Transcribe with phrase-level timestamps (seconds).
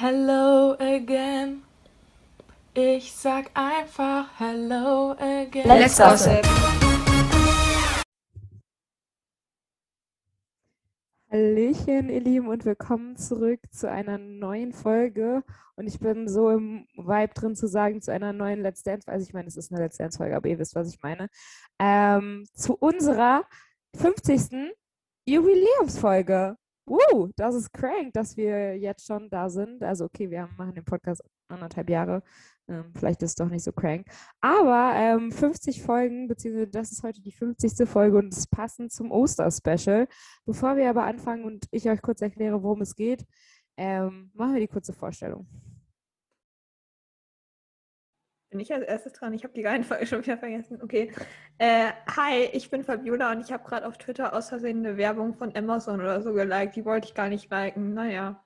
[0.00, 1.64] Hello again.
[2.72, 5.66] Ich sag einfach Hello again.
[5.66, 6.46] Let's gossip.
[11.32, 15.42] Hallöchen, ihr Lieben, und willkommen zurück zu einer neuen Folge.
[15.74, 19.26] Und ich bin so im Vibe drin zu sagen, zu einer neuen Let's Dance, also
[19.26, 21.28] ich meine, es ist eine Let's Dance-Folge, aber ihr wisst, was ich meine.
[21.80, 23.46] Ähm, zu unserer
[23.96, 24.76] 50.
[25.26, 26.56] Jubiläumsfolge.
[26.88, 29.82] Woo, das ist crank, dass wir jetzt schon da sind.
[29.82, 32.22] Also okay, wir machen den Podcast anderthalb Jahre.
[32.68, 34.06] Ähm, vielleicht ist es doch nicht so crank.
[34.40, 37.88] Aber ähm, 50 Folgen, beziehungsweise das ist heute die 50.
[37.88, 40.08] Folge und es passend zum Oster-Special.
[40.46, 43.24] Bevor wir aber anfangen und ich euch kurz erkläre, worum es geht,
[43.76, 45.46] ähm, machen wir die kurze Vorstellung.
[48.50, 49.34] Bin ich als erstes dran?
[49.34, 50.80] Ich habe die Reihenfolge schon wieder vergessen.
[50.82, 51.12] Okay.
[51.58, 55.34] Äh, hi, ich bin Fabiola und ich habe gerade auf Twitter aus Versehen eine Werbung
[55.34, 56.76] von Amazon oder so geliked.
[56.76, 57.92] Die wollte ich gar nicht liken.
[57.94, 58.42] Naja.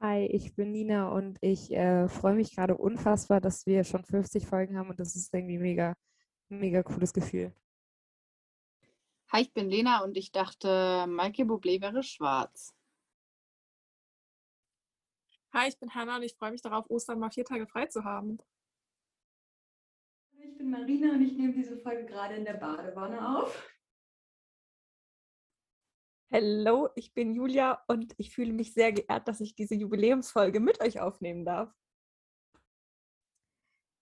[0.00, 4.46] Hi, ich bin Nina und ich äh, freue mich gerade unfassbar, dass wir schon 50
[4.46, 5.94] Folgen haben und das ist irgendwie mega,
[6.48, 7.52] mega cooles Gefühl.
[9.30, 12.74] Hi, ich bin Lena und ich dachte, Michael Bublé wäre schwarz.
[15.54, 18.04] Hi, ich bin Hanna und ich freue mich darauf, Ostern mal vier Tage frei zu
[18.04, 18.38] haben.
[20.38, 23.70] Ich bin Marina und ich nehme diese Folge gerade in der Badewanne auf.
[26.32, 30.80] Hallo, ich bin Julia und ich fühle mich sehr geehrt, dass ich diese Jubiläumsfolge mit
[30.80, 31.70] euch aufnehmen darf.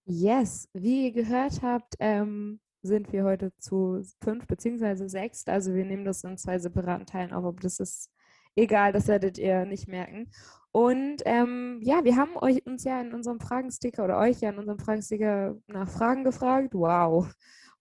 [0.05, 5.48] Yes, wie ihr gehört habt, ähm, sind wir heute zu fünf beziehungsweise sechs.
[5.48, 8.09] Also wir nehmen das in zwei separaten Teilen auf, aber das ist
[8.56, 10.31] egal, das werdet ihr nicht merken.
[10.73, 14.59] Und ähm, ja, wir haben euch uns ja in unserem Fragensticker oder euch ja in
[14.59, 16.75] unserem Fragensticker nach Fragen gefragt.
[16.75, 17.29] Wow,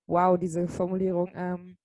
[0.07, 1.31] wow, diese Formulierung.
[1.35, 1.77] Ähm,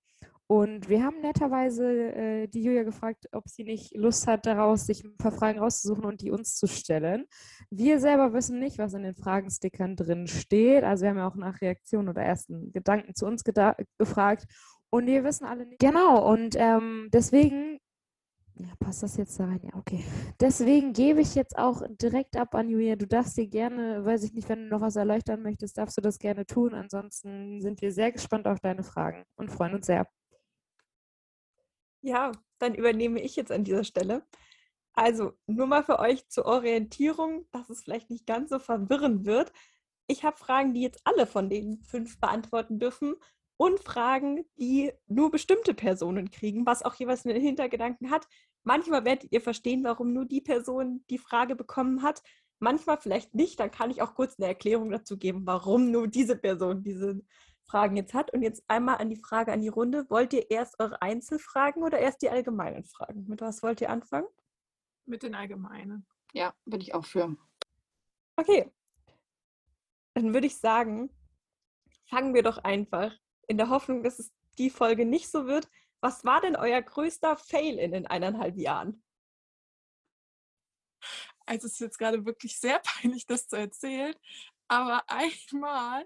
[0.47, 5.03] und wir haben netterweise äh, die Julia gefragt, ob sie nicht Lust hat, daraus sich
[5.03, 7.25] ein paar Fragen rauszusuchen und die uns zu stellen.
[7.71, 10.83] Wir selber wissen nicht, was in den Fragenstickern drin steht.
[10.83, 14.45] Also wir haben ja auch nach Reaktionen oder ersten Gedanken zu uns gefragt.
[14.91, 15.79] Und wir wissen alle nicht.
[15.79, 17.79] Genau, und ähm, deswegen
[18.57, 19.61] ja, passt das jetzt da rein?
[19.63, 20.03] Ja, okay.
[20.39, 22.95] Deswegen gebe ich jetzt auch direkt ab an Julia.
[22.95, 26.01] Du darfst dir gerne, weiß ich nicht, wenn du noch was erleuchten möchtest, darfst du
[26.01, 26.73] das gerne tun.
[26.73, 30.07] Ansonsten sind wir sehr gespannt auf deine Fragen und freuen uns sehr.
[32.01, 34.25] Ja, dann übernehme ich jetzt an dieser Stelle.
[34.93, 39.51] Also, nur mal für euch zur Orientierung, dass es vielleicht nicht ganz so verwirrend wird.
[40.07, 43.15] Ich habe Fragen, die jetzt alle von den fünf beantworten dürfen
[43.57, 48.27] und Fragen, die nur bestimmte Personen kriegen, was auch jeweils einen Hintergedanken hat.
[48.65, 52.23] Manchmal werdet ihr verstehen, warum nur die Person die Frage bekommen hat.
[52.59, 53.59] Manchmal vielleicht nicht.
[53.59, 57.21] Dann kann ich auch kurz eine Erklärung dazu geben, warum nur diese Person diese
[57.63, 58.33] Fragen jetzt hat.
[58.33, 60.09] Und jetzt einmal an die Frage an die Runde.
[60.09, 63.25] Wollt ihr erst eure Einzelfragen oder erst die allgemeinen Fragen?
[63.27, 64.27] Mit was wollt ihr anfangen?
[65.05, 66.07] Mit den allgemeinen.
[66.33, 67.37] Ja, bin ich auch für.
[68.35, 68.71] Okay.
[70.15, 71.11] Dann würde ich sagen,
[72.09, 73.13] fangen wir doch einfach
[73.47, 75.69] in der Hoffnung, dass es die Folge nicht so wird.
[76.05, 79.03] Was war denn euer größter Fail in den eineinhalb Jahren?
[81.47, 84.13] Also es ist jetzt gerade wirklich sehr peinlich, das zu erzählen,
[84.67, 86.05] aber einmal,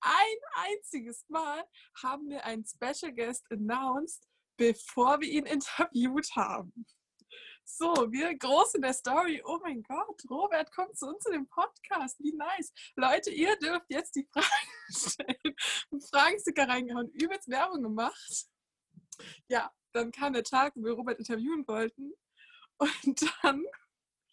[0.00, 1.62] ein einziges Mal
[2.02, 6.84] haben wir einen Special Guest announced, bevor wir ihn interviewt haben.
[7.64, 9.40] So, wir groß in der Story.
[9.44, 12.18] Oh mein Gott, Robert kommt zu uns in den Podcast.
[12.18, 12.72] Wie nice.
[12.96, 16.02] Leute, ihr dürft jetzt die Fragen stellen.
[16.10, 18.50] Fragensticker reingehauen, übelst Werbung gemacht.
[19.48, 22.12] Ja, dann kam der Tag, wo wir Robert interviewen wollten.
[22.78, 23.64] Und dann,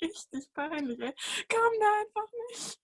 [0.01, 1.13] richtig peinlich, ey,
[1.47, 2.79] kam der einfach nicht.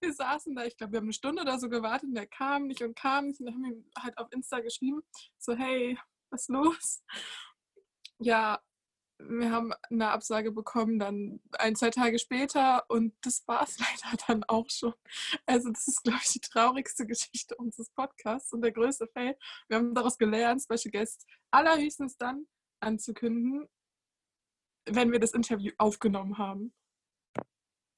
[0.00, 2.66] Wir saßen da, ich glaube, wir haben eine Stunde oder so gewartet und der kam
[2.66, 3.40] nicht und kam nicht.
[3.40, 5.02] Und dann haben wir ihm halt auf Insta geschrieben,
[5.38, 5.98] so, hey,
[6.30, 7.04] was ist los?
[8.18, 8.60] Ja,
[9.18, 14.16] wir haben eine Absage bekommen, dann ein, zwei Tage später und das war es leider
[14.26, 14.94] dann auch schon.
[15.46, 19.36] Also das ist, glaube ich, die traurigste Geschichte unseres Podcasts und der größte Fail.
[19.68, 22.46] Wir haben daraus gelernt, Special Guests allerhöchstens dann
[22.80, 23.68] anzukündigen,
[24.86, 26.72] wenn wir das Interview aufgenommen haben.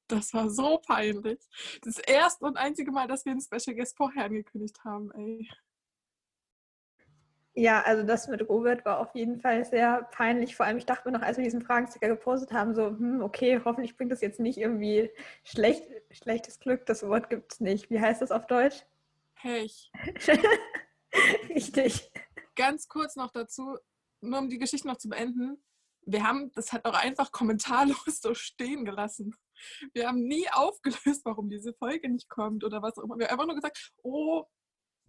[0.08, 1.38] Das war so peinlich.
[1.82, 5.48] Das erste und einzige Mal, dass wir einen Special Guest vorher angekündigt haben, ey.
[7.58, 10.54] Ja, also das mit Robert war auf jeden Fall sehr peinlich.
[10.54, 13.60] Vor allem, ich dachte mir noch, als wir diesen Fragensticker gepostet haben, so, hm, okay,
[13.64, 15.10] hoffentlich bringt das jetzt nicht irgendwie
[15.42, 15.82] schlecht,
[16.12, 16.86] schlechtes Glück.
[16.86, 17.90] Das Wort gibt es nicht.
[17.90, 18.86] Wie heißt das auf Deutsch?
[19.34, 19.90] Pech.
[21.48, 22.12] Richtig.
[22.54, 23.76] Ganz kurz noch dazu,
[24.20, 25.60] nur um die Geschichte noch zu beenden.
[26.02, 29.34] Wir haben das halt auch einfach kommentarlos so stehen gelassen.
[29.94, 33.18] Wir haben nie aufgelöst, warum diese Folge nicht kommt oder was auch immer.
[33.18, 34.44] Wir haben einfach nur gesagt, oh,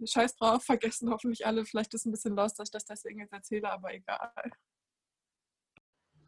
[0.08, 1.66] Scheiß drauf, vergessen hoffentlich alle.
[1.66, 4.32] Vielleicht ist ein bisschen lost, dass ich das deswegen jetzt erzähle, aber egal.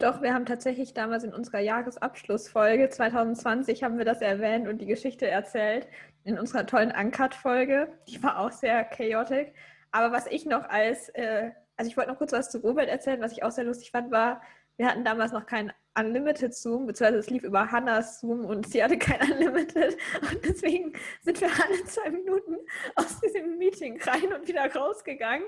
[0.01, 4.87] Doch, wir haben tatsächlich damals in unserer Jahresabschlussfolge 2020 haben wir das erwähnt und die
[4.87, 5.87] Geschichte erzählt.
[6.23, 7.87] In unserer tollen Uncut-Folge.
[8.07, 9.53] Die war auch sehr chaotic.
[9.91, 13.21] Aber was ich noch als, äh, also ich wollte noch kurz was zu Robert erzählen,
[13.21, 14.41] was ich auch sehr lustig fand, war,
[14.77, 18.83] wir hatten damals noch keinen Unlimited Zoom, beziehungsweise es lief über Hannahs Zoom und sie
[18.83, 19.97] hatte kein Unlimited.
[20.21, 22.57] Und deswegen sind wir alle zwei Minuten
[22.95, 25.45] aus diesem Meeting rein und wieder rausgegangen,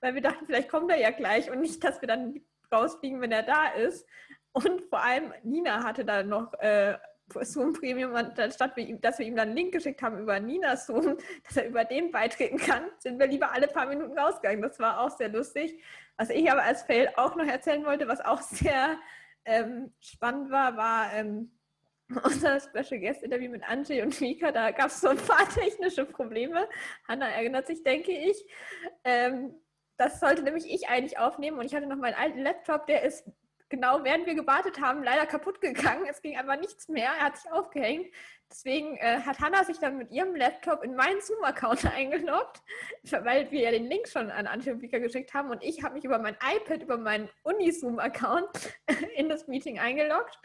[0.00, 2.40] weil wir dachten, vielleicht kommt er ja gleich und nicht, dass wir dann
[2.72, 4.06] rausfliegen, wenn er da ist.
[4.52, 6.96] Und vor allem Nina hatte da noch äh,
[7.42, 11.16] Zoom Premium und anstatt dass wir ihm dann einen Link geschickt haben über Nina Zoom,
[11.44, 14.62] dass er über den beitreten kann, sind wir lieber alle paar Minuten rausgegangen.
[14.62, 15.80] Das war auch sehr lustig.
[16.16, 18.98] Was ich aber als Fail auch noch erzählen wollte, was auch sehr
[19.44, 21.58] ähm, spannend war, war ähm,
[22.24, 24.52] unser Special Guest Interview mit Angie und Mika.
[24.52, 26.68] Da gab es so ein paar technische Probleme.
[27.06, 28.44] Hanna erinnert sich, denke ich.
[29.04, 29.54] Ähm,
[29.96, 33.30] das sollte nämlich ich eigentlich aufnehmen und ich hatte noch meinen alten Laptop, der ist
[33.70, 36.04] genau während wir gewartet haben leider kaputt gegangen.
[36.08, 38.08] Es ging einfach nichts mehr, er hat sich aufgehängt.
[38.50, 42.60] Deswegen äh, hat Hannah sich dann mit ihrem Laptop in meinen Zoom-Account eingeloggt,
[43.10, 45.94] weil wir ja den Link schon an Antje und Vika geschickt haben und ich habe
[45.94, 48.50] mich über mein iPad, über meinen Uni-Zoom-Account
[49.16, 50.38] in das Meeting eingeloggt.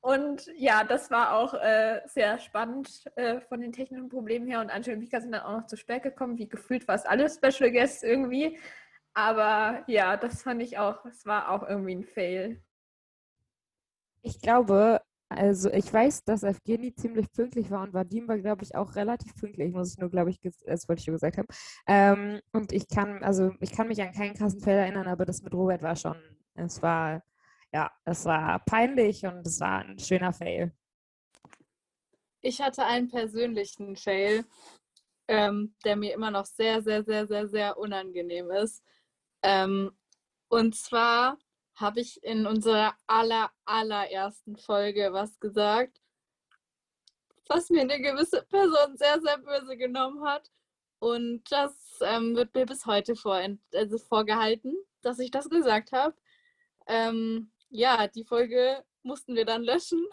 [0.00, 4.60] Und ja, das war auch äh, sehr spannend äh, von den technischen Problemen her.
[4.60, 7.30] Und Antje und Vika sind dann auch noch zu spät gekommen, wie gefühlt fast alle
[7.30, 8.58] Special Guests irgendwie.
[9.14, 12.60] Aber ja, das fand ich auch, es war auch irgendwie ein Fail.
[14.22, 18.74] Ich glaube, also ich weiß, dass Evgeny ziemlich pünktlich war und Vadim war, glaube ich,
[18.74, 21.48] auch relativ pünktlich, muss ich nur, glaube ich, das wollte ich schon gesagt haben.
[21.86, 25.42] Ähm, und ich kann, also ich kann mich an keinen krassen Fail erinnern, aber das
[25.42, 26.16] mit Robert war schon,
[26.54, 27.22] es war,
[27.72, 30.72] ja, es war peinlich und es war ein schöner Fail.
[32.40, 34.44] Ich hatte einen persönlichen Fail,
[35.28, 38.84] ähm, der mir immer noch sehr, sehr, sehr, sehr, sehr unangenehm ist.
[39.44, 39.92] Ähm,
[40.48, 41.38] und zwar
[41.76, 46.00] habe ich in unserer aller, allerersten Folge was gesagt,
[47.48, 50.50] was mir eine gewisse Person sehr, sehr böse genommen hat.
[50.98, 53.38] Und das ähm, wird mir bis heute vor,
[53.74, 56.16] also vorgehalten, dass ich das gesagt habe.
[56.86, 60.06] Ähm, ja, die Folge mussten wir dann löschen,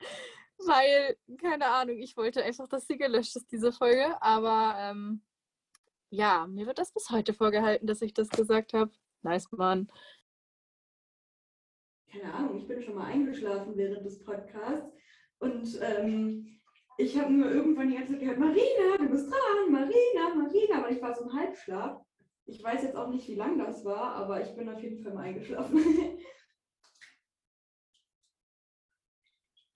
[0.58, 4.22] weil, keine Ahnung, ich wollte einfach, dass sie gelöscht ist, diese Folge.
[4.22, 5.22] Aber ähm,
[6.12, 8.92] ja, mir wird das bis heute vorgehalten, dass ich das gesagt habe.
[9.22, 9.90] Nice, Mann.
[12.10, 14.92] Keine Ahnung, ich bin schon mal eingeschlafen während des Podcasts
[15.38, 16.60] und ähm,
[16.98, 20.90] ich habe nur irgendwann die ganze Zeit gehört, Marina, du bist dran, Marina, Marina, aber
[20.90, 22.02] ich war so im Halbschlaf.
[22.44, 25.14] Ich weiß jetzt auch nicht, wie lang das war, aber ich bin auf jeden Fall
[25.14, 25.78] mal eingeschlafen.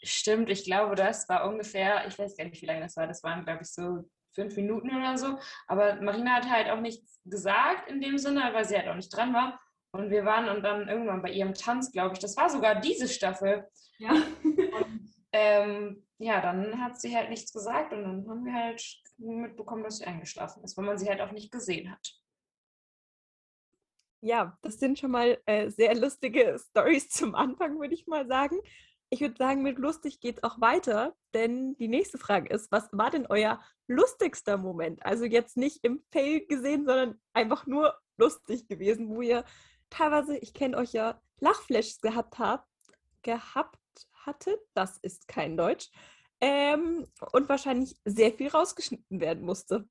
[0.03, 3.23] Stimmt, ich glaube, das war ungefähr, ich weiß gar nicht, wie lange das war, das
[3.23, 4.05] waren, glaube ich, so
[4.37, 5.39] fünf Minuten oder so.
[5.67, 9.15] Aber Marina hat halt auch nichts gesagt in dem Sinne, weil sie halt auch nicht
[9.15, 9.61] dran war.
[9.91, 13.09] Und wir waren und dann irgendwann bei ihrem Tanz, glaube ich, das war sogar diese
[13.09, 13.67] Staffel.
[13.99, 14.11] Ja.
[14.11, 18.83] Und, ähm, ja, dann hat sie halt nichts gesagt und dann haben wir halt
[19.19, 22.13] mitbekommen, dass sie eingeschlafen ist, weil man sie halt auch nicht gesehen hat.
[24.23, 28.59] Ja, das sind schon mal äh, sehr lustige Stories zum Anfang, würde ich mal sagen.
[29.09, 32.89] Ich würde sagen, mit lustig geht es auch weiter, denn die nächste Frage ist, was
[32.93, 35.05] war denn euer lustigster Moment?
[35.05, 39.45] Also jetzt nicht im Fail gesehen, sondern einfach nur lustig gewesen, wo ihr
[39.91, 42.69] teilweise, ich kenne euch ja, Lachflashes gehabt habt,
[43.23, 43.79] gehabt
[44.25, 45.91] hattet, das ist kein Deutsch,
[46.41, 49.89] ähm, und wahrscheinlich sehr viel rausgeschnitten werden musste.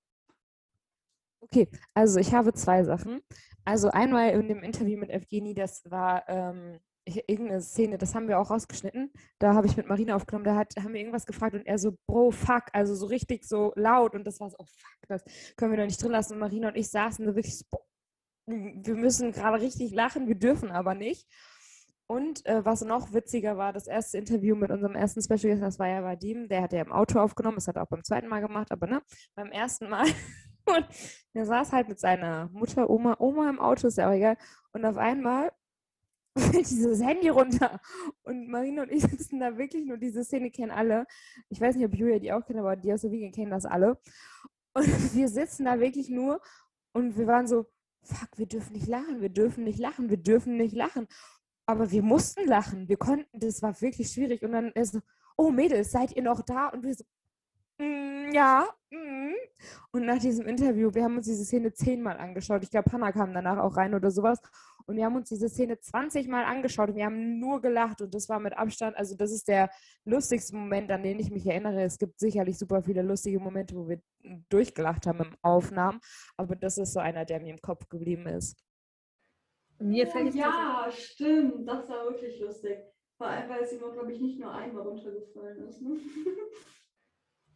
[1.40, 3.22] Okay, also ich habe zwei Sachen.
[3.64, 8.40] Also einmal in dem Interview mit Evgeny, das war ähm, irgendeine Szene, das haben wir
[8.40, 9.12] auch rausgeschnitten.
[9.40, 11.96] Da habe ich mit Marina aufgenommen, da hat, haben wir irgendwas gefragt und er so,
[12.08, 15.24] Bro, fuck, also so richtig so laut und das war so, oh fuck, das
[15.56, 16.34] können wir doch nicht drin lassen.
[16.34, 17.66] Und Marina und ich saßen so wirklich so,
[18.48, 21.28] wir müssen gerade richtig lachen, wir dürfen aber nicht.
[22.08, 25.80] Und äh, was noch witziger war, das erste Interview mit unserem ersten Special Guest, das
[25.80, 28.28] war ja Vadim, der hat ja im Auto aufgenommen, das hat er auch beim zweiten
[28.28, 29.02] Mal gemacht, aber ne,
[29.36, 30.06] beim ersten Mal.
[30.68, 30.88] Und
[31.34, 34.38] er saß halt mit seiner Mutter, Oma, Oma im Auto, ist ja auch egal.
[34.72, 35.52] Und auf einmal
[36.38, 37.80] fällt dieses Handy runter.
[38.24, 41.06] Und Marina und ich sitzen da wirklich nur, diese Szene kennen alle.
[41.50, 43.66] Ich weiß nicht, ob Julia die auch kennt, aber die aus der Wiege kennen das
[43.66, 43.98] alle.
[44.74, 46.42] Und wir sitzen da wirklich nur
[46.94, 47.66] und wir waren so,
[48.04, 51.08] fuck, wir dürfen nicht lachen, wir dürfen nicht lachen, wir dürfen nicht lachen.
[51.66, 54.44] Aber wir mussten lachen, wir konnten, das war wirklich schwierig.
[54.44, 55.00] Und dann ist so,
[55.36, 56.68] oh Mädels, seid ihr noch da?
[56.68, 57.04] Und wir so,
[57.80, 58.68] mm, ja.
[58.92, 59.34] Mm.
[59.92, 62.62] Und nach diesem Interview, wir haben uns diese Szene zehnmal angeschaut.
[62.64, 64.40] Ich glaube, Hannah kam danach auch rein oder sowas.
[64.88, 68.14] Und wir haben uns diese Szene 20 Mal angeschaut und wir haben nur gelacht und
[68.14, 69.70] das war mit Abstand, also das ist der
[70.06, 71.84] lustigste Moment, an den ich mich erinnere.
[71.84, 74.00] Es gibt sicherlich super viele lustige Momente, wo wir
[74.50, 76.00] durchgelacht haben im Aufnahmen,
[76.38, 78.58] aber das ist so einer, der mir im Kopf geblieben ist.
[79.80, 81.68] Mir oh, fällt jetzt ja, stimmt.
[81.68, 82.78] Das war wirklich lustig.
[83.18, 85.82] Vor allem, weil Simon, glaube ich, nicht nur einmal runtergefallen ist.
[85.82, 85.98] Ne?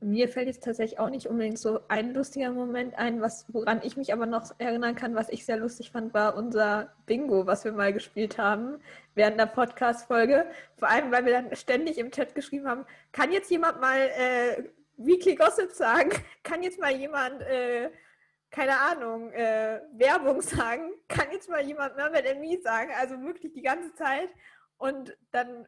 [0.01, 3.97] Mir fällt jetzt tatsächlich auch nicht unbedingt so ein lustiger Moment ein, was, woran ich
[3.97, 7.73] mich aber noch erinnern kann, was ich sehr lustig fand, war unser Bingo, was wir
[7.73, 8.79] mal gespielt haben
[9.15, 10.45] während der Podcast-Folge.
[10.77, 14.63] Vor allem, weil wir dann ständig im Chat geschrieben haben, kann jetzt jemand mal äh,
[14.99, 16.11] Weekly Gossip sagen?
[16.43, 17.89] Kann jetzt mal jemand, äh,
[18.51, 20.91] keine Ahnung, äh, Werbung sagen?
[21.07, 22.91] Kann jetzt mal jemand Mermaid Me sagen?
[22.99, 24.29] Also wirklich die ganze Zeit.
[24.77, 25.67] Und dann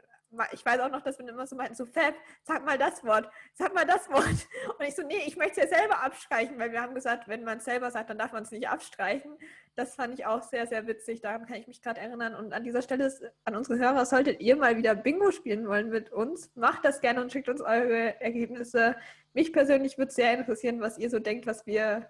[0.53, 3.29] ich weiß auch noch, dass wir immer so meinten, so Fab, sag mal das Wort,
[3.53, 4.25] sag mal das Wort.
[4.79, 7.43] Und ich so, nee, ich möchte es ja selber abstreichen, weil wir haben gesagt, wenn
[7.43, 9.37] man es selber sagt, dann darf man es nicht abstreichen.
[9.75, 11.21] Das fand ich auch sehr, sehr witzig.
[11.21, 12.35] Daran kann ich mich gerade erinnern.
[12.35, 15.89] Und an dieser Stelle ist, an unsere Hörer, solltet ihr mal wieder Bingo spielen wollen
[15.89, 18.95] mit uns, macht das gerne und schickt uns eure Ergebnisse.
[19.33, 22.09] Mich persönlich würde sehr interessieren, was ihr so denkt, was wir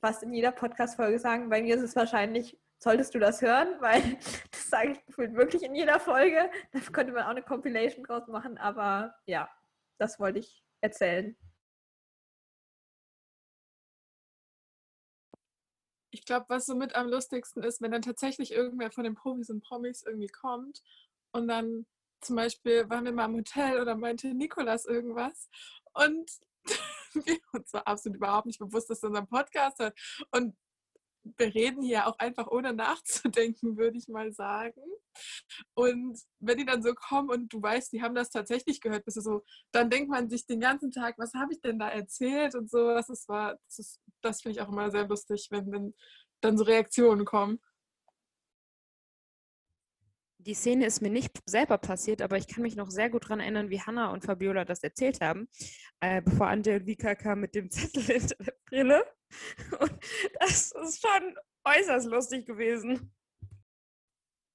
[0.00, 1.48] fast in jeder Podcast-Folge sagen.
[1.48, 4.02] Bei mir ist es wahrscheinlich solltest du das hören, weil
[4.50, 6.50] das sage ich gefühlt wirklich in jeder Folge.
[6.72, 9.48] Da könnte man auch eine Compilation draus machen, aber ja,
[9.98, 11.36] das wollte ich erzählen.
[16.10, 19.48] Ich glaube, was so mit am lustigsten ist, wenn dann tatsächlich irgendwer von den Profis
[19.48, 20.82] und Promis irgendwie kommt
[21.32, 21.86] und dann
[22.20, 25.48] zum Beispiel waren wir mal im Hotel oder meinte Nikolas irgendwas
[25.94, 26.30] und
[27.14, 29.98] wir uns war absolut überhaupt nicht bewusst, dass er unseren Podcast hat.
[30.30, 30.54] Und
[31.24, 34.80] wir reden hier auch einfach ohne nachzudenken, würde ich mal sagen.
[35.74, 39.16] Und wenn die dann so kommen und du weißt, die haben das tatsächlich gehört, bist
[39.18, 42.54] du so, dann denkt man sich den ganzen Tag, was habe ich denn da erzählt
[42.54, 42.88] und so.
[42.88, 45.94] Das, das, das finde ich auch immer sehr lustig, wenn dann,
[46.40, 47.60] dann so Reaktionen kommen.
[50.38, 53.38] Die Szene ist mir nicht selber passiert, aber ich kann mich noch sehr gut daran
[53.38, 55.48] erinnern, wie Hannah und Fabiola das erzählt haben,
[56.00, 59.04] äh, bevor und Vika kamen mit dem Zettel hinter der Brille.
[59.80, 59.92] Und
[60.40, 63.12] das ist schon äußerst lustig gewesen.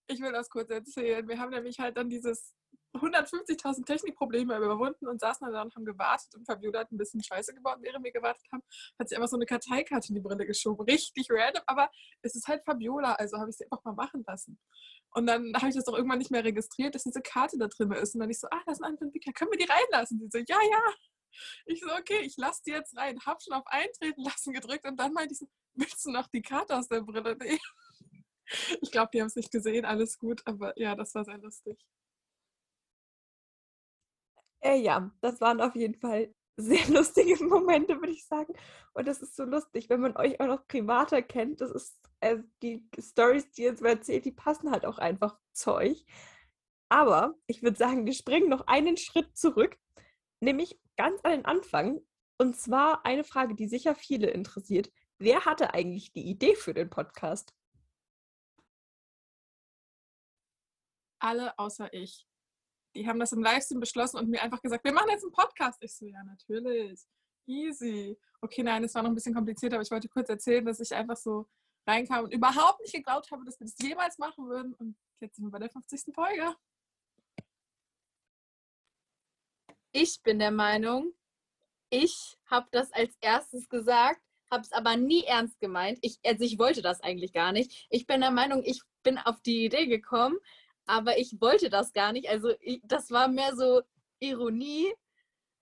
[0.09, 1.27] Ich will das kurz erzählen.
[1.27, 2.53] Wir haben nämlich halt dann dieses
[2.97, 7.21] 150.000 Technikprobleme überwunden und saßen dann da und haben gewartet und Fabiola hat ein bisschen
[7.21, 8.63] Scheiße gebaut, während wir gewartet haben.
[8.99, 10.85] Hat sie einfach so eine Karteikarte in die Brille geschoben.
[10.85, 11.89] Richtig random, aber
[12.21, 14.59] es ist halt Fabiola, also habe ich sie einfach mal machen lassen.
[15.11, 17.91] Und dann habe ich das doch irgendwann nicht mehr registriert, dass diese Karte da drin
[17.91, 18.15] ist.
[18.15, 20.19] Und dann ich so, ah, das ist ein Entwickler, können wir die reinlassen?
[20.19, 20.93] Die so, ja, ja.
[21.65, 23.19] Ich so, okay, ich lasse die jetzt rein.
[23.25, 26.75] Hab schon auf Eintreten lassen gedrückt und dann meinte ich willst du noch die Karte
[26.75, 27.59] aus der Brille nehmen?
[28.81, 31.77] Ich glaube, die haben es nicht gesehen, alles gut, aber ja, das war sehr lustig.
[34.61, 38.53] Äh, ja, das waren auf jeden Fall sehr lustige Momente, würde ich sagen.
[38.93, 41.59] Und das ist so lustig, wenn man euch auch noch privater kennt.
[41.59, 45.73] Das ist, äh, die Stories, die ihr jetzt erzählt, die passen halt auch einfach zu
[45.73, 46.05] euch.
[46.87, 49.77] Aber ich würde sagen, wir springen noch einen Schritt zurück,
[50.39, 52.01] nämlich ganz an den Anfang.
[52.39, 54.91] Und zwar eine Frage, die sicher viele interessiert.
[55.19, 57.53] Wer hatte eigentlich die Idee für den Podcast?
[61.19, 62.27] Alle außer ich.
[62.95, 65.81] Die haben das im Livestream beschlossen und mir einfach gesagt, wir machen jetzt einen Podcast.
[65.83, 67.01] Ich so, ja, natürlich.
[67.47, 68.17] Easy.
[68.41, 70.93] Okay, nein, es war noch ein bisschen komplizierter, aber ich wollte kurz erzählen, dass ich
[70.93, 71.47] einfach so
[71.87, 74.73] reinkam und überhaupt nicht geglaubt habe, dass wir das jemals machen würden.
[74.75, 76.13] Und jetzt sind wir bei der 50.
[76.13, 76.55] Folge.
[79.91, 81.13] Ich bin der Meinung,
[81.89, 85.99] ich habe das als erstes gesagt, habe es aber nie ernst gemeint.
[86.01, 87.87] Ich, also ich wollte das eigentlich gar nicht.
[87.89, 90.37] Ich bin der Meinung, ich bin auf die Idee gekommen,
[90.85, 92.29] aber ich wollte das gar nicht.
[92.29, 93.81] Also ich, das war mehr so
[94.19, 94.93] Ironie.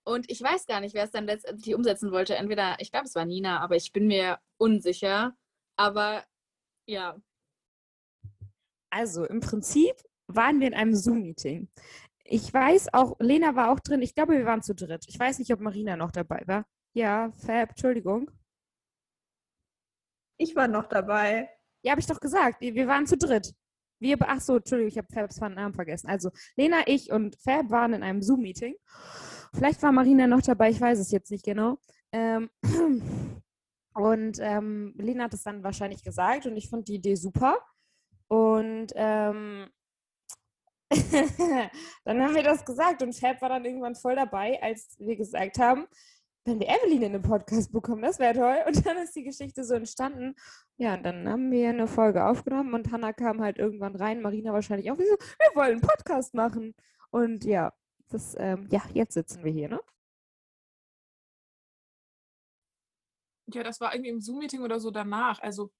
[0.04, 2.36] Und ich weiß gar nicht, wer es dann letztendlich umsetzen wollte.
[2.36, 5.36] Entweder, ich glaube, es war Nina, aber ich bin mir unsicher.
[5.76, 6.24] Aber
[6.86, 7.20] ja.
[8.90, 9.96] Also im Prinzip
[10.28, 11.68] waren wir in einem Zoom-Meeting.
[12.28, 14.02] Ich weiß auch, Lena war auch drin.
[14.02, 15.04] Ich glaube, wir waren zu dritt.
[15.08, 16.66] Ich weiß nicht, ob Marina noch dabei war.
[16.92, 18.30] Ja, Fab, Entschuldigung.
[20.38, 21.48] Ich war noch dabei.
[21.82, 22.60] Ja, habe ich doch gesagt.
[22.60, 23.54] Wir waren zu dritt.
[23.98, 26.08] Wir, ach so, Entschuldigung, ich habe Fabs Namen vergessen.
[26.08, 28.74] Also Lena, ich und Fab waren in einem Zoom-Meeting.
[29.54, 31.78] Vielleicht war Marina noch dabei, ich weiß es jetzt nicht genau.
[32.12, 32.50] Ähm,
[33.94, 37.58] und ähm, Lena hat es dann wahrscheinlich gesagt und ich fand die Idee super.
[38.28, 39.68] Und ähm,
[42.04, 45.58] dann haben wir das gesagt und Fab war dann irgendwann voll dabei, als wir gesagt
[45.58, 45.86] haben,
[46.46, 48.58] wenn wir Evelyn in den Podcast bekommen, das wäre toll.
[48.66, 50.36] Und dann ist die Geschichte so entstanden.
[50.76, 54.52] Ja, und dann haben wir eine Folge aufgenommen und Hannah kam halt irgendwann rein, Marina
[54.52, 54.98] wahrscheinlich auch.
[54.98, 56.74] Wir, so, wir wollen einen Podcast machen.
[57.10, 57.72] Und ja,
[58.10, 59.80] das, ähm, ja, jetzt sitzen wir hier, ne?
[63.52, 65.40] Ja, das war irgendwie im Zoom-Meeting oder so danach.
[65.40, 65.72] Also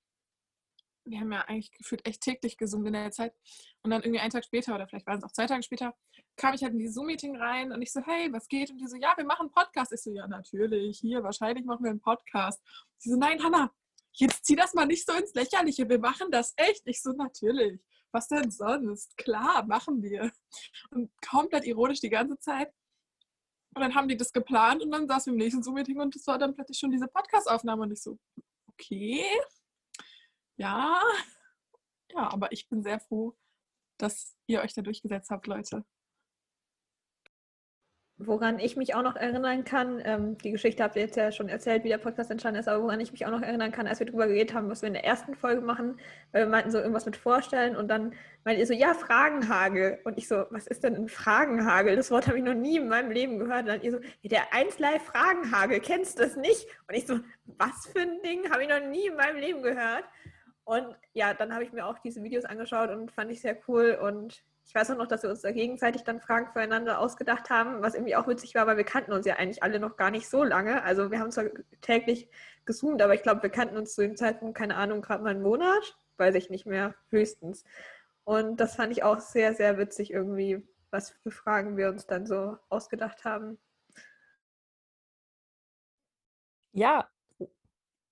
[1.06, 3.34] wir haben ja eigentlich gefühlt echt täglich gesungen in der Zeit.
[3.82, 5.94] Und dann irgendwie einen Tag später oder vielleicht waren es auch zwei Tage später,
[6.36, 8.70] kam ich halt in die Zoom-Meeting rein und ich so, hey, was geht?
[8.70, 9.92] Und die so, ja, wir machen einen Podcast.
[9.92, 12.60] Ich so, ja, natürlich, hier, wahrscheinlich machen wir einen Podcast.
[12.98, 13.72] Sie so, nein, Hanna,
[14.12, 16.82] jetzt zieh das mal nicht so ins Lächerliche, wir machen das echt.
[16.86, 17.80] Ich so, natürlich.
[18.12, 19.16] Was denn sonst?
[19.16, 20.32] Klar, machen wir.
[20.90, 22.72] Und komplett ironisch die ganze Zeit.
[23.74, 26.26] Und dann haben die das geplant und dann saßen wir im nächsten Zoom-Meeting und das
[26.26, 28.18] war dann plötzlich schon diese Podcast-Aufnahme und ich so,
[28.68, 29.22] okay,
[30.56, 31.00] ja,
[32.12, 33.36] ja, aber ich bin sehr froh,
[33.98, 35.84] dass ihr euch da durchgesetzt habt, Leute.
[38.18, 41.50] Woran ich mich auch noch erinnern kann, ähm, die Geschichte habt ihr jetzt ja schon
[41.50, 43.98] erzählt, wie der Podcast entstanden ist, aber woran ich mich auch noch erinnern kann, als
[43.98, 46.00] wir darüber geredet haben, was wir in der ersten Folge machen,
[46.32, 49.98] weil wir meinten so irgendwas mit vorstellen und dann meint ihr so, ja, Fragenhagel.
[50.04, 51.94] Und ich so, was ist denn ein Fragenhagel?
[51.94, 53.64] Das Wort habe ich noch nie in meinem Leben gehört.
[53.64, 56.66] Und dann ihr so, der 1 Live Fragenhagel, kennst du das nicht?
[56.88, 58.50] Und ich so, was für ein Ding?
[58.50, 60.04] Habe ich noch nie in meinem Leben gehört.
[60.66, 63.96] Und ja, dann habe ich mir auch diese Videos angeschaut und fand ich sehr cool
[64.02, 67.82] und ich weiß auch noch, dass wir uns da gegenseitig dann Fragen füreinander ausgedacht haben,
[67.82, 70.28] was irgendwie auch witzig war, weil wir kannten uns ja eigentlich alle noch gar nicht
[70.28, 70.82] so lange.
[70.82, 71.44] Also wir haben zwar
[71.82, 72.28] täglich
[72.64, 75.42] gezoomt, aber ich glaube, wir kannten uns zu dem Zeitpunkt, keine Ahnung, gerade mal einen
[75.42, 77.62] Monat, weiß ich nicht mehr, höchstens.
[78.24, 82.26] Und das fand ich auch sehr, sehr witzig irgendwie, was für Fragen wir uns dann
[82.26, 83.56] so ausgedacht haben.
[86.72, 87.08] Ja,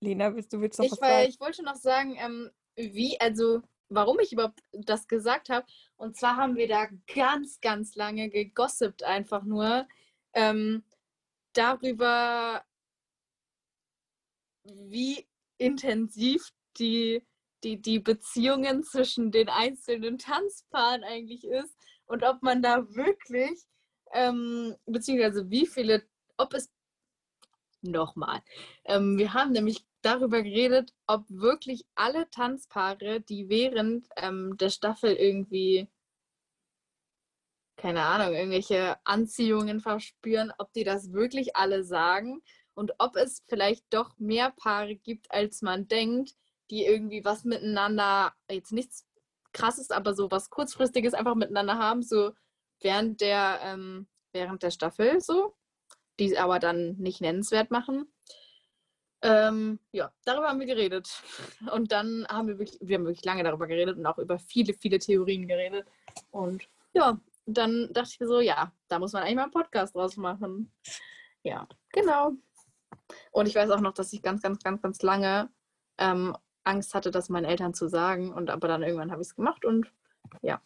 [0.05, 1.29] Lena, willst du willst noch Ich, was sagen?
[1.29, 5.65] ich wollte noch sagen, ähm, wie, also warum ich überhaupt das gesagt habe.
[5.97, 9.87] Und zwar haben wir da ganz, ganz lange gegossipt, einfach nur
[10.33, 10.83] ähm,
[11.53, 12.63] darüber,
[14.63, 17.23] wie intensiv die,
[17.63, 23.63] die, die Beziehungen zwischen den einzelnen Tanzpaaren eigentlich ist und ob man da wirklich,
[24.13, 26.03] ähm, beziehungsweise wie viele,
[26.37, 26.69] ob es
[27.91, 28.41] nochmal.
[28.85, 35.13] Ähm, wir haben nämlich darüber geredet, ob wirklich alle Tanzpaare, die während ähm, der Staffel
[35.13, 35.87] irgendwie,
[37.77, 42.41] keine Ahnung, irgendwelche Anziehungen verspüren, ob die das wirklich alle sagen
[42.75, 46.35] und ob es vielleicht doch mehr Paare gibt, als man denkt,
[46.69, 49.05] die irgendwie was miteinander, jetzt nichts
[49.53, 52.33] krasses, aber so was kurzfristiges einfach miteinander haben, so
[52.81, 55.55] während der, ähm, während der Staffel so,
[56.19, 58.07] die es aber dann nicht nennenswert machen.
[59.21, 61.09] Ähm, ja, darüber haben wir geredet.
[61.71, 64.73] Und dann haben wir wirklich, wir haben wirklich lange darüber geredet und auch über viele,
[64.73, 65.87] viele Theorien geredet.
[66.31, 69.95] Und ja, dann dachte ich mir so, ja, da muss man eigentlich mal einen Podcast
[69.95, 70.71] draus machen.
[71.43, 72.33] Ja, genau.
[73.31, 75.49] Und ich weiß auch noch, dass ich ganz, ganz, ganz, ganz lange
[75.97, 78.33] ähm, Angst hatte, das meinen Eltern zu sagen.
[78.33, 79.91] Und aber dann irgendwann habe ich es gemacht und
[80.41, 80.61] ja.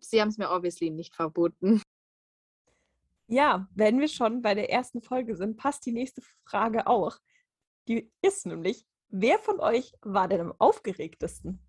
[0.00, 1.82] Sie haben es mir obviously nicht verboten.
[3.28, 7.18] Ja, wenn wir schon bei der ersten Folge sind, passt die nächste Frage auch.
[7.86, 11.60] Die ist nämlich, wer von euch war denn am aufgeregtesten?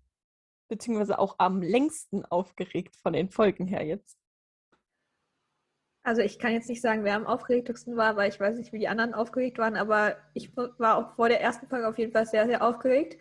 [0.68, 4.18] Beziehungsweise auch am längsten aufgeregt von den Folgen her jetzt?
[6.02, 8.78] Also ich kann jetzt nicht sagen, wer am aufgeregtesten war, weil ich weiß nicht, wie
[8.78, 12.24] die anderen aufgeregt waren, aber ich war auch vor der ersten Folge auf jeden Fall
[12.24, 13.18] sehr, sehr aufgeregt.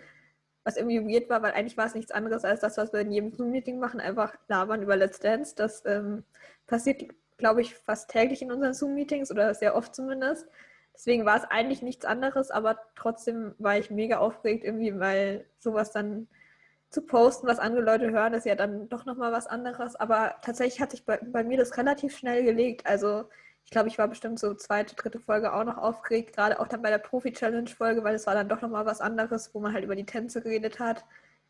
[0.64, 3.12] Was irgendwie weird war, weil eigentlich war es nichts anderes als das, was wir in
[3.12, 5.56] jedem Zoom-Meeting machen, einfach labern über Let's Dance.
[5.56, 6.24] Das ähm,
[6.68, 7.04] passiert,
[7.40, 10.48] glaube ich, fast täglich in unseren Zoom-Meetings oder sehr oft zumindest.
[10.94, 15.92] Deswegen war es eigentlich nichts anderes, aber trotzdem war ich mega aufgeregt irgendwie, weil sowas
[15.92, 16.28] dann
[16.90, 19.96] zu posten, was andere Leute hören, ist ja dann doch nochmal was anderes.
[19.96, 22.86] Aber tatsächlich hat sich bei, bei mir das relativ schnell gelegt.
[22.86, 23.26] Also
[23.64, 26.82] ich glaube, ich war bestimmt so zweite, dritte Folge auch noch aufgeregt, gerade auch dann
[26.82, 29.96] bei der Profi-Challenge-Folge, weil es war dann doch nochmal was anderes, wo man halt über
[29.96, 31.06] die Tänze geredet hat.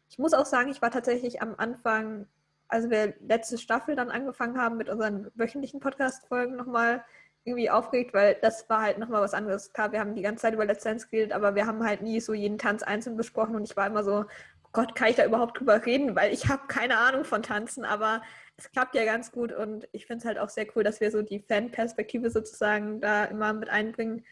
[0.09, 2.27] Ich muss auch sagen, ich war tatsächlich am Anfang,
[2.69, 7.03] also wir letzte Staffel dann angefangen haben mit unseren wöchentlichen Podcast-Folgen nochmal
[7.43, 9.73] irgendwie aufgeregt, weil das war halt nochmal was anderes.
[9.73, 12.21] Klar, wir haben die ganze Zeit über Let's Dance geredet, aber wir haben halt nie
[12.21, 14.25] so jeden Tanz einzeln besprochen und ich war immer so,
[14.71, 18.21] Gott, kann ich da überhaupt drüber reden, weil ich habe keine Ahnung von Tanzen, aber
[18.55, 21.09] es klappt ja ganz gut und ich finde es halt auch sehr cool, dass wir
[21.11, 24.25] so die Fan-Perspektive sozusagen da immer mit einbringen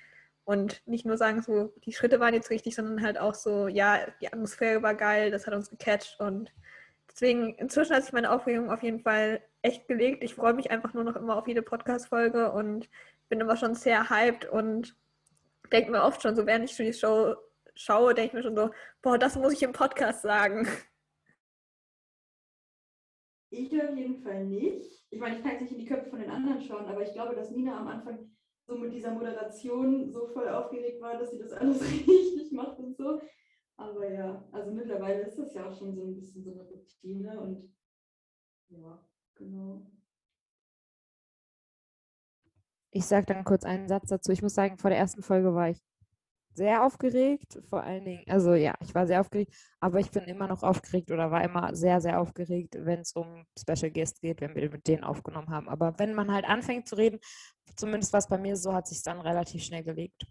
[0.44, 4.00] und nicht nur sagen, so die Schritte waren jetzt richtig, sondern halt auch so, ja,
[4.22, 6.52] die Atmosphäre war geil, das hat uns gecatcht und
[7.18, 10.24] deswegen inzwischen hat sich meine Aufregung auf jeden Fall echt gelegt.
[10.24, 12.90] Ich freue mich einfach nur noch immer auf jede Podcast-Folge und
[13.28, 14.96] bin immer schon sehr hyped und
[15.72, 17.36] denke mir oft schon so, während ich schon die Show
[17.74, 18.70] schaue, denke ich mir schon so,
[19.02, 20.68] boah, das muss ich im Podcast sagen.
[23.50, 25.06] Ich auf jeden Fall nicht.
[25.10, 27.14] Ich meine, ich kann jetzt nicht in die Köpfe von den anderen schauen, aber ich
[27.14, 28.30] glaube, dass Nina am Anfang
[28.68, 32.96] so mit dieser Moderation so voll aufgeregt war, dass sie das alles richtig macht und
[32.96, 33.22] so.
[33.78, 37.40] Aber ja, also mittlerweile ist das ja auch schon so ein bisschen so eine Routine
[37.40, 37.76] und
[38.70, 39.00] ja,
[39.36, 39.92] genau.
[42.92, 44.32] Ich sage dann kurz einen Satz dazu.
[44.32, 45.80] Ich muss sagen, vor der ersten Folge war ich
[46.56, 50.48] sehr aufgeregt, vor allen Dingen, also ja, ich war sehr aufgeregt, aber ich bin immer
[50.48, 54.56] noch aufgeregt oder war immer sehr, sehr aufgeregt, wenn es um Special Guest geht, wenn
[54.56, 55.70] wir mit denen aufgenommen haben.
[55.70, 57.20] Aber wenn man halt anfängt zu reden,
[57.76, 60.26] zumindest was bei mir so, hat sich dann relativ schnell gelegt.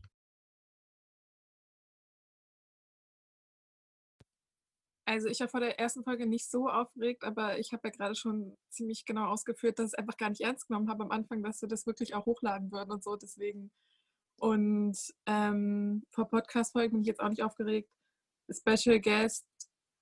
[5.09, 8.17] Also ich war vor der ersten Folge nicht so aufgeregt, aber ich habe ja gerade
[8.17, 11.45] schon ziemlich genau ausgeführt, dass ich es einfach gar nicht ernst genommen habe am Anfang,
[11.45, 13.15] dass wir das wirklich auch hochladen würden und so.
[13.15, 13.71] Deswegen.
[14.39, 17.89] Und ähm, vor Podcast-Folgen bin ich jetzt auch nicht aufgeregt.
[18.51, 19.47] Special Guest,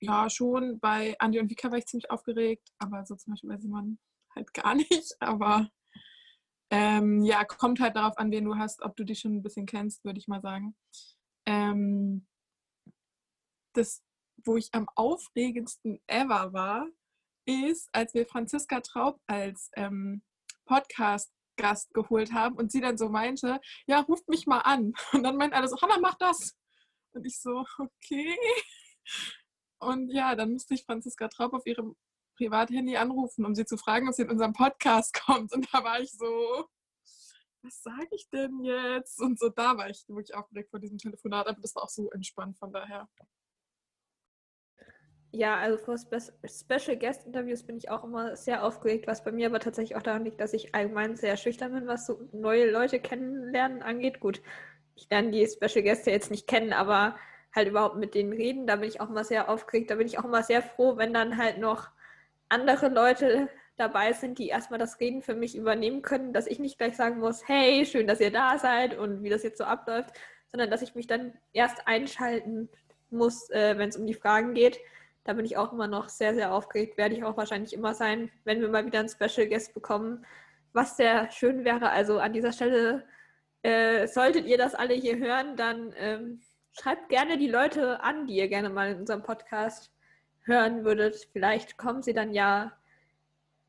[0.01, 0.81] ja schon.
[0.81, 3.99] Bei Andi und Vika war ich ziemlich aufgeregt, aber so zum Beispiel bei Simon
[4.35, 5.15] halt gar nicht.
[5.21, 5.69] Aber
[6.71, 9.67] ähm, ja, kommt halt darauf an, wen du hast, ob du dich schon ein bisschen
[9.67, 10.75] kennst, würde ich mal sagen.
[11.47, 12.27] Ähm,
[13.75, 14.03] das
[14.45, 16.89] wo ich am aufregendsten ever war,
[17.47, 20.23] ist, als wir Franziska Traub als ähm,
[20.67, 24.93] Podcast-Gast geholt haben und sie dann so meinte, ja, ruft mich mal an.
[25.13, 26.57] Und dann meint alle so, Hanna, mach das.
[27.13, 28.37] Und ich so, okay.
[29.79, 31.95] Und ja, dann musste ich Franziska Traub auf ihrem
[32.37, 35.53] Privathandy anrufen, um sie zu fragen, ob sie in unserem Podcast kommt.
[35.53, 36.69] Und da war ich so,
[37.63, 39.21] was sage ich denn jetzt?
[39.21, 42.11] Und so, da war ich wirklich aufgeregt vor diesem Telefonat, aber das war auch so
[42.11, 43.09] entspannt von daher.
[45.35, 49.33] Ja, also vor Spe Special Guest Interviews bin ich auch immer sehr aufgeregt, was bei
[49.33, 52.71] mir aber tatsächlich auch daran liegt, dass ich allgemein sehr schüchtern bin, was so neue
[52.71, 54.21] Leute kennenlernen angeht.
[54.21, 54.41] Gut,
[54.95, 57.17] ich lerne die Special Gäste jetzt nicht kennen, aber
[57.53, 59.91] halt überhaupt mit denen reden, da bin ich auch immer sehr aufgeregt.
[59.91, 61.89] Da bin ich auch immer sehr froh, wenn dann halt noch
[62.49, 66.79] andere Leute dabei sind, die erstmal das Reden für mich übernehmen können, dass ich nicht
[66.79, 70.15] gleich sagen muss, hey, schön, dass ihr da seid und wie das jetzt so abläuft,
[70.47, 72.69] sondern dass ich mich dann erst einschalten
[73.11, 74.79] muss, äh, wenn es um die Fragen geht
[75.25, 76.97] da bin ich auch immer noch sehr, sehr aufgeregt.
[76.99, 80.25] Werde ich auch wahrscheinlich immer sein, wenn wir mal wieder einen Special Guest bekommen.
[80.73, 83.05] Was sehr schön wäre, also an dieser Stelle,
[83.63, 88.37] äh, solltet ihr das alle hier hören, dann ähm, schreibt gerne die Leute an, die
[88.37, 89.91] ihr gerne mal in unserem Podcast
[90.43, 91.29] hören würdet.
[91.33, 92.73] Vielleicht kommen sie dann ja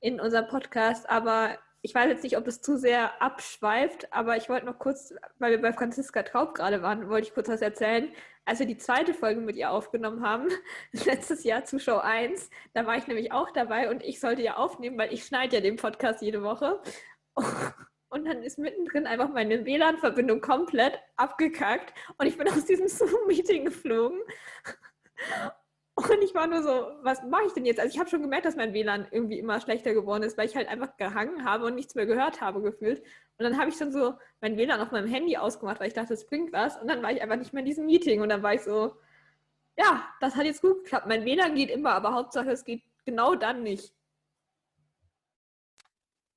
[0.02, 4.50] in unserem Podcast, aber ich weiß jetzt nicht, ob das zu sehr abschweift, aber ich
[4.50, 8.12] wollte noch kurz, weil wir bei Franziska Traub gerade waren, wollte ich kurz was erzählen.
[8.44, 10.48] Als wir die zweite Folge mit ihr aufgenommen haben,
[11.06, 14.58] letztes Jahr zu Show 1, da war ich nämlich auch dabei und ich sollte ja
[14.58, 16.82] aufnehmen, weil ich schneide ja den Podcast jede Woche.
[18.10, 23.66] Und dann ist mittendrin einfach meine WLAN-Verbindung komplett abgekackt und ich bin aus diesem Zoom-Meeting
[23.66, 24.22] geflogen.
[26.10, 27.80] Und ich war nur so, was mache ich denn jetzt?
[27.80, 30.56] Also ich habe schon gemerkt, dass mein WLAN irgendwie immer schlechter geworden ist, weil ich
[30.56, 33.00] halt einfach gehangen habe und nichts mehr gehört habe gefühlt.
[33.38, 36.14] Und dann habe ich schon so mein WLAN auf meinem Handy ausgemacht, weil ich dachte,
[36.14, 36.76] es bringt was.
[36.82, 38.22] Und dann war ich einfach nicht mehr in diesem Meeting.
[38.22, 38.98] Und dann war ich so,
[39.78, 41.08] ja, das hat jetzt gut geklappt.
[41.08, 43.94] Mein WLAN geht immer, aber Hauptsache es geht genau dann nicht.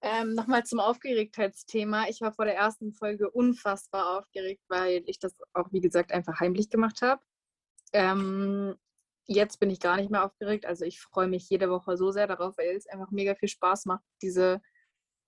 [0.00, 2.06] Ähm, Nochmal zum Aufgeregtheitsthema.
[2.08, 6.38] Ich war vor der ersten Folge unfassbar aufgeregt, weil ich das auch, wie gesagt, einfach
[6.38, 7.20] heimlich gemacht habe.
[7.92, 8.76] Ähm,
[9.28, 10.66] jetzt bin ich gar nicht mehr aufgeregt.
[10.66, 13.84] Also ich freue mich jede Woche so sehr darauf, weil es einfach mega viel Spaß
[13.86, 14.60] macht, diese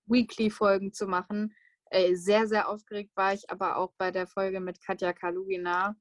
[0.06, 1.54] Weekly-Folgen zu machen.
[1.90, 5.96] Äh, sehr, sehr aufgeregt war ich aber auch bei der Folge mit Katja Kalugina.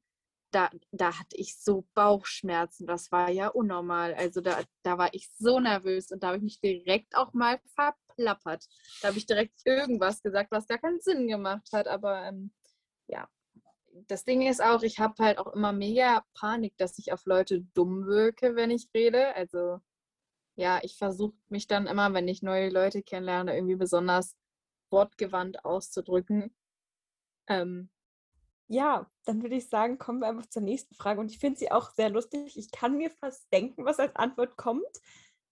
[0.52, 2.88] Da, da hatte ich so Bauchschmerzen.
[2.88, 4.16] Das war ja unnormal.
[4.16, 7.60] Also da, da war ich so nervös und da habe ich mich direkt auch mal
[7.76, 8.66] verplappert.
[9.02, 11.88] Da habe ich direkt irgendwas gesagt, was gar keinen Sinn gemacht hat.
[11.88, 12.52] Aber ähm,
[13.08, 13.28] ja,
[14.08, 17.62] das Ding ist auch, ich habe halt auch immer mega Panik, dass ich auf Leute
[17.74, 19.36] dumm wirke, wenn ich rede.
[19.36, 19.80] Also
[20.56, 24.36] ja, ich versuche mich dann immer, wenn ich neue Leute kennenlerne, irgendwie besonders
[24.92, 26.54] wortgewandt auszudrücken.
[27.48, 27.90] Ähm,
[28.68, 31.20] ja, dann würde ich sagen, kommen wir einfach zur nächsten Frage.
[31.20, 32.58] Und ich finde sie auch sehr lustig.
[32.58, 35.02] Ich kann mir fast denken, was als Antwort kommt.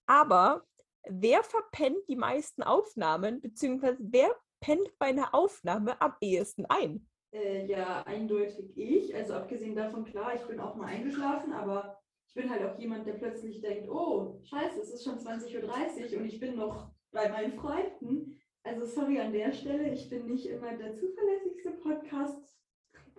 [0.05, 0.65] Aber
[1.07, 4.29] wer verpennt die meisten Aufnahmen, beziehungsweise wer
[4.59, 7.07] pennt bei einer Aufnahme am ehesten ein?
[7.31, 9.13] Äh, ja, eindeutig ich.
[9.15, 13.05] Also abgesehen davon, klar, ich bin auch mal eingeschlafen, aber ich bin halt auch jemand,
[13.05, 17.29] der plötzlich denkt, oh, scheiße, es ist schon 20.30 Uhr und ich bin noch bei
[17.29, 18.39] meinen Freunden.
[18.63, 22.57] Also sorry an der Stelle, ich bin nicht immer der zuverlässigste Podcast,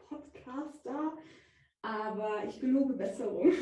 [0.08, 1.16] Podcaster,
[1.82, 3.52] aber ich gelobe Besserung.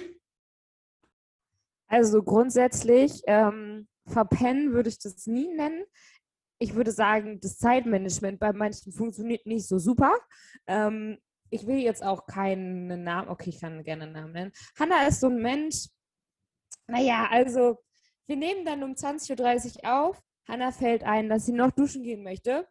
[1.88, 5.84] Also grundsätzlich ähm, verpennen würde ich das nie nennen
[6.58, 10.12] ich würde sagen, das Zeitmanagement bei manchen funktioniert nicht so super.
[10.66, 11.18] Ähm,
[11.50, 14.52] ich will jetzt auch keinen Namen, okay, ich kann gerne einen Namen nennen.
[14.78, 15.88] Hanna ist so ein Mensch,
[16.88, 17.78] naja, also
[18.26, 20.22] wir nehmen dann um 20.30 Uhr auf.
[20.48, 22.66] Hanna fällt ein, dass sie noch duschen gehen möchte.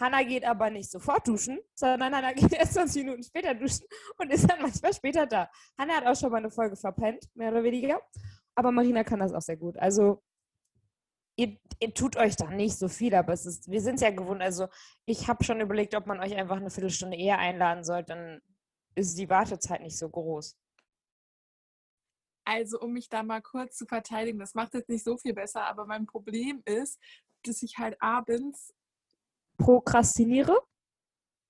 [0.00, 3.86] Hanna geht aber nicht sofort duschen, sondern Hanna geht erst 20 Minuten später duschen
[4.18, 5.50] und ist dann manchmal später da.
[5.78, 8.00] Hanna hat auch schon mal eine Folge verpennt, mehr oder weniger.
[8.54, 9.76] Aber Marina kann das auch sehr gut.
[9.78, 10.22] Also
[11.38, 14.10] ihr, ihr, tut euch da nicht so viel, aber es ist, wir sind es ja
[14.10, 14.42] gewohnt.
[14.42, 14.68] Also
[15.06, 18.42] ich habe schon überlegt, ob man euch einfach eine Viertelstunde eher einladen soll, dann
[18.94, 20.58] ist die Wartezeit nicht so groß.
[22.44, 25.64] Also um mich da mal kurz zu verteidigen, das macht jetzt nicht so viel besser,
[25.66, 26.98] aber mein Problem ist,
[27.44, 28.74] dass ich halt abends
[29.58, 30.58] prokrastiniere.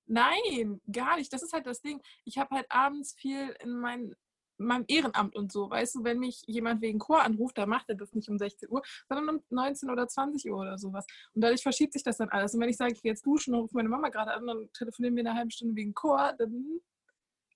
[0.07, 1.33] Nein, gar nicht.
[1.33, 2.01] Das ist halt das Ding.
[2.25, 4.15] Ich habe halt abends viel in meinen
[4.59, 5.71] meinem Ehrenamt und so.
[5.71, 8.69] Weißt du, wenn mich jemand wegen Chor anruft, dann macht er das nicht um 16
[8.71, 11.07] Uhr, sondern um 19 oder 20 Uhr oder sowas.
[11.35, 12.55] Und dadurch verschiebt sich das dann alles.
[12.55, 14.73] Und wenn ich sage, ich gehe jetzt duschen und rufe meine Mama gerade an und
[14.75, 16.81] telefonieren wir eine halbe Stunde wegen Chor, dann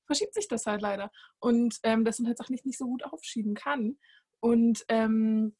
[0.07, 1.11] verschiebt sich das halt leider.
[1.39, 3.99] Und ähm, das sind halt Sachen, ich nicht so gut aufschieben kann.
[4.41, 5.57] Und ähm,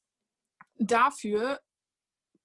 [0.79, 1.61] dafür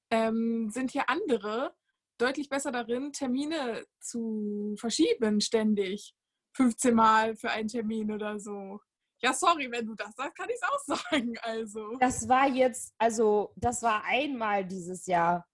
[0.09, 1.73] ähm, sind hier andere
[2.17, 6.15] deutlich besser darin, Termine zu verschieben ständig.
[6.57, 8.81] 15 Mal für einen Termin oder so.
[9.21, 10.79] Ja, sorry, wenn du das sagst, kann ich es auch
[11.11, 11.37] sagen.
[11.41, 11.97] Also.
[11.99, 15.47] Das war jetzt, also, das war einmal dieses Jahr.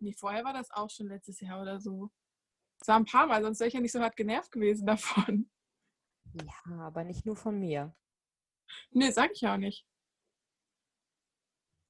[0.00, 2.10] Nee, vorher war das auch schon letztes Jahr oder so.
[2.80, 5.50] Es war ein paar Mal, sonst wäre ich ja nicht so hart genervt gewesen davon.
[6.34, 7.94] Ja, aber nicht nur von mir.
[8.90, 9.86] Nee, sag ich auch nicht.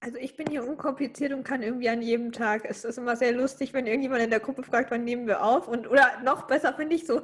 [0.01, 2.65] Also ich bin hier unkompliziert und kann irgendwie an jedem Tag.
[2.65, 5.69] Es ist immer sehr lustig, wenn irgendjemand in der Gruppe fragt, wann nehmen wir auf.
[5.69, 7.23] Und oder noch besser finde ich so,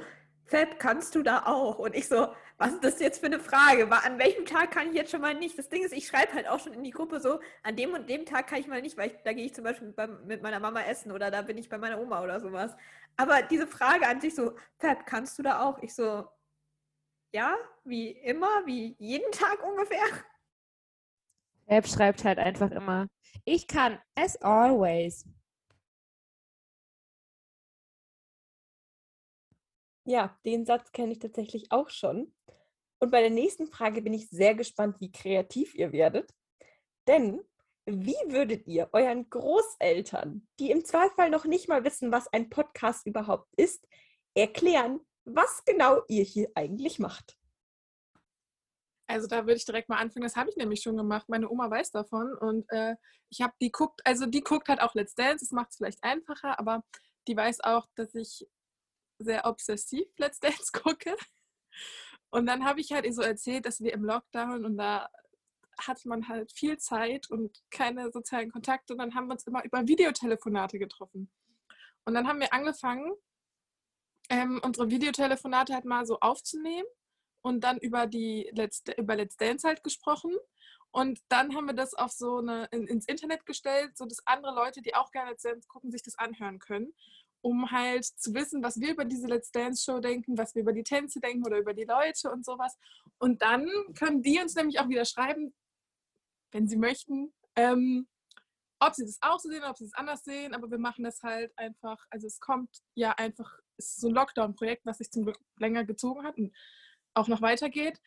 [0.48, 1.78] Fab, kannst du da auch?
[1.78, 3.87] Und ich so, was ist das jetzt für eine Frage?
[3.90, 5.58] An welchem Tag kann ich jetzt schon mal nicht?
[5.58, 8.08] Das Ding ist, ich schreibe halt auch schon in die Gruppe so, an dem und
[8.08, 10.42] dem Tag kann ich mal nicht, weil ich, da gehe ich zum Beispiel beim, mit
[10.42, 12.74] meiner Mama essen oder da bin ich bei meiner Oma oder sowas.
[13.16, 15.82] Aber diese Frage an sich so, Fab, kannst du da auch?
[15.82, 16.26] Ich so,
[17.32, 20.06] ja, wie immer, wie jeden Tag ungefähr.
[21.68, 23.06] Fab schreibt halt einfach immer,
[23.44, 25.26] ich kann, as always.
[30.09, 32.33] Ja, den Satz kenne ich tatsächlich auch schon.
[32.99, 36.33] Und bei der nächsten Frage bin ich sehr gespannt, wie kreativ ihr werdet.
[37.07, 37.42] Denn
[37.85, 43.07] wie würdet ihr euren Großeltern, die im Zweifel noch nicht mal wissen, was ein Podcast
[43.07, 43.87] überhaupt ist,
[44.35, 47.37] erklären, was genau ihr hier eigentlich macht?
[49.09, 50.25] Also da würde ich direkt mal anfangen.
[50.25, 51.29] Das habe ich nämlich schon gemacht.
[51.29, 52.97] Meine Oma weiß davon und äh,
[53.29, 55.44] ich habe die guckt, also die guckt halt auch Let's Dance.
[55.44, 56.83] Das macht es vielleicht einfacher, aber
[57.27, 58.49] die weiß auch, dass ich
[59.18, 61.16] sehr obsessiv Let's Dance gucke.
[62.31, 65.09] Und dann habe ich halt so erzählt, dass wir im Lockdown und da
[65.81, 68.92] hatte man halt viel Zeit und keine sozialen Kontakte.
[68.92, 71.31] Und dann haben wir uns immer über Videotelefonate getroffen.
[72.04, 73.12] Und dann haben wir angefangen,
[74.31, 76.87] ähm, unsere Videotelefonate halt mal so aufzunehmen
[77.42, 80.35] und dann über die Let's, über Let's Dance halt gesprochen.
[80.90, 84.54] Und dann haben wir das auf so eine in, ins Internet gestellt, so dass andere
[84.54, 86.92] Leute, die auch gerne Let's Dance gucken, sich das anhören können
[87.40, 90.72] um halt zu wissen, was wir über diese Let's Dance Show denken, was wir über
[90.72, 92.77] die Tänze denken oder über die Leute und sowas.
[93.18, 95.55] Und dann können die uns nämlich auch wieder schreiben,
[96.53, 98.09] wenn sie möchten, ähm,
[98.81, 100.55] ob sie das auch so sehen, ob sie es anders sehen.
[100.55, 104.14] Aber wir machen das halt einfach, also es kommt ja einfach, es ist so ein
[104.14, 106.55] Lockdown-Projekt, was sich zum Glück länger gezogen hat und
[107.14, 108.01] auch noch weitergeht.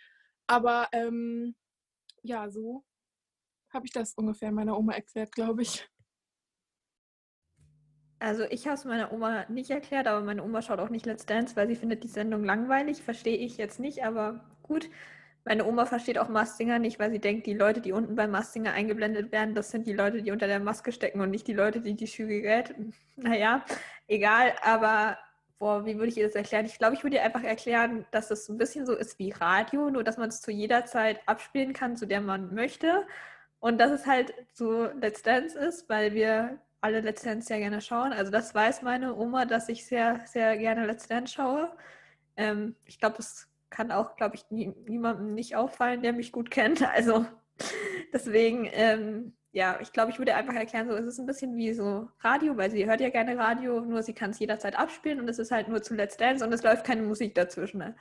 [0.48, 1.56] Aber ähm,
[2.24, 2.84] ja, so
[3.74, 5.89] habe ich das ungefähr meiner Oma erklärt, glaube ich.
[8.21, 11.25] Also ich habe es meiner Oma nicht erklärt, aber meine Oma schaut auch nicht Let's
[11.25, 13.01] Dance, weil sie findet die Sendung langweilig.
[13.01, 14.91] Verstehe ich jetzt nicht, aber gut.
[15.43, 18.73] Meine Oma versteht auch Mastinger nicht, weil sie denkt, die Leute, die unten beim Mastinger
[18.73, 21.81] eingeblendet werden, das sind die Leute, die unter der Maske stecken und nicht die Leute,
[21.81, 22.75] die die Schüge gerät.
[23.15, 23.65] Naja,
[24.07, 25.17] egal, aber
[25.57, 26.65] boah, wie würde ich ihr das erklären?
[26.65, 29.89] Ich glaube, ich würde ihr einfach erklären, dass es ein bisschen so ist wie Radio,
[29.89, 33.07] nur dass man es zu jeder Zeit abspielen kann, zu der man möchte.
[33.60, 37.80] Und dass es halt so Let's Dance ist, weil wir alle Let's Dance sehr gerne
[37.80, 38.12] schauen.
[38.12, 41.72] Also das weiß meine Oma, dass ich sehr, sehr gerne Let's Dance schaue.
[42.36, 46.52] Ähm, ich glaube, das kann auch, glaube ich, nie, niemandem nicht auffallen, der mich gut
[46.52, 46.82] kennt.
[46.94, 47.26] Also
[48.13, 51.74] deswegen, ähm, ja, ich glaube, ich würde einfach erklären, so es ist ein bisschen wie
[51.74, 55.30] so Radio, weil sie hört ja gerne Radio, nur sie kann es jederzeit abspielen und
[55.30, 57.80] es ist halt nur zu Let's Dance und es läuft keine Musik dazwischen.
[57.80, 57.96] Ne?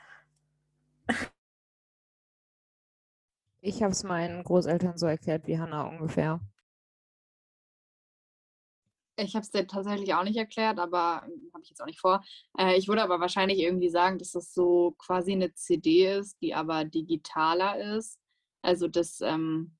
[3.60, 6.40] Ich habe es meinen Großeltern so erklärt wie Hannah ungefähr.
[9.22, 12.00] Ich habe es dir tatsächlich auch nicht erklärt, aber hm, habe ich jetzt auch nicht
[12.00, 12.22] vor.
[12.58, 16.54] Äh, ich würde aber wahrscheinlich irgendwie sagen, dass das so quasi eine CD ist, die
[16.54, 18.18] aber digitaler ist.
[18.62, 19.76] Also, dass ähm,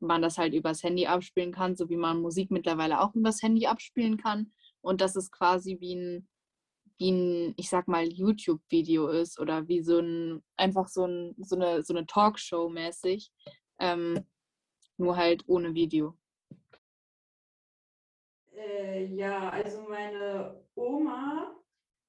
[0.00, 3.66] man das halt übers Handy abspielen kann, so wie man Musik mittlerweile auch übers Handy
[3.66, 4.52] abspielen kann.
[4.80, 6.28] Und dass es quasi wie ein,
[6.98, 11.56] wie ein, ich sag mal, YouTube-Video ist oder wie so ein, einfach so, ein, so
[11.56, 13.30] eine, so eine Talkshow mäßig.
[13.78, 14.24] Ähm,
[14.98, 16.16] nur halt ohne Video.
[18.56, 21.54] Äh, ja, also meine Oma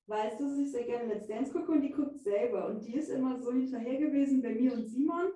[0.08, 2.68] weiß, dass ich sehr gerne Let's Dance gucke und die guckt selber.
[2.68, 5.32] Und die ist immer so hinterher gewesen bei mir und Simon.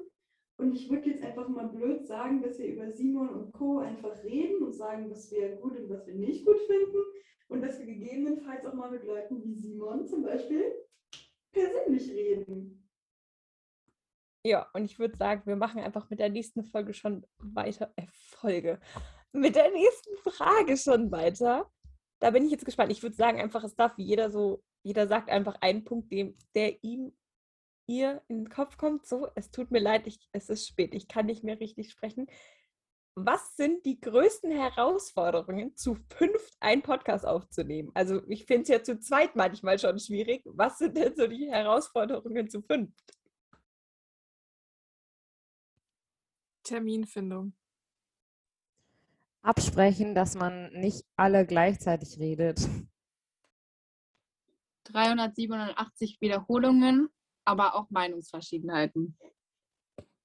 [0.58, 3.80] Und ich würde jetzt einfach mal blöd sagen, dass wir über Simon und Co.
[3.80, 6.98] einfach reden und sagen, was wir gut und was wir nicht gut finden.
[7.50, 10.64] Und dass wir gegebenenfalls auch mal mit Leuten wie Simon zum Beispiel
[11.52, 12.88] persönlich reden.
[14.46, 17.94] Ja, und ich würde sagen, wir machen einfach mit der nächsten Folge schon weiter.
[17.96, 18.08] Äh,
[19.34, 21.70] mit der nächsten Frage schon weiter.
[22.20, 22.92] Da bin ich jetzt gespannt.
[22.92, 26.84] Ich würde sagen, einfach, es darf jeder so, jeder sagt einfach einen Punkt, dem, der
[26.84, 27.14] ihm,
[27.88, 31.08] ihr in den Kopf kommt, so, es tut mir leid, ich, es ist spät, ich
[31.08, 32.28] kann nicht mehr richtig sprechen.
[33.16, 37.92] Was sind die größten Herausforderungen, zu fünft einen Podcast aufzunehmen?
[37.94, 40.44] Also ich finde es ja zu zweit manchmal schon schwierig.
[40.46, 43.14] Was sind denn so die Herausforderungen zu fünft?
[46.64, 47.54] Terminfindung.
[49.44, 52.60] Absprechen, dass man nicht alle gleichzeitig redet.
[54.86, 57.10] 387 Wiederholungen,
[57.46, 59.18] aber auch Meinungsverschiedenheiten.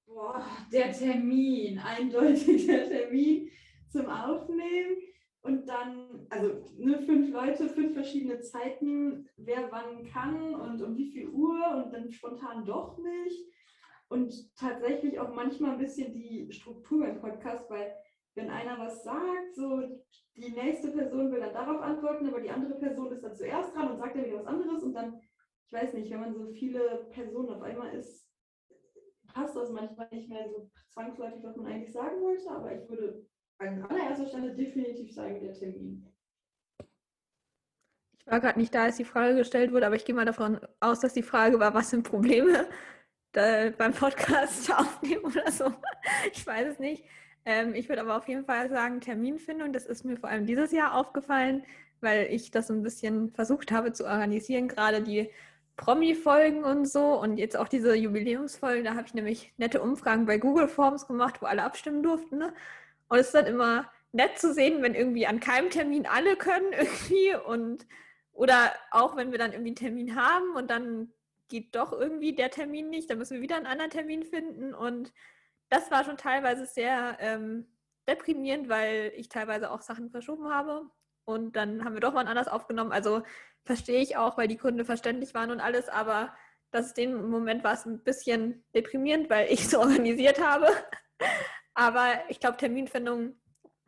[0.05, 3.49] Boah, der Termin, eindeutig der Termin
[3.89, 4.97] zum Aufnehmen.
[5.41, 11.09] Und dann, also nur fünf Leute, fünf verschiedene Zeiten, wer wann kann und um wie
[11.09, 13.45] viel Uhr und dann spontan doch nicht.
[14.09, 17.93] Und tatsächlich auch manchmal ein bisschen die Struktur im Podcast, weil
[18.37, 19.81] wenn einer was sagt, so
[20.35, 23.91] die nächste Person will dann darauf antworten, aber die andere Person ist dann zuerst dran
[23.91, 25.19] und sagt dann wieder was anderes und dann,
[25.65, 28.29] ich weiß nicht, wenn man so viele Personen auf einmal ist,
[29.33, 33.25] passt das manchmal nicht mehr so zwangsläufig, was man eigentlich sagen wollte, aber ich würde
[33.57, 36.07] an allererster Stelle definitiv sagen, der Termin.
[38.19, 40.59] Ich war gerade nicht da, als die Frage gestellt wurde, aber ich gehe mal davon
[40.79, 42.67] aus, dass die Frage war, was sind Probleme
[43.31, 45.73] da, beim Podcast aufnehmen oder so.
[46.31, 47.03] Ich weiß es nicht.
[47.47, 50.73] Ähm, ich würde aber auf jeden Fall sagen, Terminfindung, das ist mir vor allem dieses
[50.73, 51.63] Jahr aufgefallen,
[52.01, 55.29] weil ich das so ein bisschen versucht habe zu organisieren, gerade die
[55.77, 60.37] Promi-Folgen und so und jetzt auch diese Jubiläumsfolgen, da habe ich nämlich nette Umfragen bei
[60.37, 62.37] Google Forms gemacht, wo alle abstimmen durften.
[62.37, 62.53] Ne?
[63.07, 66.73] Und es ist dann immer nett zu sehen, wenn irgendwie an keinem Termin alle können
[66.77, 67.87] irgendwie und
[68.33, 71.13] oder auch wenn wir dann irgendwie einen Termin haben und dann
[71.47, 75.13] geht doch irgendwie der Termin nicht, dann müssen wir wieder einen anderen Termin finden und
[75.69, 77.67] das war schon teilweise sehr ähm,
[78.07, 80.89] deprimierend, weil ich teilweise auch Sachen verschoben habe.
[81.25, 82.91] Und dann haben wir doch mal anders aufgenommen.
[82.91, 83.23] Also
[83.65, 86.33] verstehe ich auch, weil die Gründe verständlich waren und alles, aber
[86.71, 90.67] das den Moment war es ein bisschen deprimierend, weil ich es organisiert habe.
[91.73, 93.35] aber ich glaube, Terminfindung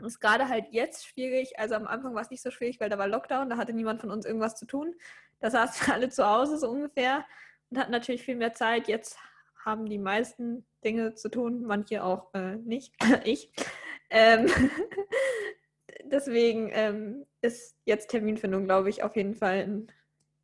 [0.04, 1.60] ist gerade halt jetzt schwierig.
[1.60, 4.02] Also am Anfang war es nicht so schwierig, weil da war Lockdown, da hatte niemand
[4.02, 4.96] von uns irgendwas zu tun.
[5.40, 7.26] Da saßen alle zu Hause so ungefähr
[7.70, 8.88] und hatten natürlich viel mehr Zeit.
[8.88, 9.18] Jetzt
[9.66, 12.94] haben die meisten Dinge zu tun, manche auch äh, nicht.
[13.24, 13.52] ich.
[14.10, 14.48] Ähm,
[16.04, 19.92] deswegen ähm, ist jetzt Terminfindung, glaube ich, auf jeden Fall ein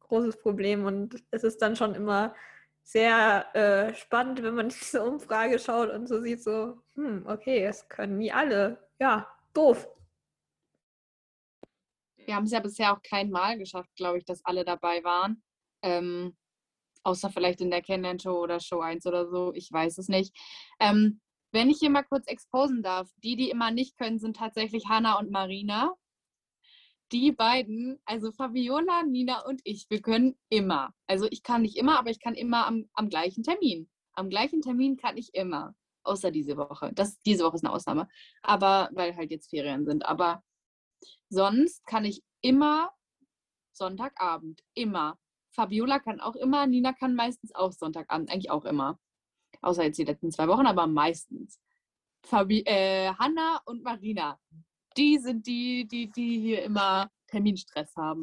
[0.02, 2.36] großes Problem und es ist dann schon immer
[2.84, 7.90] sehr äh, spannend, wenn man diese Umfrage schaut und so sieht, so, hm, okay, es
[7.90, 8.88] können nie alle.
[9.00, 9.90] Ja, doof.
[12.18, 15.44] Wir haben es ja bisher auch kein Mal geschafft, glaube ich, dass alle dabei waren.
[15.84, 16.36] Ähm,
[17.06, 20.36] außer vielleicht in der Kennenlern-Show oder Show 1 oder so, ich weiß es nicht.
[20.80, 24.88] Ähm, wenn ich hier mal kurz exposen darf, die, die immer nicht können, sind tatsächlich
[24.90, 25.94] Hanna und Marina.
[27.12, 30.94] Die beiden, also Fabiola, Nina und ich, wir können immer.
[31.08, 33.90] Also ich kann nicht immer, aber ich kann immer am, am gleichen Termin.
[34.14, 35.76] Am gleichen Termin kann ich immer.
[36.04, 36.92] Außer diese Woche.
[36.94, 38.08] Das, diese Woche ist eine Ausnahme.
[38.42, 40.06] Aber weil halt jetzt Ferien sind.
[40.06, 40.44] Aber
[41.30, 42.92] sonst kann ich immer
[43.74, 44.62] Sonntagabend.
[44.74, 45.18] Immer.
[45.56, 49.00] Fabiola kann auch immer, Nina kann meistens auch Sonntagabend, eigentlich auch immer.
[49.62, 51.60] Außer jetzt die letzten zwei Wochen, aber meistens.
[52.26, 54.40] Fabi äh, Hanna und Marina,
[54.98, 58.22] die sind die, die, die hier immer Terminstress haben.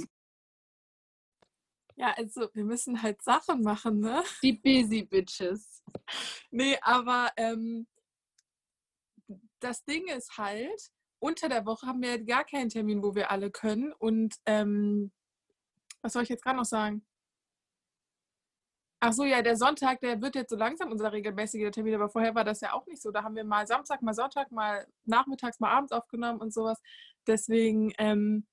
[1.96, 4.22] Ja, also wir müssen halt Sachen machen, ne?
[4.42, 5.82] Die Busy Bitches.
[6.50, 7.86] Nee, aber ähm,
[9.60, 13.50] das Ding ist halt, unter der Woche haben wir gar keinen Termin, wo wir alle
[13.50, 13.92] können.
[13.92, 15.12] Und ähm,
[16.00, 17.06] was soll ich jetzt gerade noch sagen?
[19.04, 22.36] Ach so, ja, der Sonntag, der wird jetzt so langsam unser regelmäßiger Termin, aber vorher
[22.36, 23.10] war das ja auch nicht so.
[23.10, 26.80] Da haben wir mal Samstag, mal Sonntag, mal nachmittags, mal abends aufgenommen und sowas.
[27.26, 28.46] Deswegen, ähm,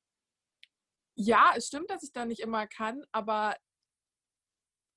[1.13, 3.57] ja, es stimmt, dass ich da nicht immer kann, aber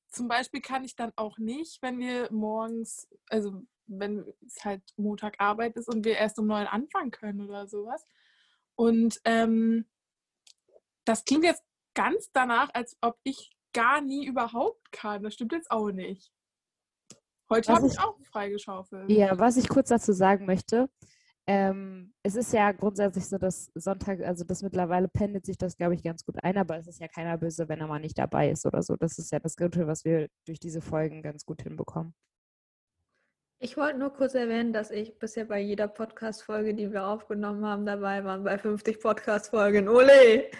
[0.09, 5.77] zum Beispiel kann ich dann auch nicht, wenn wir morgens, also wenn es halt Montagarbeit
[5.77, 8.07] ist und wir erst um neun anfangen können oder sowas.
[8.75, 9.85] Und ähm,
[11.05, 11.63] das klingt jetzt
[11.93, 15.23] ganz danach, als ob ich gar nie überhaupt kann.
[15.23, 16.33] Das stimmt jetzt auch nicht.
[17.51, 19.11] Heute habe ich auch freigeschaufelt.
[19.11, 20.89] Ja, was ich kurz dazu sagen möchte,
[21.47, 25.95] ähm, es ist ja grundsätzlich so, dass Sonntag, also das mittlerweile pendelt sich das, glaube
[25.95, 28.51] ich, ganz gut ein, aber es ist ja keiner böse, wenn er mal nicht dabei
[28.51, 28.97] ist oder so.
[28.97, 32.15] Das ist ja das Gute, was wir durch diese Folgen ganz gut hinbekommen.
[33.59, 37.87] Ich wollte nur kurz erwähnen, dass ich bisher bei jeder Podcast-Folge, die wir aufgenommen haben,
[37.87, 39.89] dabei war, bei 50 Podcast-Folgen.
[39.89, 40.51] Ole!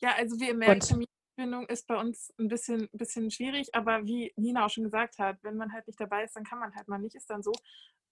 [0.00, 4.32] Ja, also wie ihr merkt, Terminfindung ist bei uns ein bisschen, bisschen schwierig, aber wie
[4.36, 6.88] Nina auch schon gesagt hat, wenn man halt nicht dabei ist, dann kann man halt
[6.88, 7.52] mal nicht, ist dann so.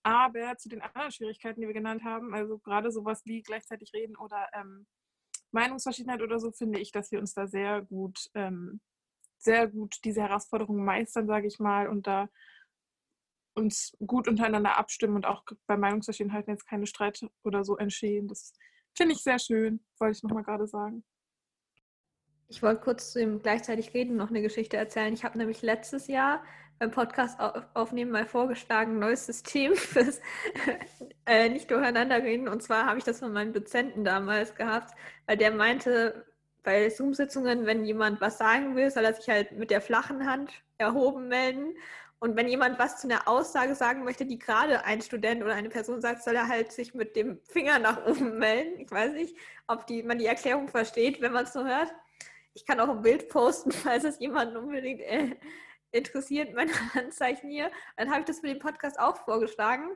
[0.03, 4.17] Aber zu den anderen Schwierigkeiten, die wir genannt haben, also gerade sowas wie gleichzeitig reden
[4.17, 4.87] oder ähm,
[5.53, 8.81] Meinungsverschiedenheit oder so, finde ich, dass wir uns da sehr gut, ähm,
[9.39, 12.29] sehr gut diese Herausforderung meistern, sage ich mal, und da
[13.55, 18.29] uns gut untereinander abstimmen und auch bei Meinungsverschiedenheiten jetzt keine Streit oder so entstehen.
[18.29, 18.53] Das
[18.97, 21.05] finde ich sehr schön, wollte ich nochmal gerade sagen.
[22.55, 25.13] Ich wollte kurz zu dem gleichzeitig reden noch eine Geschichte erzählen.
[25.13, 26.41] Ich habe nämlich letztes Jahr
[26.79, 27.41] beim Podcast
[27.75, 30.21] aufnehmen mal vorgeschlagen, ein neues System fürs
[31.27, 32.47] äh, nicht durcheinander reden.
[32.47, 34.95] Und zwar habe ich das von meinem Dozenten damals gehabt,
[35.27, 36.27] weil der meinte,
[36.63, 40.53] bei Zoom-Sitzungen, wenn jemand was sagen will, soll er sich halt mit der flachen Hand
[40.79, 41.75] erhoben melden.
[42.21, 45.71] Und wenn jemand was zu einer Aussage sagen möchte, die gerade ein Student oder eine
[45.71, 48.79] Person sagt, soll er halt sich mit dem Finger nach oben melden.
[48.79, 49.37] Ich weiß nicht,
[49.67, 51.93] ob die, man die Erklärung versteht, wenn man es so hört.
[52.55, 55.37] Ich kann auch ein Bild posten, falls es jemanden unbedingt äh,
[55.93, 57.71] interessiert, meine Handzeichen hier.
[57.97, 59.91] Dann habe ich das für den Podcast auch vorgeschlagen.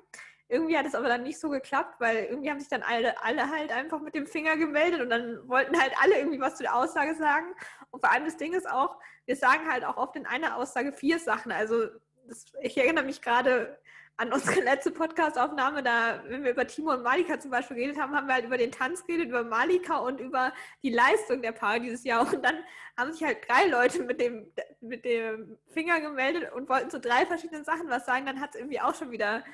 [0.51, 3.51] Irgendwie hat es aber dann nicht so geklappt, weil irgendwie haben sich dann alle, alle
[3.51, 6.75] halt einfach mit dem Finger gemeldet und dann wollten halt alle irgendwie was zu der
[6.75, 7.55] Aussage sagen.
[7.91, 8.97] Und vor allem das Ding ist auch,
[9.27, 11.53] wir sagen halt auch oft in einer Aussage vier Sachen.
[11.53, 11.89] Also
[12.27, 13.79] das, ich erinnere mich gerade
[14.19, 18.15] an unsere letzte Podcast-Aufnahme, da, wenn wir über Timo und Malika zum Beispiel geredet haben,
[18.15, 20.53] haben wir halt über den Tanz geredet, über Malika und über
[20.83, 22.21] die Leistung der Paare dieses Jahr.
[22.33, 22.57] Und dann
[22.97, 27.25] haben sich halt drei Leute mit dem, mit dem Finger gemeldet und wollten zu drei
[27.27, 28.27] verschiedenen Sachen was sagen.
[28.27, 29.45] Dann hat es irgendwie auch schon wieder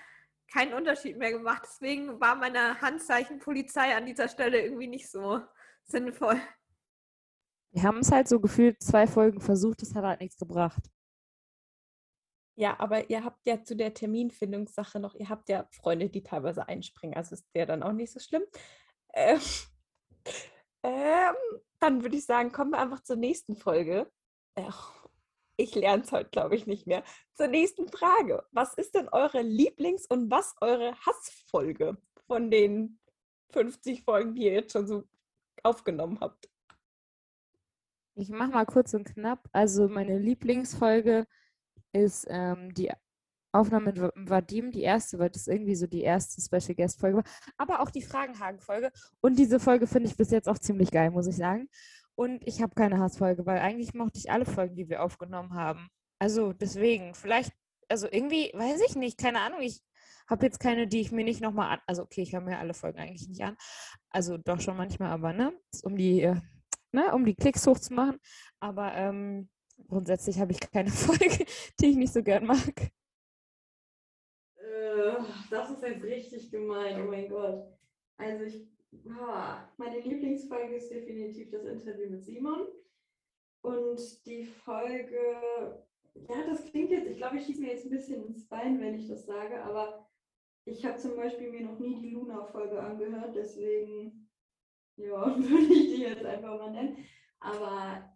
[0.51, 1.62] keinen Unterschied mehr gemacht.
[1.67, 5.43] Deswegen war meine Handzeichen-Polizei an dieser Stelle irgendwie nicht so
[5.85, 6.41] sinnvoll.
[7.71, 10.89] Wir haben es halt so gefühlt zwei Folgen versucht, das hat halt nichts gebracht.
[12.57, 16.69] Ja, aber ihr habt ja zu der Terminfindungssache noch, ihr habt ja Freunde, die teilweise
[16.69, 18.45] einspringen, also ist der dann auch nicht so schlimm.
[19.13, 19.41] Ähm,
[20.85, 21.35] ähm,
[21.81, 24.11] dann würde ich sagen, kommen wir einfach zur nächsten Folge.
[25.57, 27.03] Ich lerne es heute, glaube ich, nicht mehr.
[27.35, 28.45] Zur nächsten Frage.
[28.53, 31.97] Was ist denn eure Lieblings- und was eure Hassfolge
[32.27, 33.01] von den
[33.51, 35.05] 50 Folgen, die ihr jetzt schon so
[35.63, 36.49] aufgenommen habt?
[38.17, 39.49] Ich mache mal kurz und knapp.
[39.53, 41.27] Also meine Lieblingsfolge
[41.95, 42.90] ist ähm, die
[43.53, 47.24] Aufnahme mit Vadim, die erste, weil das irgendwie so die erste Special Guest Folge war,
[47.57, 48.90] aber auch die Fragenhagen-Folge.
[49.20, 51.68] Und diese Folge finde ich bis jetzt auch ziemlich geil, muss ich sagen.
[52.16, 55.88] Und ich habe keine Hassfolge, weil eigentlich mochte ich alle Folgen, die wir aufgenommen haben.
[56.18, 57.53] Also deswegen, vielleicht,
[57.88, 59.82] also irgendwie, weiß ich nicht, keine Ahnung, ich
[60.28, 61.80] habe jetzt keine, die ich mir nicht nochmal an.
[61.86, 63.57] Also okay, ich höre mir alle Folgen eigentlich nicht an.
[64.11, 66.40] Also doch schon manchmal, aber ne, um die, äh,
[66.92, 68.18] ne, um die Klicks hochzumachen.
[68.61, 69.49] Aber ähm,
[69.89, 71.47] grundsätzlich habe ich keine Folge,
[71.81, 72.93] die ich nicht so gern mag.
[74.57, 75.16] Äh,
[75.51, 77.66] das ist jetzt richtig gemein, oh mein Gott.
[78.16, 78.66] Also ich,
[79.77, 82.68] meine Lieblingsfolge ist definitiv das Interview mit Simon.
[83.62, 85.16] Und die Folge,
[86.14, 88.95] ja, das klingt jetzt, ich glaube, ich schieße mir jetzt ein bisschen ins Bein, wenn
[88.95, 90.07] ich das sage, aber
[90.66, 94.29] ich habe zum Beispiel mir noch nie die Luna-Folge angehört, deswegen,
[94.97, 96.99] ja, würde ich die jetzt einfach mal nennen.
[97.41, 98.14] Aber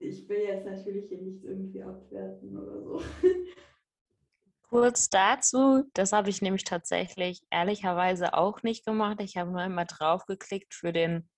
[0.00, 3.02] ich will jetzt natürlich hier nichts irgendwie abwerten oder so.
[4.68, 9.20] Kurz dazu, das habe ich nämlich tatsächlich ehrlicherweise auch nicht gemacht.
[9.20, 11.28] Ich habe nur einmal draufgeklickt für den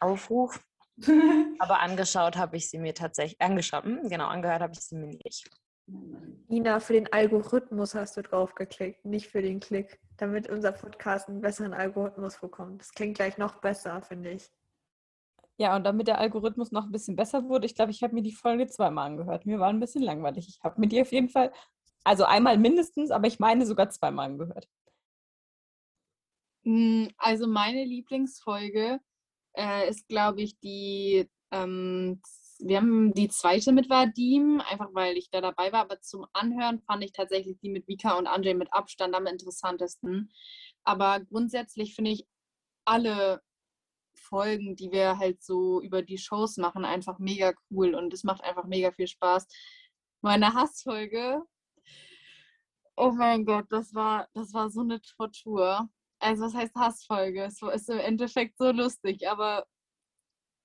[0.00, 0.64] Aufruf.
[1.58, 5.16] Aber angeschaut habe ich sie mir tatsächlich, angeschaut, hm, genau, angehört habe ich sie mir
[5.24, 5.48] nicht.
[6.48, 11.40] Nina, für den Algorithmus hast du draufgeklickt, nicht für den Klick, damit unser Podcast einen
[11.40, 12.80] besseren Algorithmus bekommt.
[12.80, 14.50] Das klingt gleich noch besser, finde ich.
[15.60, 18.22] Ja, und damit der Algorithmus noch ein bisschen besser wurde, ich glaube, ich habe mir
[18.22, 19.44] die Folge zweimal angehört.
[19.44, 20.48] Mir war ein bisschen langweilig.
[20.48, 21.52] Ich habe mir die auf jeden Fall,
[22.02, 24.66] also einmal mindestens, aber ich meine sogar zweimal angehört.
[26.64, 29.00] Hm, also meine Lieblingsfolge
[29.52, 32.22] äh, ist, glaube ich, die, ähm,
[32.60, 36.80] wir haben die zweite mit Vadim, einfach weil ich da dabei war, aber zum Anhören
[36.80, 40.32] fand ich tatsächlich die mit Vika und Andrzej mit Abstand am interessantesten.
[40.84, 42.26] Aber grundsätzlich finde ich
[42.86, 43.42] alle
[44.30, 48.42] Folgen, die wir halt so über die Shows machen, einfach mega cool und es macht
[48.42, 49.46] einfach mega viel Spaß.
[50.22, 51.42] Meine Hassfolge,
[52.96, 55.88] oh mein Gott, das war, das war so eine Tortur.
[56.20, 57.44] Also was heißt Hassfolge?
[57.44, 59.66] Es ist im Endeffekt so lustig, aber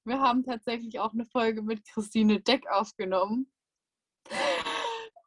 [0.06, 3.52] wir haben tatsächlich auch eine Folge mit Christine Deck aufgenommen.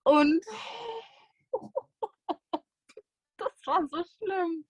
[0.04, 0.44] Und
[3.36, 4.64] das war so schlimm.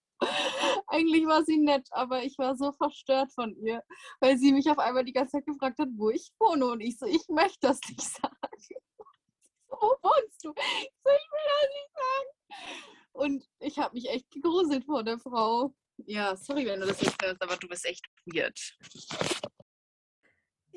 [0.86, 3.82] Eigentlich war sie nett, aber ich war so verstört von ihr,
[4.20, 6.66] weil sie mich auf einmal die ganze Zeit gefragt hat, wo ich wohne.
[6.66, 8.36] Und ich so, ich möchte das nicht sagen.
[9.68, 10.52] wo wohnst du?
[10.56, 12.88] Ich so, ich will das nicht sagen.
[13.12, 15.74] Und ich habe mich echt gegruselt vor der Frau.
[16.06, 18.58] Ja, sorry, wenn du das jetzt hörst, aber du bist echt weird.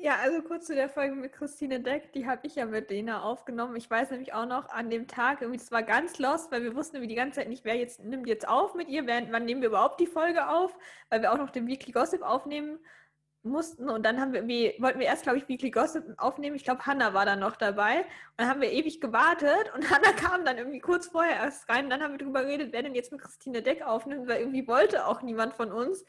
[0.04, 3.22] Ja, also kurz zu der Folge mit Christine Deck, die habe ich ja mit Dena
[3.22, 3.76] aufgenommen.
[3.76, 6.74] Ich weiß nämlich auch noch an dem Tag, irgendwie, das war ganz lost, weil wir
[6.74, 9.44] wussten irgendwie die ganze Zeit nicht, wer jetzt nimmt jetzt auf mit ihr, wer, wann
[9.44, 10.76] nehmen wir überhaupt die Folge auf,
[11.08, 12.80] weil wir auch noch den Weekly Gossip aufnehmen
[13.44, 16.56] mussten und dann haben wir irgendwie, wollten wir erst, glaube ich, Weekly Gossip aufnehmen.
[16.56, 18.00] Ich glaube, Hannah war dann noch dabei.
[18.00, 18.06] Und
[18.38, 21.84] dann haben wir ewig gewartet und Hannah kam dann irgendwie kurz vorher erst rein.
[21.84, 24.66] Und dann haben wir darüber geredet, wer denn jetzt mit Christine Deck aufnimmt, weil irgendwie
[24.66, 26.04] wollte auch niemand von uns.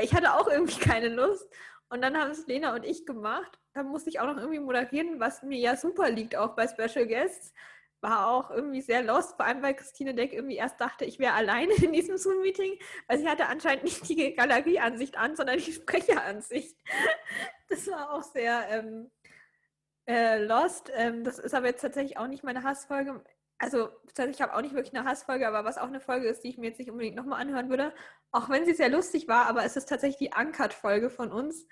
[0.00, 1.46] Ich hatte auch irgendwie keine Lust.
[1.88, 3.58] Und dann haben es Lena und ich gemacht.
[3.72, 7.06] Dann musste ich auch noch irgendwie moderieren, was mir ja super liegt, auch bei Special
[7.06, 7.52] Guests
[8.04, 11.32] war auch irgendwie sehr lost, vor allem weil Christine Deck irgendwie erst dachte, ich wäre
[11.32, 12.78] alleine in diesem Zoom-Meeting,
[13.08, 16.78] weil sie hatte anscheinend nicht die Galerieansicht an, sondern die Sprecheransicht.
[17.66, 19.10] Das war auch sehr ähm,
[20.06, 20.92] äh, lost.
[20.94, 23.24] Ähm, das ist aber jetzt tatsächlich auch nicht meine Hassfolge.
[23.58, 23.88] Also
[24.30, 26.58] ich habe auch nicht wirklich eine Hassfolge, aber was auch eine Folge ist, die ich
[26.58, 27.94] mir jetzt nicht unbedingt nochmal anhören würde,
[28.30, 31.66] auch wenn sie sehr lustig war, aber es ist tatsächlich die Uncut-Folge von uns,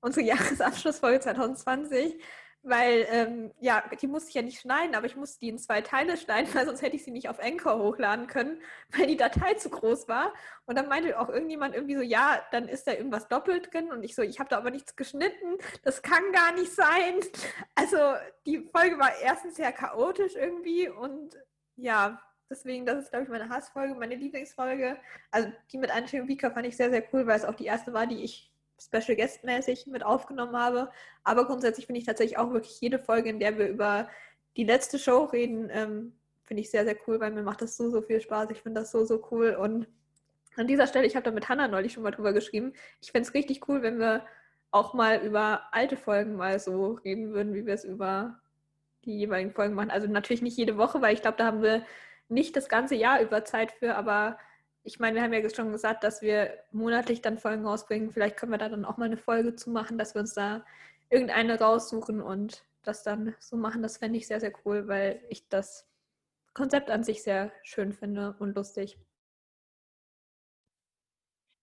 [0.00, 2.22] unsere Jahresabschlussfolge 2020
[2.62, 5.80] weil, ähm, ja, die musste ich ja nicht schneiden, aber ich musste die in zwei
[5.80, 8.60] Teile schneiden, weil sonst hätte ich sie nicht auf Anchor hochladen können,
[8.96, 10.32] weil die Datei zu groß war.
[10.66, 13.90] Und dann meinte auch irgendjemand irgendwie so, ja, dann ist da irgendwas doppelt drin.
[13.90, 17.14] Und ich so, ich habe da aber nichts geschnitten, das kann gar nicht sein.
[17.74, 17.96] Also
[18.44, 21.36] die Folge war erstens sehr chaotisch irgendwie und
[21.76, 24.98] ja, deswegen, das ist, glaube ich, meine Hassfolge, meine Lieblingsfolge.
[25.30, 27.92] Also die mit und Vika fand ich sehr, sehr cool, weil es auch die erste
[27.92, 30.90] war, die ich Special Guest mäßig mit aufgenommen habe.
[31.24, 34.08] Aber grundsätzlich finde ich tatsächlich auch wirklich jede Folge, in der wir über
[34.56, 36.12] die letzte Show reden, ähm,
[36.44, 38.50] finde ich sehr, sehr cool, weil mir macht das so, so viel Spaß.
[38.50, 39.50] Ich finde das so, so cool.
[39.50, 39.86] Und
[40.56, 43.28] an dieser Stelle, ich habe da mit Hannah neulich schon mal drüber geschrieben, ich fände
[43.28, 44.24] es richtig cool, wenn wir
[44.70, 48.40] auch mal über alte Folgen mal so reden würden, wie wir es über
[49.04, 49.90] die jeweiligen Folgen machen.
[49.90, 51.84] Also natürlich nicht jede Woche, weil ich glaube, da haben wir
[52.28, 54.38] nicht das ganze Jahr über Zeit für, aber
[54.88, 58.10] ich meine, wir haben ja schon gesagt, dass wir monatlich dann Folgen rausbringen.
[58.10, 60.64] Vielleicht können wir da dann auch mal eine Folge zu machen, dass wir uns da
[61.10, 63.82] irgendeine raussuchen und das dann so machen.
[63.82, 65.86] Das fände ich sehr, sehr cool, weil ich das
[66.54, 68.98] Konzept an sich sehr schön finde und lustig.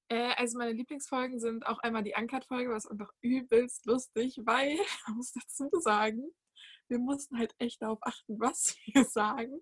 [0.09, 5.15] Äh, also meine Lieblingsfolgen sind auch einmal die Uncut-Folge, was einfach übelst lustig, weil, man
[5.17, 6.32] muss dazu sagen,
[6.88, 9.61] wir mussten halt echt darauf achten, was wir sagen,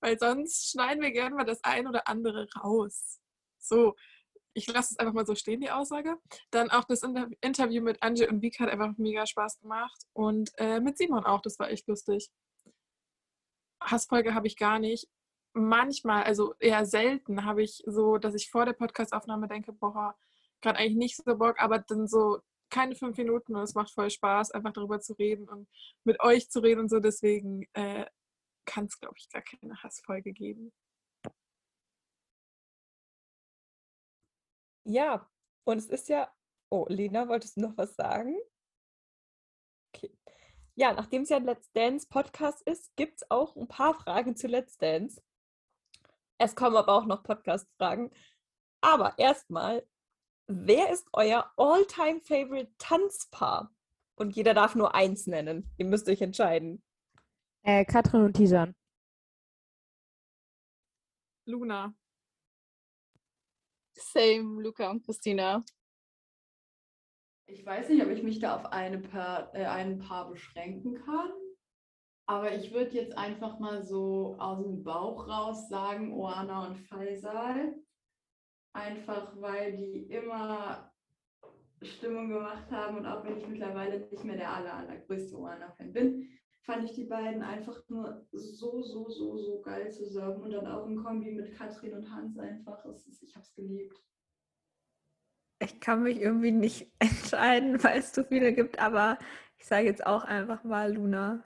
[0.00, 3.20] weil sonst schneiden wir gerne mal das ein oder andere raus.
[3.58, 3.94] So,
[4.54, 6.16] ich lasse es einfach mal so stehen, die Aussage.
[6.50, 9.98] Dann auch das Inter Interview mit Angie und Vika hat einfach mega Spaß gemacht.
[10.12, 12.30] Und äh, mit Simon auch, das war echt lustig.
[13.80, 15.08] Hassfolge habe ich gar nicht.
[15.54, 20.16] Manchmal, also eher selten, habe ich so, dass ich vor der Podcastaufnahme denke, boah,
[20.60, 22.40] gerade eigentlich nicht so Bock, aber dann so
[22.72, 25.68] keine fünf Minuten und es macht voll Spaß, einfach darüber zu reden und
[26.04, 27.00] mit euch zu reden und so.
[27.00, 28.06] Deswegen äh,
[28.64, 30.72] kann es, glaube ich, gar keine Hassfolge geben.
[34.84, 35.30] Ja,
[35.64, 36.32] und es ist ja.
[36.70, 38.34] Oh, Lena, wolltest du noch was sagen?
[39.94, 40.16] Okay.
[40.74, 44.34] Ja, nachdem es ja ein Let's Dance Podcast ist, gibt es auch ein paar Fragen
[44.34, 45.22] zu Let's Dance.
[46.38, 48.10] Es kommen aber auch noch Podcast-Fragen.
[48.80, 49.86] Aber erstmal
[50.46, 53.70] Wer ist euer All-Time-Favorite Tanzpaar?
[54.16, 55.70] Und jeder darf nur eins nennen.
[55.78, 56.82] Ihr müsst euch entscheiden.
[57.62, 58.74] Äh, Katrin und Tijan.
[61.46, 61.94] Luna.
[63.94, 65.64] Same, Luca und Christina.
[67.46, 71.30] Ich weiß nicht, ob ich mich da auf eine Paar, äh, ein Paar beschränken kann.
[72.26, 77.74] Aber ich würde jetzt einfach mal so aus dem Bauch raus sagen, Oana und Faisal
[78.72, 80.92] einfach weil die immer
[81.82, 86.28] Stimmung gemacht haben und auch wenn ich mittlerweile nicht mehr der aller, allergrößte Oana-Fan bin,
[86.62, 90.86] fand ich die beiden einfach nur so, so, so, so geil zusammen und dann auch
[90.86, 92.84] im Kombi mit Katrin und Hans einfach.
[92.84, 94.00] Ist, ich habe es geliebt.
[95.60, 99.18] Ich kann mich irgendwie nicht entscheiden, weil es zu viele gibt, aber
[99.58, 101.44] ich sage jetzt auch einfach mal Luna.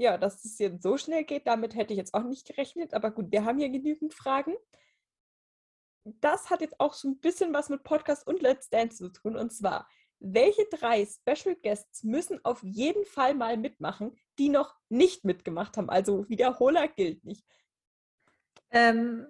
[0.00, 2.94] Ja, dass es jetzt so schnell geht, damit hätte ich jetzt auch nicht gerechnet.
[2.94, 4.54] Aber gut, wir haben hier genügend Fragen.
[6.04, 9.36] Das hat jetzt auch so ein bisschen was mit Podcast und Let's Dance zu tun.
[9.36, 9.86] Und zwar,
[10.18, 15.90] welche drei Special Guests müssen auf jeden Fall mal mitmachen, die noch nicht mitgemacht haben?
[15.90, 17.44] Also Wiederholer gilt nicht.
[18.70, 19.26] Ähm,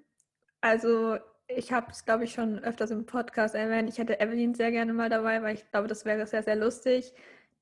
[0.60, 1.18] also
[1.48, 3.88] ich habe es, glaube ich, schon öfters im Podcast erwähnt.
[3.88, 7.12] Ich hätte Evelyn sehr gerne mal dabei, weil ich glaube, das wäre sehr, sehr lustig.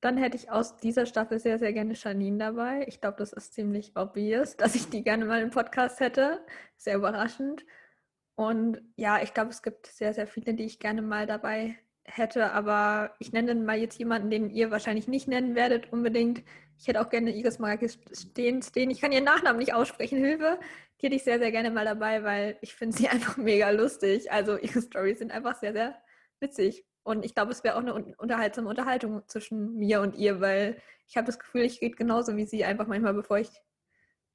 [0.01, 2.85] Dann hätte ich aus dieser Staffel sehr, sehr gerne Janine dabei.
[2.87, 6.45] Ich glaube, das ist ziemlich obvious, dass ich die gerne mal im Podcast hätte.
[6.77, 7.65] Sehr überraschend.
[8.35, 12.51] Und ja, ich glaube, es gibt sehr, sehr viele, die ich gerne mal dabei hätte.
[12.51, 16.43] Aber ich nenne mal jetzt jemanden, den ihr wahrscheinlich nicht nennen werdet unbedingt.
[16.77, 18.89] Ich hätte auch gerne Iris Marquez stehen, stehen.
[18.89, 20.59] Ich kann ihren Nachnamen nicht aussprechen, Hilfe.
[21.01, 24.31] Die hätte ich sehr, sehr gerne mal dabei, weil ich finde sie einfach mega lustig.
[24.31, 26.01] Also ihre Stories sind einfach sehr, sehr
[26.39, 26.85] witzig.
[27.09, 31.17] Und ich glaube, es wäre auch eine unterhaltsame Unterhaltung zwischen mir und ihr, weil ich
[31.17, 33.49] habe das Gefühl, ich rede genauso wie sie einfach manchmal, bevor ich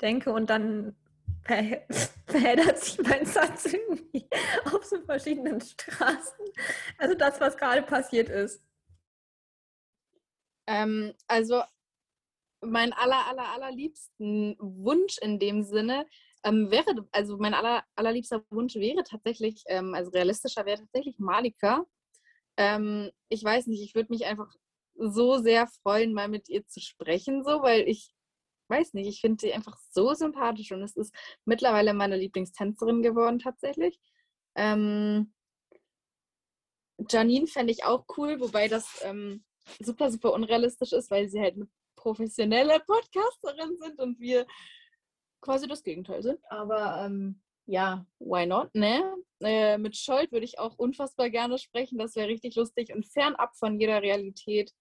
[0.00, 0.32] denke.
[0.32, 0.96] Und dann
[1.42, 1.86] ver
[2.26, 4.28] verheddert sich mein Satz irgendwie
[4.74, 6.46] auf so verschiedenen Straßen.
[6.98, 8.60] Also das, was gerade passiert ist.
[10.66, 11.62] Ähm, also
[12.60, 16.08] mein aller, aller, allerliebsten Wunsch in dem Sinne
[16.42, 21.86] ähm, wäre, also mein aller, allerliebster Wunsch wäre tatsächlich, ähm, also realistischer wäre tatsächlich Malika.
[22.56, 24.52] Ähm, ich weiß nicht, ich würde mich einfach
[24.96, 28.12] so sehr freuen, mal mit ihr zu sprechen, so, weil ich
[28.68, 33.38] weiß nicht, ich finde sie einfach so sympathisch und es ist mittlerweile meine Lieblingstänzerin geworden
[33.38, 33.98] tatsächlich.
[34.56, 35.32] Ähm,
[37.08, 39.44] Janine fände ich auch cool, wobei das ähm,
[39.80, 44.46] super, super unrealistisch ist, weil sie halt eine professionelle Podcasterin sind und wir
[45.40, 46.40] quasi das Gegenteil sind.
[46.50, 49.02] Aber ähm, ja, why not, ne?
[49.40, 53.56] Äh, mit Scholt würde ich auch unfassbar gerne sprechen, das wäre richtig lustig und fernab
[53.56, 54.72] von jeder Realität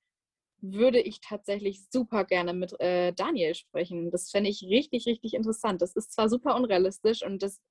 [0.63, 4.11] würde ich tatsächlich super gerne mit äh, Daniel sprechen.
[4.11, 5.81] Das fände ich richtig, richtig interessant.
[5.81, 7.61] Das ist zwar super unrealistisch und das,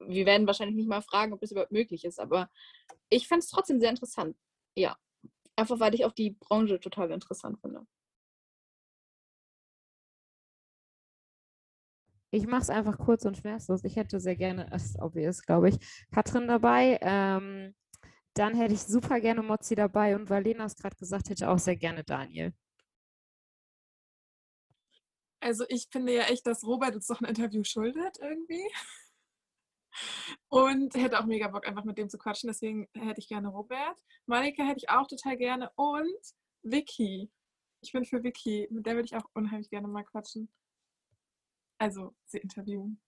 [0.00, 2.50] wir werden wahrscheinlich nicht mal fragen, ob das überhaupt möglich ist, aber
[3.10, 4.36] ich fände es trotzdem sehr interessant.
[4.76, 4.96] Ja,
[5.54, 7.86] einfach weil ich auch die Branche total interessant finde.
[12.36, 13.82] Ich mache es einfach kurz und schmerzlos.
[13.84, 15.78] Ich hätte sehr gerne, das ist obvious, glaube ich,
[16.12, 16.98] Katrin dabei.
[17.00, 17.74] Ähm,
[18.34, 21.58] dann hätte ich super gerne Mozzi dabei und weil Lena es gerade gesagt hätte, auch
[21.58, 22.52] sehr gerne Daniel.
[25.40, 28.70] Also ich finde ja echt, dass Robert uns doch ein Interview schuldet irgendwie.
[30.48, 32.48] Und hätte auch mega Bock, einfach mit dem zu quatschen.
[32.48, 33.98] Deswegen hätte ich gerne Robert.
[34.26, 35.70] Malika hätte ich auch total gerne.
[35.74, 37.30] Und Vicky.
[37.80, 38.68] Ich bin für Vicky.
[38.70, 40.50] Mit der würde ich auch unheimlich gerne mal quatschen.
[41.78, 43.00] Also sie interviewen.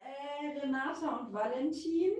[0.00, 2.12] Äh, Renata und Valentin.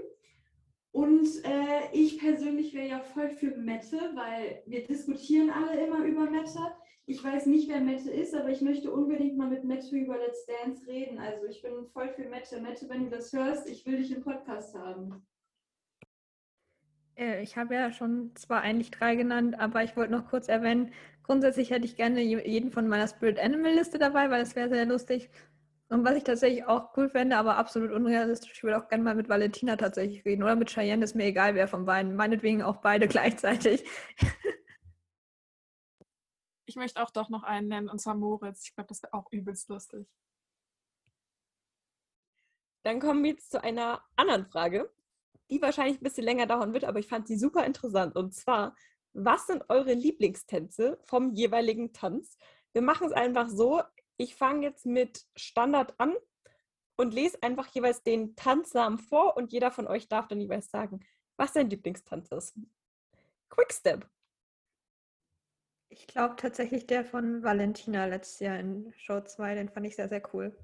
[0.92, 6.30] Und äh, ich persönlich wäre ja voll für Mette, weil wir diskutieren alle immer über
[6.30, 6.58] Mette.
[7.06, 10.46] Ich weiß nicht, wer Mette ist, aber ich möchte unbedingt mal mit Mette über Let's
[10.46, 11.18] Dance reden.
[11.18, 12.60] Also ich bin voll für Mette.
[12.60, 15.26] Mette, wenn du das hörst, ich will dich im Podcast haben.
[17.16, 20.92] Äh, ich habe ja schon zwar eigentlich drei genannt, aber ich wollte noch kurz erwähnen,
[21.22, 24.86] grundsätzlich hätte ich gerne jeden von meiner Spirit Animal Liste dabei, weil das wäre sehr
[24.86, 25.30] lustig.
[25.88, 29.14] Und was ich tatsächlich auch cool fände, aber absolut unrealistisch, ich würde auch gerne mal
[29.14, 30.42] mit Valentina tatsächlich reden.
[30.42, 32.16] Oder mit Cheyenne, ist mir egal, wer von beiden.
[32.16, 33.84] Meinetwegen auch beide gleichzeitig.
[36.64, 38.64] Ich möchte auch doch noch einen nennen, und zwar Moritz.
[38.66, 40.08] Ich glaube, das wäre auch übelst lustig.
[42.84, 44.90] Dann kommen wir jetzt zu einer anderen Frage,
[45.50, 48.16] die wahrscheinlich ein bisschen länger dauern wird, aber ich fand sie super interessant.
[48.16, 48.74] Und zwar,
[49.12, 52.36] was sind eure Lieblingstänze vom jeweiligen Tanz?
[52.72, 53.82] Wir machen es einfach so,
[54.16, 56.14] ich fange jetzt mit Standard an
[56.96, 61.00] und lese einfach jeweils den Tanznamen vor und jeder von euch darf dann jeweils sagen,
[61.36, 62.58] was sein Lieblingstanz ist.
[63.48, 64.08] Quickstep.
[65.88, 70.08] Ich glaube tatsächlich der von Valentina letztes Jahr in Show 2, den fand ich sehr,
[70.08, 70.56] sehr cool.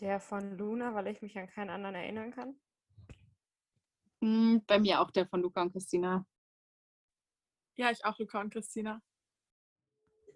[0.00, 2.56] Der von Luna, weil ich mich an keinen anderen erinnern kann.
[4.20, 6.26] Hm, bei mir auch der von Luca und Christina.
[7.76, 9.02] Ja, ich auch Luca und Christina.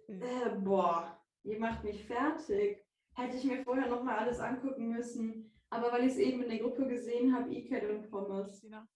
[0.09, 2.85] Äh, boah, ihr macht mich fertig.
[3.15, 5.51] Hätte ich mir vorher noch mal alles angucken müssen.
[5.71, 8.47] Aber weil ich es eben in der Gruppe gesehen habe, Iket und Pommes.
[8.47, 8.87] Christina.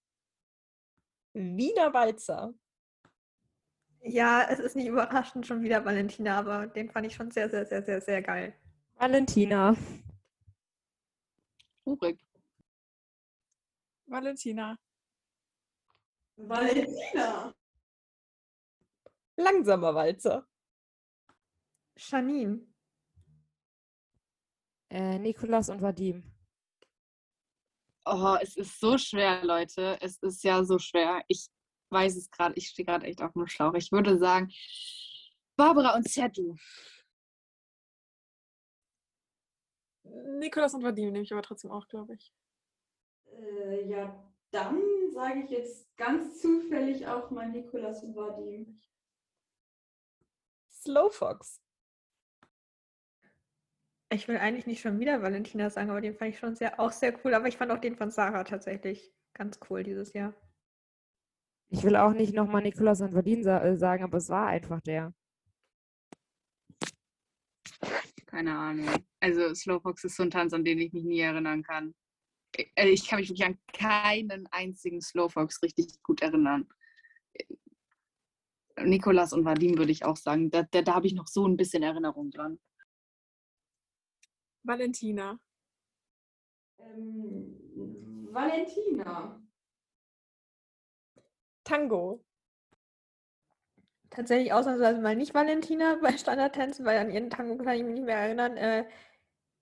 [1.33, 2.55] Wiener Walzer.
[4.03, 7.65] Ja, es ist nicht überraschend schon wieder Valentina, aber den fand ich schon sehr, sehr,
[7.65, 8.55] sehr, sehr, sehr geil.
[8.97, 9.75] Valentina.
[11.85, 12.19] Urik.
[14.07, 14.77] Valentina.
[16.37, 17.55] Valentina.
[19.37, 20.47] Langsamer Walzer.
[21.97, 22.67] Janine.
[24.91, 26.23] Äh, Nikolas und Vadim.
[28.07, 29.99] Oh, es ist so schwer, Leute.
[30.01, 31.25] Es ist ja so schwer.
[31.29, 31.49] Ich
[31.91, 32.55] weiß es gerade.
[32.57, 33.75] Ich stehe gerade echt auf dem Schlauch.
[33.75, 34.53] Ich würde sagen,
[35.57, 36.57] Barbara und Serdu.
[40.39, 42.33] Nikolas und Vadim nehme ich aber trotzdem auch, glaube ich.
[43.33, 44.81] Äh, ja, dann
[45.13, 48.79] sage ich jetzt ganz zufällig auch mal Nikolas und Vadim.
[50.85, 51.61] Slowfox.
[54.11, 56.93] Ich will eigentlich nicht schon wieder Valentina sagen, aber den fand ich schon sehr, auch
[56.93, 57.35] sehr cool.
[57.35, 60.35] Aber ich fand auch den von Sarah tatsächlich ganz cool dieses Jahr.
[61.71, 63.13] Ich will auch nicht nochmal Nikolas und
[63.43, 65.13] sa äh, sagen, aber es war einfach der.
[68.27, 68.89] Keine Ahnung.
[69.21, 71.95] Also Slowfox ist so ein Tanz, an den ich mich nie erinnern kann.
[72.55, 76.69] Ich, äh, ich kann mich wirklich an keinen einzigen Slowfox richtig gut erinnern.
[78.81, 80.51] Nikolas und Vadim würde ich auch sagen.
[80.51, 82.59] Da, da, da habe ich noch so ein bisschen Erinnerung dran.
[84.63, 85.39] Valentina.
[86.79, 89.41] Ähm, Valentina.
[91.65, 92.25] Tango.
[94.11, 98.07] Tatsächlich ausnahmsweise mal nicht Valentina bei Standardtänzen, weil an ihren Tango kann ich mich nicht
[98.07, 98.57] mehr erinnern.
[98.57, 98.87] Äh,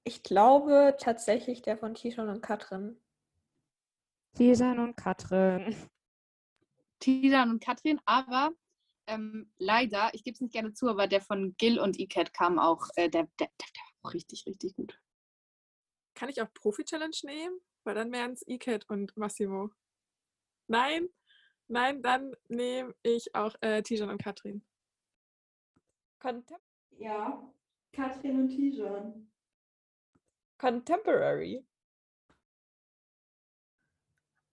[0.05, 3.01] Ich glaube tatsächlich der von Tishon und Katrin.
[4.35, 5.77] Tijan und Katrin.
[6.99, 8.53] Tijan und Katrin, aber
[9.07, 12.59] ähm, leider, ich gebe es nicht gerne zu, aber der von Gil und Iket kam
[12.59, 15.01] auch, äh, der, der, der, der war auch richtig, richtig gut.
[16.15, 17.59] Kann ich auch Profi-Challenge nehmen?
[17.85, 19.71] Weil dann wären es Iket und Massimo.
[20.69, 21.09] Nein?
[21.69, 24.65] Nein, dann nehme ich auch äh, Tijan und Katrin.
[26.21, 26.59] Contem
[26.91, 27.53] Ja,
[27.93, 29.33] Katrin und Tijan.
[30.59, 31.67] Contemporary.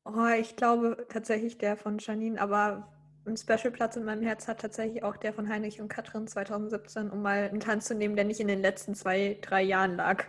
[0.05, 2.91] Oh, ich glaube tatsächlich der von Janine, aber
[3.29, 7.21] einen Special-Platz in meinem Herz hat tatsächlich auch der von Heinrich und Katrin 2017, um
[7.21, 10.25] mal einen Tanz zu nehmen, der nicht in den letzten zwei, drei Jahren lag.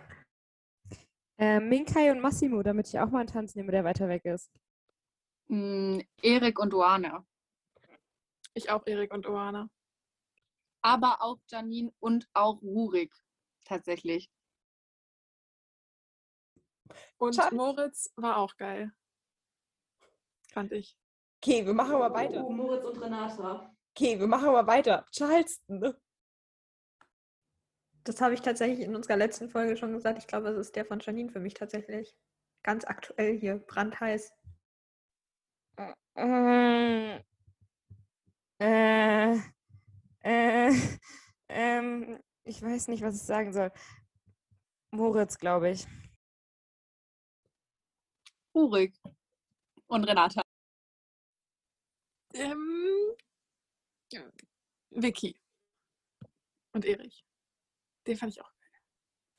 [1.37, 4.51] Äh, Minkai und Massimo, damit ich auch mal einen Tanz nehme, der weiter weg ist.
[5.47, 7.25] Mm, Erik und Oana.
[8.53, 9.69] Ich auch Erik und Oana.
[10.83, 13.13] Aber auch Janine und auch Rurik.
[13.63, 14.29] Tatsächlich.
[17.17, 17.37] Und.
[17.51, 18.91] Moritz war auch geil.
[20.51, 21.00] Fand ich.
[21.43, 22.45] Okay, wir machen mal weiter.
[22.45, 23.75] Oh, Moritz und Renata.
[23.95, 25.07] Okay, wir machen mal weiter.
[25.11, 25.79] Charleston.
[25.79, 25.99] ne?
[28.03, 30.19] Das habe ich tatsächlich in unserer letzten Folge schon gesagt.
[30.19, 32.15] Ich glaube, es ist der von Janine für mich tatsächlich.
[32.61, 34.31] Ganz aktuell hier, brandheiß.
[36.15, 37.23] Ähm,
[38.59, 39.35] äh,
[40.19, 40.71] äh,
[41.49, 43.71] ähm, ich weiß nicht, was ich sagen soll.
[44.91, 45.87] Moritz, glaube ich.
[48.53, 48.93] Rurik.
[49.87, 50.43] Und Renata.
[52.33, 53.15] Ähm,
[54.91, 55.35] Vicky.
[56.73, 57.25] Und Erich.
[58.07, 58.69] Den fand ich auch geil.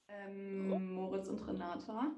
[0.09, 2.14] Ähm, Moritz und Renata.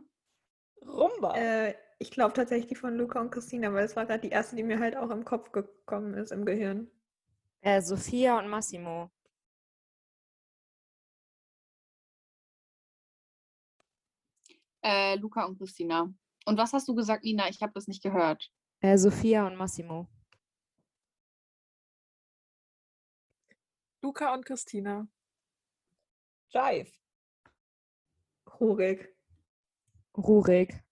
[0.87, 1.37] Rumba.
[1.37, 4.57] Äh, ich glaube tatsächlich die von Luca und Christina, weil es war gerade die erste,
[4.57, 6.91] die mir halt auch im Kopf gekommen ist, im Gehirn.
[7.61, 9.11] Äh, Sophia und Massimo.
[14.83, 16.13] Äh, Luca und Christina.
[16.45, 17.49] Und was hast du gesagt, Nina?
[17.49, 18.51] Ich habe das nicht gehört.
[18.81, 20.09] Äh, Sophia und Massimo.
[24.05, 25.09] Luca und Christina.
[26.51, 26.93] Jive.
[28.61, 29.17] Rurik.
[30.15, 30.85] Rurik.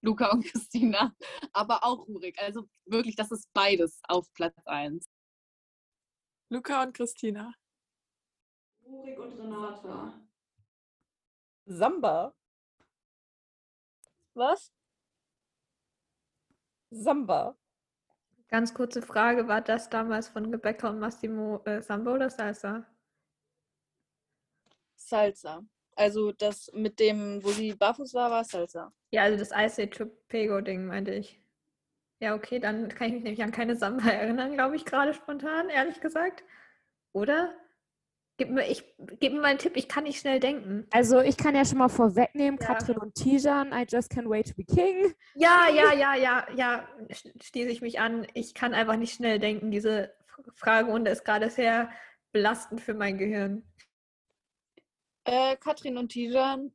[0.00, 1.14] Luca und Christina.
[1.52, 2.36] Aber auch Rurik.
[2.42, 5.08] Also wirklich, das ist beides auf Platz 1.
[6.48, 7.54] Luca und Christina.
[8.84, 10.20] Rurik und Renata.
[11.66, 12.34] Samba.
[14.34, 14.72] Was?
[16.90, 17.56] Samba.
[18.54, 22.86] Ganz kurze Frage, war das damals von Rebecca und Massimo äh, Samba oder Salsa?
[24.94, 25.64] Salsa.
[25.96, 28.92] Also das mit dem, wo sie barfuß war, war Salsa.
[29.10, 31.40] Ja, also das Ice Age Trapego-Ding meinte ich.
[32.20, 35.68] Ja, okay, dann kann ich mich nämlich an keine Samba erinnern, glaube ich, gerade spontan,
[35.68, 36.44] ehrlich gesagt.
[37.12, 37.56] Oder?
[38.36, 38.84] Gib mir, ich,
[39.20, 40.88] gib mir mal einen Tipp, ich kann nicht schnell denken.
[40.90, 42.66] Also ich kann ja schon mal vorwegnehmen, Ja.
[42.66, 45.14] Katrin und Tijan, I just can't wait to be king.
[45.36, 48.26] Ja, ja, ja, ja, ja, schließe ich mich an.
[48.34, 49.70] Ich kann einfach nicht schnell denken.
[49.70, 50.12] Diese
[50.56, 51.92] Fragerunde ist gerade sehr
[52.32, 53.62] belastend für mein Gehirn.
[55.22, 56.74] Äh, Katrin und Tijan.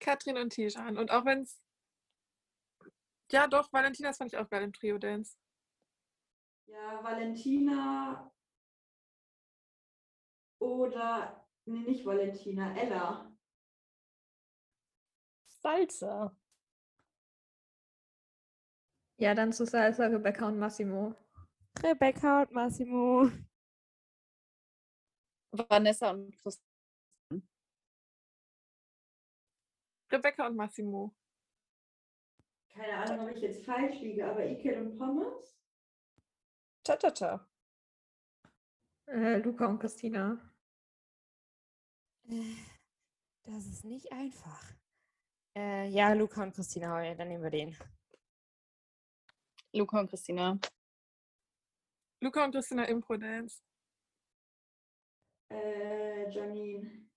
[0.00, 0.96] Katrin und Tijan.
[0.96, 1.60] Und auch wenn es.
[3.30, 5.36] Ja, doch, Valentinas fand ich auch geil im Trio-Dance.
[6.66, 8.32] Ja, Valentina
[10.58, 13.32] oder, nee, nicht Valentina, Ella.
[15.60, 16.36] Salsa.
[19.20, 21.14] Ja, dann zu Salsa, Rebecca und Massimo.
[21.82, 23.30] Rebecca und Massimo.
[25.52, 26.68] Vanessa und Christina.
[30.10, 31.14] Rebecca und Massimo.
[32.70, 35.58] Keine Ahnung, ob ich jetzt falsch liege, aber Ikel und Pommes?
[36.84, 37.47] Ta-ta-ta.
[39.10, 40.38] Äh, Luca und Christina.
[42.28, 42.56] Äh,
[43.44, 44.62] Das ist nicht einfach.
[45.56, 47.76] Äh, ja, Luca und Christina, dann nehmen wir den.
[49.72, 50.58] Luca und Christina.
[52.22, 53.62] Luca und Christina Impro-Dance.
[55.50, 57.08] Äh, Janine.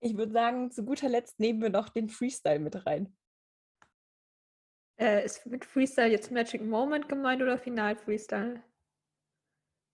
[0.00, 3.16] Ich würde sagen, zu guter Letzt nehmen wir noch den Freestyle mit rein.
[5.00, 8.62] Äh, ist mit Freestyle jetzt Magic Moment gemeint oder Final Freestyle?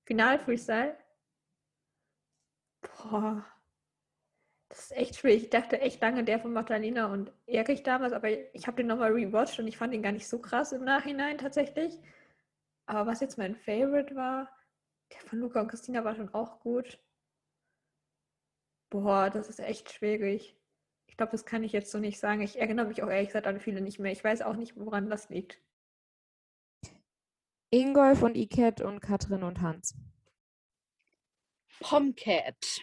[0.04, 0.96] Final Freestyle?
[2.80, 3.44] Boah.
[4.68, 5.44] Das ist echt schwierig.
[5.44, 9.12] Ich dachte echt lange der von Magdalena und Erich damals, aber ich habe den nochmal
[9.12, 11.98] rewatcht und ich fand ihn gar nicht so krass im Nachhinein tatsächlich.
[12.86, 14.50] Aber was jetzt mein Favorite war,
[15.12, 16.98] der von Luca und Christina war schon auch gut.
[18.90, 20.56] Boah, das ist echt schwierig.
[21.06, 22.40] Ich glaube, das kann ich jetzt so nicht sagen.
[22.40, 24.12] Ich erinnere mich auch ehrlich gesagt an viele nicht mehr.
[24.12, 25.60] Ich weiß auch nicht, woran das liegt.
[27.74, 29.94] Ingolf und Iket und Katrin und Hans.
[31.80, 32.82] Pomcat.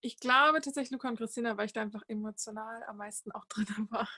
[0.00, 3.66] Ich glaube tatsächlich Luca und Christina, weil ich da einfach emotional am meisten auch drin
[3.90, 4.08] war.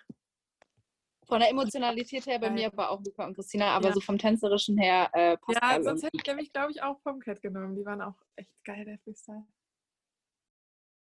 [1.26, 3.94] Von der Emotionalität her bei mir aber auch Luca und Christina, aber Ja.
[3.94, 7.40] so vom Tänzerischen her äh, Ja, Pascal sonst hätte ich nämlich, glaube ich, auch Pomcat
[7.40, 7.74] genommen.
[7.74, 9.46] Die waren auch echt geil, der Freestyle.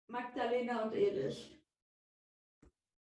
[0.09, 1.59] Magdalena und Erich.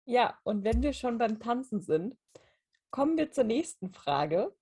[0.05, 2.17] Ja, und wenn wir schon beim Tanzen sind,
[2.91, 4.55] kommen wir zur nächsten Frage.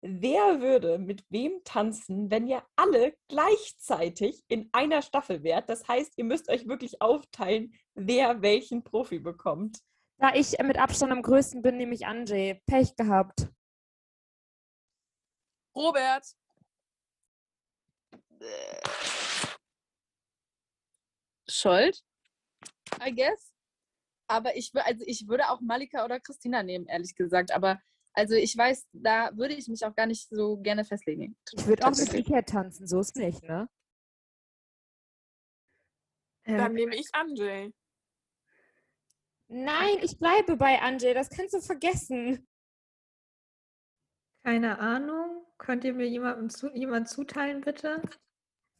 [0.00, 5.68] Wer würde mit wem tanzen, wenn ihr alle gleichzeitig in einer Staffel wärt?
[5.68, 9.80] Das heißt, ihr müsst euch wirklich aufteilen, wer welchen Profi bekommt.
[10.18, 12.60] Da ich mit Abstand am größten bin, nehme ich Anjay.
[12.66, 13.48] Pech gehabt.
[15.74, 16.24] Robert!
[21.48, 22.04] Scholt,
[23.04, 23.52] I guess.
[24.28, 27.50] Aber ich, also ich würde auch Malika oder Christina nehmen, ehrlich gesagt.
[27.50, 27.80] Aber
[28.18, 31.36] also ich weiß, da würde ich mich auch gar nicht so gerne festlegen.
[31.52, 32.12] Ich würde auch mit.
[32.12, 33.68] Iker tanzen, so ist nicht, ne?
[36.44, 37.72] Dann Ähm, nehme ich Anjay.
[39.46, 42.46] Nein, ich bleibe bei Anjay, das kannst du vergessen.
[44.42, 45.44] Keine Ahnung.
[45.58, 48.02] Könnt ihr mir jemandem zu, jemand zuteilen, bitte?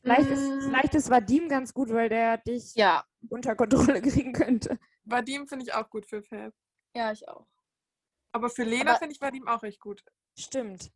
[0.02, 0.60] Vielleicht ist, Mm.
[0.60, 4.78] vielleicht ist Vadim ganz gut, weil der dich Ja, unter Kontrolle kriegen könnte.
[5.04, 6.52] Vadim finde ich auch gut für Fab.
[6.94, 7.46] ja, ich auch.
[8.38, 10.04] Aber für Lena finde ich Vadim auch echt gut.
[10.38, 10.92] Stimmt.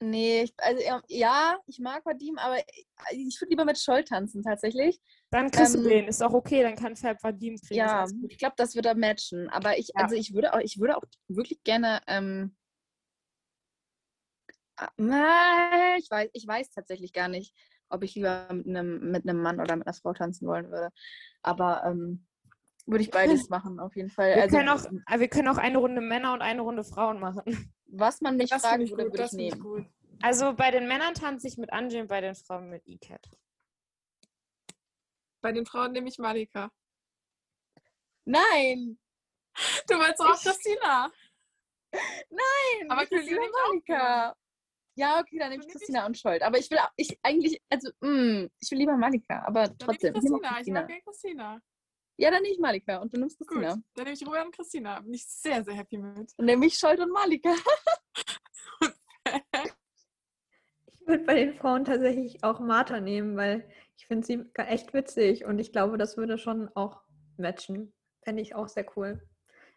[0.00, 4.42] Nee, ich, also ja, ich mag Vadim, aber ich, ich würde lieber mit Scholl tanzen
[4.42, 5.00] tatsächlich.
[5.30, 7.74] Dann kriegst du Ähm, den, ist auch okay, dann kann Fab Vadim kriegen.
[7.74, 9.48] Ja, ich glaube, das wird da matchen.
[9.50, 10.02] Aber ich, Ja.
[10.02, 12.54] also ich würde auch, ich würde auch wirklich gerne, ähm,
[14.76, 17.54] ah, ich weiß, ich weiß tatsächlich gar nicht,
[17.88, 20.90] ob ich lieber mit einem, mit einem Mann oder mit einer Frau tanzen wollen würde.
[21.42, 22.26] Aber ähm,
[22.86, 24.34] würde ich beides machen, auf jeden Fall.
[24.36, 27.20] Wir, Also, können auch, äh, wir können auch eine Runde Männer und eine Runde Frauen
[27.20, 27.42] machen.
[27.86, 29.60] was man mich Das fragen ich würde, würde ich ich nehmen.
[29.60, 29.86] gut.
[30.22, 33.24] Also bei den Männern tanze ich mit Anjay und bei den Frauen mit Icat.
[35.42, 36.70] Bei den Frauen nehme ich Malika.
[38.24, 38.98] Nein!
[39.88, 41.12] Du meinst auch Ich- Christina.
[41.92, 42.90] Nein!
[42.90, 44.36] Aber ich will Christina lieber nehme ich auch Malika.
[44.96, 46.42] Ja, okay, dann nehme ich nehme ich- Christina und Scholt.
[46.42, 50.14] Aber ich will auch, ich eigentlich, also, mh, ich will lieber Malika, aber Dann trotzdem.
[50.16, 50.48] ich ich Christina.
[50.48, 50.80] Ich Christina.
[50.80, 51.60] mag gerne Christina.
[52.16, 53.48] Ja, dann nehme ich Malika und du nimmst Gut.
[53.48, 53.76] Christina.
[53.94, 55.00] Dann nehme ich Robert und Christina.
[55.00, 56.32] Bin ich sehr, sehr happy mit.
[56.36, 57.54] Dann nehme ich Scholt und Malika.
[60.86, 65.44] Ich würde bei den Frauen tatsächlich auch Martha nehmen, weil ich finde sie echt witzig
[65.44, 67.02] und ich glaube, das würde schon auch
[67.36, 67.92] matchen.
[68.22, 69.20] Fände ich auch sehr cool.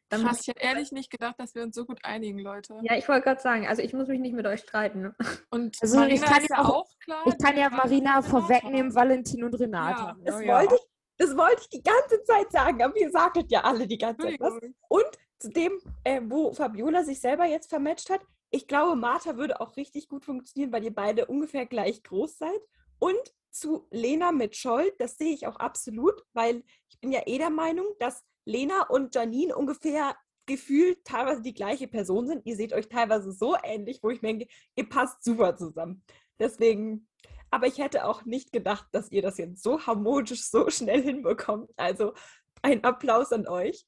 [0.08, 2.80] Dann Krass, ich hätte ehrlich nicht gedacht, dass wir uns so gut einigen, Leute.
[2.84, 5.14] ja, ich wollte gerade sagen, also ich muss mich nicht mit euch streiten.
[5.50, 7.24] Und Also, Marina ich kann ist ja ja auch- auch klar.
[7.28, 10.00] Ich kann ja Marina vorwegnehmen, Valentin und Renate.
[10.02, 10.54] Ja, Das, Ja, ja.
[10.62, 10.82] wollte ich,
[11.18, 14.40] das wollte ich die ganze Zeit sagen, aber ihr sagtet ja alle die ganze Zeit
[14.40, 14.54] was.
[14.88, 15.06] Und
[15.40, 19.76] zu dem, äh, wo Fabiola sich selber jetzt vermatcht hat, ich glaube, Martha würde auch
[19.76, 22.62] richtig gut funktionieren, weil ihr beide ungefähr gleich groß seid.
[23.00, 27.38] Und zu Lena mit Scholl, das sehe ich auch absolut, weil ich bin ja eh
[27.38, 30.16] der Meinung, dass Lena und Janine ungefähr
[30.46, 32.46] gefühlt teilweise die gleiche Person sind.
[32.46, 36.04] Ihr seht euch teilweise so ähnlich, wo ich mir denke, ihr passt super zusammen.
[36.40, 37.08] Deswegen,
[37.50, 41.72] aber ich hätte auch nicht gedacht, dass ihr das jetzt so harmonisch, so schnell hinbekommt.
[41.78, 42.14] Also
[42.62, 43.86] ein Applaus an euch.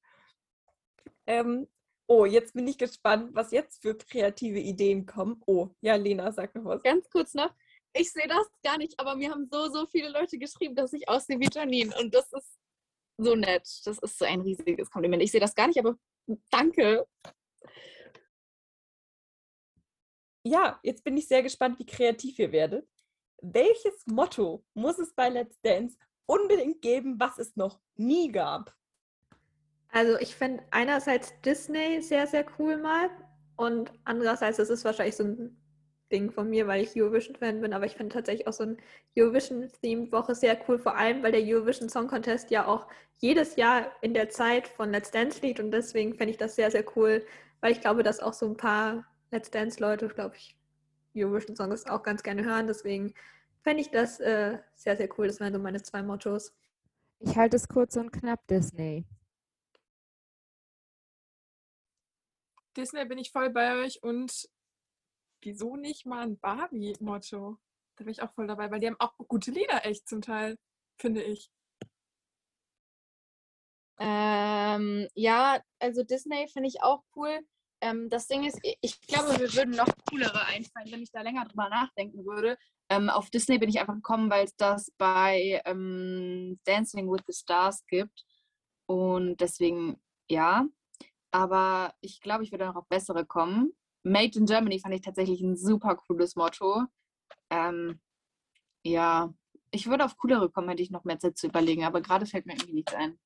[1.27, 1.67] Ähm,
[2.07, 5.41] oh, jetzt bin ich gespannt, was jetzt für kreative Ideen kommen.
[5.45, 6.83] Oh, ja, Lena, sag noch was.
[6.83, 7.53] Ganz kurz noch.
[7.93, 11.09] Ich sehe das gar nicht, aber mir haben so, so viele Leute geschrieben, dass ich
[11.09, 11.95] aussehe wie Janine.
[11.99, 12.59] Und das ist
[13.17, 13.67] so nett.
[13.85, 15.21] Das ist so ein riesiges Kompliment.
[15.23, 15.95] Ich sehe das gar nicht, aber
[16.51, 17.05] danke.
[20.45, 22.87] Ja, jetzt bin ich sehr gespannt, wie kreativ ihr werdet.
[23.41, 28.75] Welches Motto muss es bei Let's Dance unbedingt geben, was es noch nie gab?
[29.91, 33.09] Also ich finde einerseits Disney sehr, sehr cool mal
[33.55, 35.57] und andererseits, das ist wahrscheinlich so ein
[36.11, 38.77] Ding von mir, weil ich Eurovision-Fan bin, aber ich finde tatsächlich auch so ein
[39.17, 42.87] Eurovision-Themed-Woche sehr cool, vor allem weil der Eurovision Song Contest ja auch
[43.17, 46.71] jedes Jahr in der Zeit von Let's Dance liegt und deswegen fände ich das sehr,
[46.71, 47.25] sehr cool,
[47.61, 50.58] weil ich glaube, dass auch so ein paar Let's Dance-Leute, glaube ich,
[51.15, 53.13] Eurovision-Songs auch ganz gerne hören, deswegen
[53.61, 55.27] fände ich das äh, sehr, sehr cool.
[55.27, 56.53] Das wären so meine zwei Mottos.
[57.19, 59.05] Ich halte es kurz und knapp, Disney.
[62.77, 64.49] Disney bin ich voll bei euch und
[65.41, 67.57] wieso nicht mal ein Barbie-Motto?
[67.95, 70.57] Da bin ich auch voll dabei, weil die haben auch gute Lieder echt zum Teil,
[70.97, 71.51] finde ich.
[73.99, 77.41] Ähm, ja, also Disney finde ich auch cool.
[77.81, 81.45] Ähm, das Ding ist, ich glaube, wir würden noch coolere einfallen, wenn ich da länger
[81.45, 82.57] drüber nachdenken würde.
[82.89, 87.33] Ähm, auf Disney bin ich einfach gekommen, weil es das bei ähm, Dancing with the
[87.33, 88.25] Stars gibt.
[88.87, 90.67] Und deswegen, ja.
[91.31, 93.73] Aber ich glaube, ich würde noch auf bessere kommen.
[94.03, 96.85] Made in Germany fand ich tatsächlich ein super cooles Motto.
[97.49, 97.99] Ähm,
[98.83, 99.33] Ja,
[99.71, 102.45] ich würde auf coolere kommen, hätte ich noch mehr Zeit zu überlegen, aber gerade fällt
[102.45, 103.19] mir irgendwie nichts ein.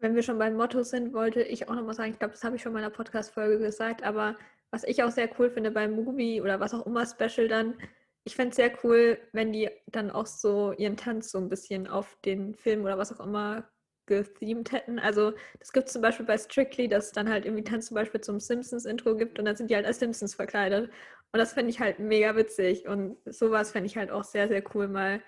[0.00, 2.56] Wenn wir schon beim Motto sind, wollte ich auch nochmal sagen, ich glaube, das habe
[2.56, 4.36] ich schon in meiner Podcast-Folge gesagt, aber
[4.70, 7.74] was ich auch sehr cool finde beim Movie oder was auch immer Special dann,
[8.24, 11.86] ich fände es sehr cool, wenn die dann auch so ihren Tanz so ein bisschen
[11.86, 13.68] auf den Film oder was auch immer
[14.06, 14.98] gethemed hätten.
[14.98, 17.94] Also das gibt es zum Beispiel bei Strictly, dass es dann halt irgendwie Tanz zum
[17.94, 20.90] Beispiel zum Simpsons-Intro gibt und dann sind die halt als Simpsons verkleidet.
[21.32, 24.62] Und das finde ich halt mega witzig und sowas fände ich halt auch sehr, sehr
[24.74, 25.22] cool mal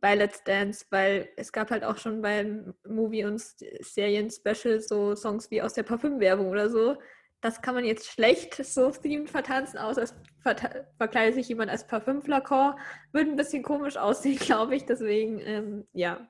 [0.00, 5.50] bei Let's Dance, weil es gab halt auch schon beim Movie- und Serien-Special so Songs
[5.50, 6.96] wie aus der Parfümwerbung oder so.
[7.42, 10.56] Das kann man jetzt schlecht so themed vertanzen, außer es ver
[10.96, 12.74] verkleidet sich jemand als Parfümflakon.
[13.12, 14.84] Würde ein bisschen komisch aussehen, glaube ich.
[14.84, 16.28] Deswegen, ähm, ja.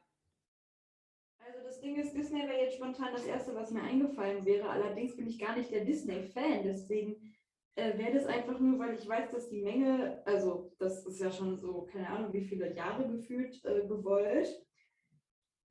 [1.45, 4.69] Also das Ding ist, Disney wäre jetzt spontan das Erste, was mir eingefallen wäre.
[4.69, 6.63] Allerdings bin ich gar nicht der Disney-Fan.
[6.65, 7.35] Deswegen
[7.77, 11.31] äh, wäre das einfach nur, weil ich weiß, dass die Menge, also das ist ja
[11.31, 14.49] schon so, keine Ahnung, wie viele Jahre gefühlt äh, gewollt.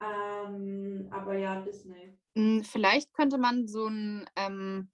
[0.02, 2.18] Ähm, aber ja, Disney.
[2.36, 4.90] Hm, Vielleicht könnte man so ein ähm,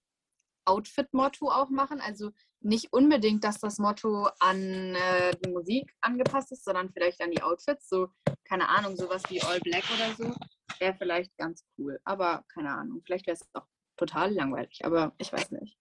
[0.66, 2.01] Outfit-Motto auch machen.
[2.01, 2.32] Also
[2.62, 7.41] nicht unbedingt, dass das Motto an äh, die Musik angepasst ist, sondern vielleicht an die
[7.43, 7.88] Outfits.
[7.88, 8.10] So,
[8.43, 10.36] keine Ahnung, sowas wie All Black oder so.
[10.80, 11.99] Wäre vielleicht ganz cool.
[12.03, 14.84] Aber keine Ahnung, vielleicht wäre es auch total langweilig.
[14.84, 15.78] Aber ich weiß nicht.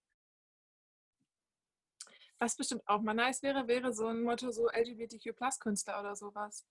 [2.44, 6.66] Was bestimmt auch mal nice wäre, wäre so ein Motto so LGBTQ-Plus-Künstler oder sowas.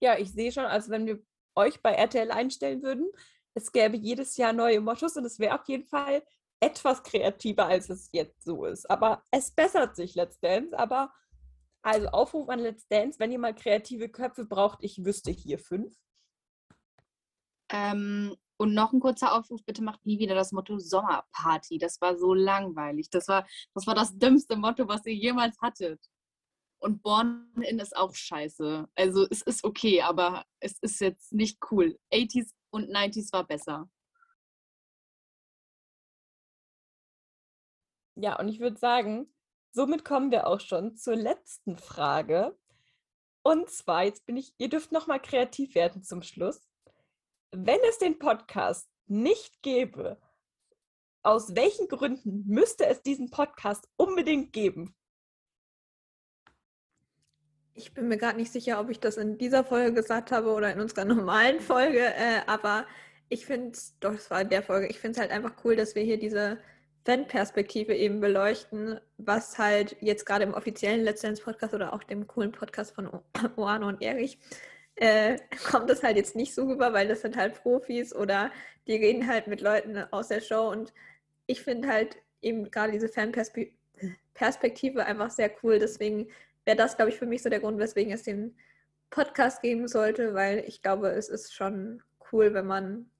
[0.00, 1.22] Ja, ich sehe schon, also wenn wir
[1.54, 3.12] euch bei RTL einstellen würden,
[3.52, 6.24] es gäbe jedes Jahr neue Mottos und es wäre auf jeden Fall
[6.58, 8.90] etwas kreativer, als es jetzt so ist.
[8.90, 10.78] Aber es bessert sich Let's Dance.
[10.78, 11.12] Aber
[11.82, 15.94] also Aufruf an Let's Dance, wenn ihr mal kreative Köpfe braucht, ich wüsste hier fünf.
[17.70, 21.78] Ähm, und noch ein kurzer Aufruf, bitte macht nie wieder das Motto Sommerparty.
[21.78, 23.10] Das war so langweilig.
[23.10, 23.44] Das war
[23.74, 26.00] das, war das dümmste Motto, was ihr jemals hattet.
[26.78, 28.88] Und Born In ist auch scheiße.
[28.94, 31.98] Also es ist okay, aber es ist jetzt nicht cool.
[32.12, 33.90] 80s und 90s war besser.
[38.14, 39.34] Ja, und ich würde sagen,
[39.72, 42.56] somit kommen wir auch schon zur letzten Frage.
[43.42, 46.71] Und zwar, jetzt bin ich, ihr dürft noch mal kreativ werden zum Schluss.
[47.54, 50.16] Wenn es den Podcast nicht gäbe,
[51.22, 54.94] aus welchen Gründen müsste es diesen Podcast unbedingt geben?
[57.74, 60.72] Ich bin mir gerade nicht sicher, ob ich das in dieser Folge gesagt habe oder
[60.72, 62.86] in unserer normalen Folge, äh, aber
[63.28, 65.94] ich finde, doch, es war in der Folge, ich finde es halt einfach cool, dass
[65.94, 66.58] wir hier diese
[67.04, 72.26] Fan-Perspektive eben beleuchten, was halt jetzt gerade im offiziellen Let's Dance Podcast oder auch dem
[72.26, 73.10] coolen Podcast von
[73.56, 74.38] Oano und Erich
[74.96, 75.38] äh,
[75.70, 78.50] kommt das halt jetzt nicht so rüber, weil das sind halt Profis oder
[78.86, 80.92] die reden halt mit Leuten aus der Show und
[81.46, 85.78] ich finde halt eben gerade diese Fan-Perspektive einfach sehr cool.
[85.78, 86.28] Deswegen
[86.64, 88.56] wäre das, glaube ich, für mich so der Grund, weswegen es den
[89.10, 93.10] Podcast geben sollte, weil ich glaube, es ist schon cool, wenn man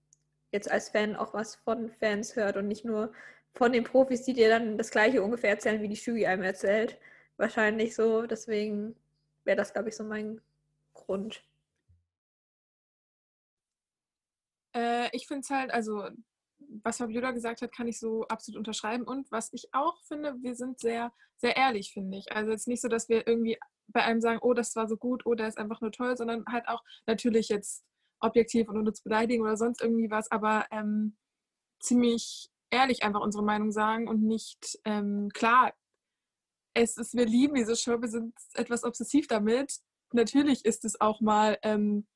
[0.50, 3.12] jetzt als Fan auch was von Fans hört und nicht nur
[3.54, 6.98] von den Profis, die dir dann das gleiche ungefähr erzählen, wie die Shugi einem erzählt.
[7.36, 8.26] Wahrscheinlich so.
[8.26, 8.96] Deswegen
[9.44, 10.40] wäre das, glaube ich, so mein
[10.94, 11.42] Grund.
[14.74, 16.08] Äh, ich finde es halt, also
[16.84, 19.04] was Fabiola gesagt hat, kann ich so absolut unterschreiben.
[19.04, 22.32] Und was ich auch finde, wir sind sehr, sehr ehrlich, finde ich.
[22.32, 23.58] Also jetzt nicht so, dass wir irgendwie
[23.88, 26.68] bei einem sagen, oh, das war so gut oder ist einfach nur toll, sondern halt
[26.68, 27.84] auch natürlich jetzt
[28.20, 31.16] objektiv und ohne zu beleidigen oder sonst irgendwie was, aber ähm,
[31.80, 35.74] ziemlich ehrlich einfach unsere Meinung sagen und nicht, ähm, klar,
[36.74, 39.80] es ist, wir lieben diese Show, wir sind etwas obsessiv damit.
[40.12, 42.06] Natürlich ist es auch mal ähm,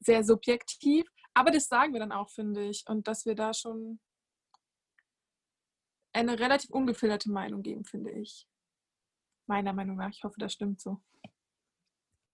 [0.00, 1.08] sehr subjektiv,
[1.38, 2.84] aber das sagen wir dann auch, finde ich.
[2.88, 4.00] Und dass wir da schon
[6.12, 8.48] eine relativ ungefilterte Meinung geben, finde ich.
[9.46, 10.10] Meiner Meinung nach.
[10.10, 11.00] Ich hoffe, das stimmt so.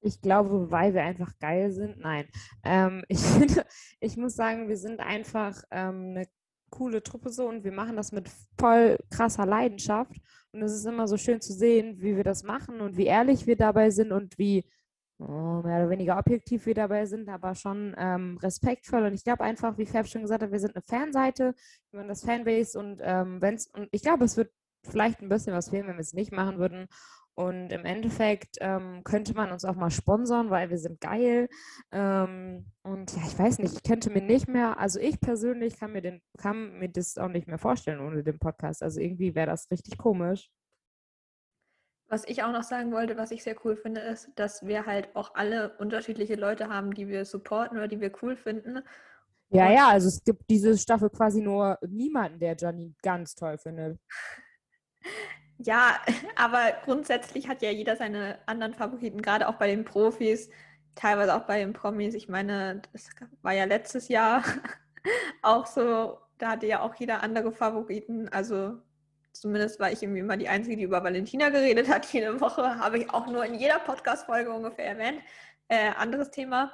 [0.01, 1.99] Ich glaube, weil wir einfach geil sind.
[1.99, 2.29] Nein.
[2.63, 3.21] Ähm, ich,
[4.01, 6.29] ich muss sagen, wir sind einfach ähm, eine
[6.71, 10.17] coole Truppe so und wir machen das mit voll krasser Leidenschaft.
[10.53, 13.47] Und es ist immer so schön zu sehen, wie wir das machen und wie ehrlich
[13.47, 14.65] wir dabei sind und wie
[15.19, 19.05] mehr oder weniger objektiv wir dabei sind, aber schon ähm, respektvoll.
[19.05, 21.55] Und ich glaube einfach, wie Fab schon gesagt hat, wir sind eine Fanseite,
[21.91, 24.51] wir sind das Fanbase und ähm, wenn's, und ich glaube, es wird
[24.83, 26.89] vielleicht ein bisschen was fehlen, wenn wir es nicht machen würden.
[27.37, 31.49] Und im Endeffekt ähm, könnte man uns auch mal sponsern, weil wir sind geil.
[31.91, 35.93] Ähm, und ja, ich weiß nicht, ich könnte mir nicht mehr, also ich persönlich kann
[35.93, 38.85] mir, den, kann mir das auch nicht mehr vorstellen ohne den Podcast.
[38.85, 40.49] Also irgendwie wäre das richtig komisch.
[42.09, 45.15] Was ich auch noch sagen wollte, was ich sehr cool finde, ist, dass wir halt
[45.17, 48.81] auch alle unterschiedliche Leute haben, die wir supporten oder die wir cool finden.
[49.51, 53.99] Ja, ja, also es gibt diese Staffel quasi nur niemanden, der Janine ganz toll findet.
[55.59, 55.99] Ja,
[56.37, 60.51] aber grundsätzlich hat ja jeder seine anderen Favoriten, gerade auch bei den Profis,
[60.95, 62.15] teilweise auch bei den Promis.
[62.15, 63.11] Ich meine, das
[63.43, 64.43] war ja letztes Jahr
[65.43, 68.29] auch so, da hatte ja auch jeder andere Favoriten.
[68.29, 68.79] Also
[69.35, 72.07] zumindest war ich irgendwie immer die Einzige, die über Valentina geredet hat.
[72.13, 75.21] Jede Woche habe ich auch nur in jeder Podcast-Folge ungefähr erwähnt.
[75.69, 76.73] Äh, anderes Thema.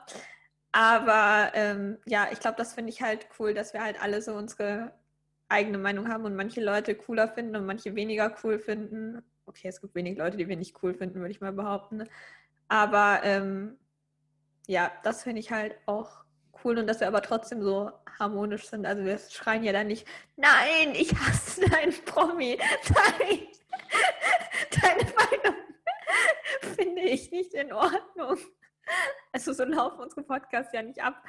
[0.73, 4.35] Aber ähm, ja, ich glaube, das finde ich halt cool, dass wir halt alle so
[4.35, 4.93] unsere
[5.49, 9.23] eigene Meinung haben und manche Leute cooler finden und manche weniger cool finden.
[9.47, 12.05] Okay, es gibt wenig Leute, die wir nicht cool finden, würde ich mal behaupten.
[12.69, 13.77] Aber ähm,
[14.69, 16.25] ja, das finde ich halt auch
[16.65, 18.87] cool und dass wir aber trotzdem so harmonisch sind.
[18.87, 20.07] Also wir schreien ja dann nicht,
[20.37, 22.59] nein, ich hasse deinen Promi,
[22.95, 23.47] nein,
[24.83, 25.61] deine Meinung
[26.77, 28.39] finde ich nicht in Ordnung.
[29.33, 31.23] Also so laufen unsere Podcasts ja nicht ab.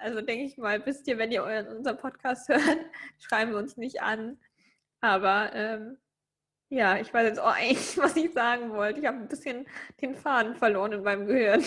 [0.00, 2.78] Also denke ich mal, wisst ihr, wenn ihr unseren Podcast hört,
[3.18, 4.40] schreiben wir uns nicht an.
[5.00, 5.98] Aber ähm,
[6.68, 9.00] ja, ich weiß jetzt auch eigentlich, was ich sagen wollte.
[9.00, 9.66] Ich habe ein bisschen
[10.00, 11.64] den Faden verloren in meinem Gehirn.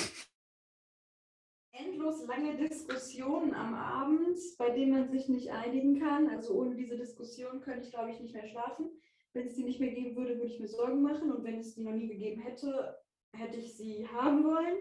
[1.76, 6.30] Endlos lange Diskussionen am Abend, bei denen man sich nicht einigen kann.
[6.30, 8.90] Also ohne diese Diskussion könnte ich, glaube ich, nicht mehr schlafen.
[9.34, 11.32] Wenn es die nicht mehr geben würde, würde ich mir Sorgen machen.
[11.32, 12.98] Und wenn es die noch nie gegeben hätte,
[13.34, 14.78] hätte ich sie haben wollen.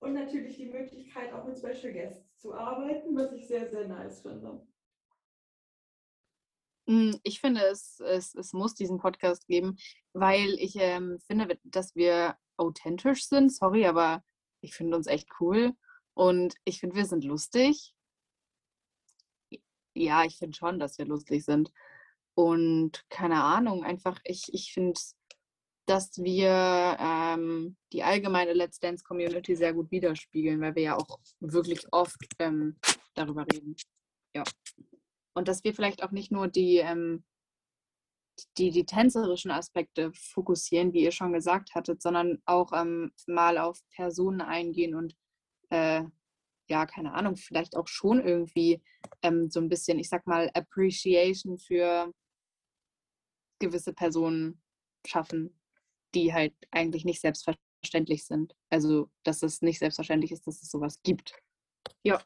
[0.00, 4.22] Und natürlich die Möglichkeit, auch mit Special Guests zu arbeiten, was ich sehr, sehr nice
[4.22, 4.66] finde.
[6.86, 9.76] Hm, ich finde, es, es, es muss diesen Podcast geben,
[10.14, 13.52] weil ich ähm, finde, dass wir authentisch sind.
[13.52, 14.22] Sorry, aber
[14.60, 15.74] ich finde uns echt cool.
[16.18, 17.94] Und ich finde, wir sind lustig.
[19.94, 21.70] Ja, ich finde schon, dass wir lustig sind.
[22.34, 24.98] Und keine Ahnung, einfach, ich, ich finde
[25.86, 31.18] dass wir ähm, die allgemeine Let's Dance Community sehr gut widerspiegeln, weil wir ja auch
[31.40, 32.78] wirklich oft ähm,
[33.14, 33.74] darüber reden.
[34.34, 34.44] Ja.
[35.34, 37.24] Und dass wir vielleicht auch nicht nur die, ähm,
[38.58, 43.80] die, die tänzerischen Aspekte fokussieren, wie ihr schon gesagt hattet, sondern auch ähm, mal auf
[43.94, 45.16] Personen eingehen und
[45.70, 46.04] äh,
[46.68, 48.82] ja, keine Ahnung, vielleicht auch schon irgendwie
[49.22, 52.12] ähm, so ein bisschen, ich sag mal, Appreciation für
[53.58, 54.60] gewisse Personen
[55.06, 55.58] schaffen
[56.14, 58.54] die halt eigentlich nicht selbstverständlich sind.
[58.70, 61.34] Also, dass es nicht selbstverständlich ist, dass es sowas gibt.
[62.02, 62.22] Ja.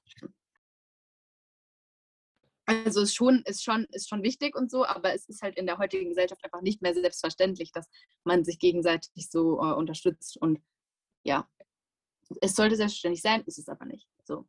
[2.66, 5.66] Also ist schon, ist schon, ist schon wichtig und so, aber es ist halt in
[5.66, 7.88] der heutigen Gesellschaft einfach nicht mehr selbstverständlich, dass
[8.24, 10.36] man sich gegenseitig so äh, unterstützt.
[10.36, 10.60] Und
[11.24, 11.48] ja,
[12.40, 14.08] es sollte selbstverständlich sein, ist es aber nicht.
[14.24, 14.46] So.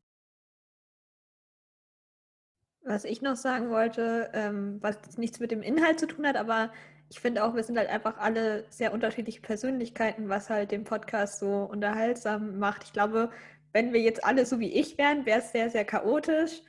[2.83, 6.71] Was ich noch sagen wollte, ähm, was nichts mit dem Inhalt zu tun hat, aber
[7.09, 11.39] ich finde auch, wir sind halt einfach alle sehr unterschiedliche Persönlichkeiten, was halt den Podcast
[11.39, 12.83] so unterhaltsam macht.
[12.83, 13.29] Ich glaube,
[13.71, 16.61] wenn wir jetzt alle so wie ich wären, wäre es sehr, sehr chaotisch.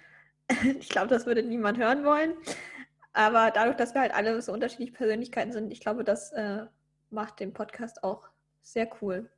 [0.78, 2.34] Ich glaube, das würde niemand hören wollen.
[3.14, 6.66] Aber dadurch, dass wir halt alle so unterschiedliche Persönlichkeiten sind, ich glaube, das äh,
[7.08, 8.28] macht den Podcast auch
[8.60, 9.30] sehr cool.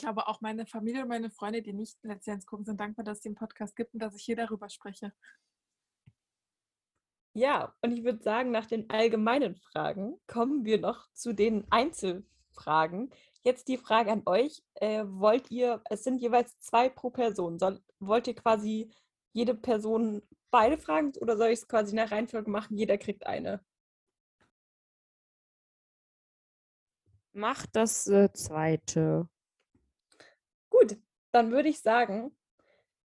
[0.00, 3.22] Glaube, auch meine Familie und meine Freunde, die nicht letztendlich gucken, sind dankbar, dass es
[3.22, 5.12] den Podcast gibt und dass ich hier darüber spreche.
[7.32, 13.10] Ja, und ich würde sagen, nach den allgemeinen Fragen kommen wir noch zu den Einzelfragen.
[13.42, 14.62] Jetzt die Frage an euch.
[14.74, 17.58] Äh, wollt ihr, es sind jeweils zwei pro Person.
[17.58, 18.90] Soll, wollt ihr quasi
[19.32, 22.76] jede Person beide fragen oder soll ich es quasi nach Reihenfolge machen?
[22.76, 23.64] Jeder kriegt eine.
[27.32, 29.28] Macht das äh, zweite.
[31.32, 32.36] Dann würde ich sagen,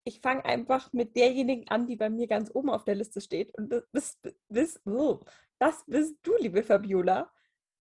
[0.03, 3.55] ich fange einfach mit derjenigen an, die bei mir ganz oben auf der Liste steht.
[3.57, 4.19] Und das bist,
[4.49, 5.19] bist, oh,
[5.59, 7.31] das bist du, liebe Fabiola.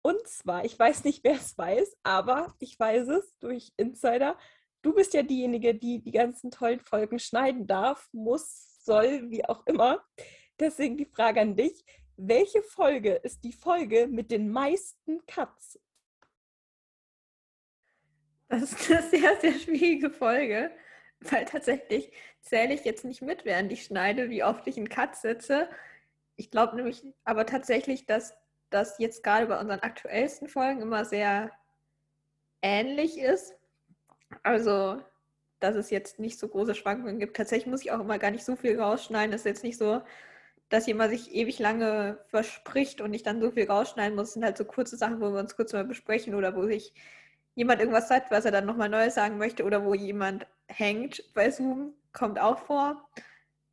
[0.03, 4.39] Und zwar, ich weiß nicht, wer es weiß, aber ich weiß es durch Insider.
[4.83, 9.67] Du bist ja diejenige, die die ganzen tollen Folgen schneiden darf, muss, soll, wie auch
[9.67, 10.05] immer.
[10.61, 11.85] Deswegen die Frage an dich.
[12.17, 15.79] Welche Folge ist die Folge mit den meisten Cuts?
[18.49, 20.71] Das ist eine sehr, sehr schwierige Folge.
[21.21, 22.13] Weil tatsächlich
[22.43, 25.69] zähle ich jetzt nicht mit, während ich schneide, wie oft ich einen Cut setze.
[26.37, 28.37] Ich glaube nämlich aber tatsächlich, dass
[28.71, 31.51] das jetzt gerade bei unseren aktuellsten Folgen immer sehr
[32.63, 33.55] ähnlich ist.
[34.43, 35.03] Also,
[35.61, 37.37] dass es jetzt nicht so große Schwankungen gibt.
[37.37, 39.33] Tatsächlich muss ich auch immer gar nicht so viel rausschneiden.
[39.33, 40.03] Es ist jetzt nicht so,
[40.69, 44.29] dass jemand sich ewig lange verspricht und ich dann so viel rausschneiden muss.
[44.29, 46.93] Es sind halt so kurze Sachen, wo wir uns kurz mal besprechen oder wo sich
[47.57, 51.51] jemand irgendwas sagt, was er dann nochmal Neues sagen möchte oder wo jemand hängt bei
[51.51, 53.09] Zoom, kommt auch vor.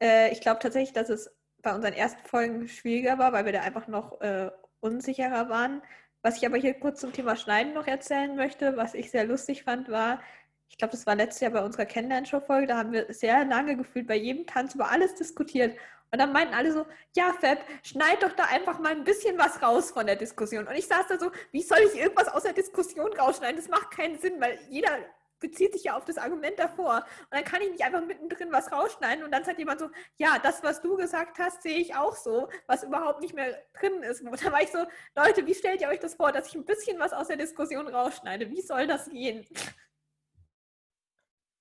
[0.01, 1.29] Äh, ich glaube tatsächlich, dass es
[1.61, 4.49] bei unseren ersten Folgen schwieriger war, weil wir da einfach noch äh,
[4.79, 5.81] unsicherer waren.
[6.21, 9.63] Was ich aber hier kurz zum Thema Schneiden noch erzählen möchte, was ich sehr lustig
[9.63, 10.21] fand, war,
[10.69, 14.07] ich glaube, das war letztes Jahr bei unserer Kennenlernshow-Folge, da haben wir sehr lange gefühlt
[14.07, 15.77] bei jedem Tanz über alles diskutiert.
[16.13, 16.85] Und dann meinten alle so,
[17.15, 20.67] ja, Fab, schneid doch da einfach mal ein bisschen was raus von der Diskussion.
[20.67, 23.55] Und ich saß da so, wie soll ich irgendwas aus der Diskussion rausschneiden?
[23.55, 24.91] Das macht keinen Sinn, weil jeder
[25.39, 26.97] bezieht sich ja auf das Argument davor.
[26.97, 30.37] Und dann kann ich nicht einfach mittendrin was rausschneiden und dann sagt jemand so, ja,
[30.37, 34.21] das, was du gesagt hast, sehe ich auch so, was überhaupt nicht mehr drin ist.
[34.21, 34.85] Und da war ich so,
[35.15, 37.87] Leute, wie stellt ihr euch das vor, dass ich ein bisschen was aus der Diskussion
[37.87, 38.51] rausschneide?
[38.51, 39.47] Wie soll das gehen?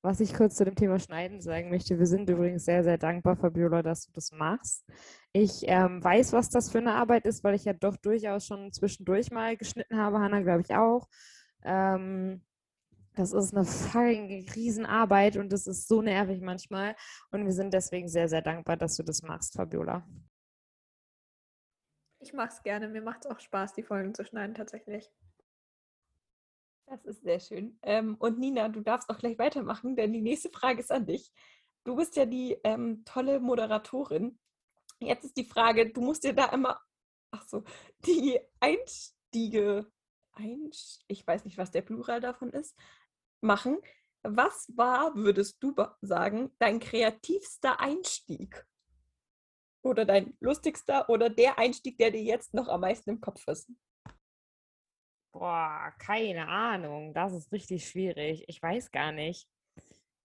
[0.05, 3.37] Was ich kurz zu dem Thema Schneiden sagen möchte, wir sind übrigens sehr, sehr dankbar,
[3.37, 4.85] Fabiola, dass du das machst.
[5.33, 8.73] Ich ähm, weiß, was das für eine Arbeit ist, weil ich ja doch durchaus schon
[8.73, 11.09] zwischendurch mal geschnitten habe, Hanna, glaube ich, auch.
[11.63, 12.43] Ähm,
[13.15, 16.97] das ist eine fucking Riesenarbeit und das ist so nervig manchmal.
[17.31, 20.05] Und wir sind deswegen sehr, sehr dankbar, dass du das machst, Fabiola.
[22.19, 22.89] Ich mache es gerne.
[22.89, 25.13] Mir macht es auch Spaß, die Folgen zu schneiden, tatsächlich.
[26.93, 27.79] Das ist sehr schön.
[27.81, 31.33] Ähm, und Nina, du darfst auch gleich weitermachen, denn die nächste Frage ist an dich.
[31.85, 34.39] Du bist ja die ähm, tolle Moderatorin.
[35.01, 36.79] Jetzt ist die Frage, du musst dir da immer,
[37.31, 37.65] ach so,
[38.05, 39.91] die Einstiege,
[40.35, 42.77] Einst ich weiß nicht, was der Plural davon ist,
[43.41, 43.79] machen.
[44.23, 48.67] Was war, würdest du sagen, dein kreativster Einstieg?
[49.81, 53.71] Oder dein lustigster oder der Einstieg, der dir jetzt noch am meisten im Kopf ist?
[55.33, 57.15] Boah, keine Ahnung.
[57.15, 58.45] Das ist richtig schwierig.
[58.49, 59.49] Ich weiß gar nicht.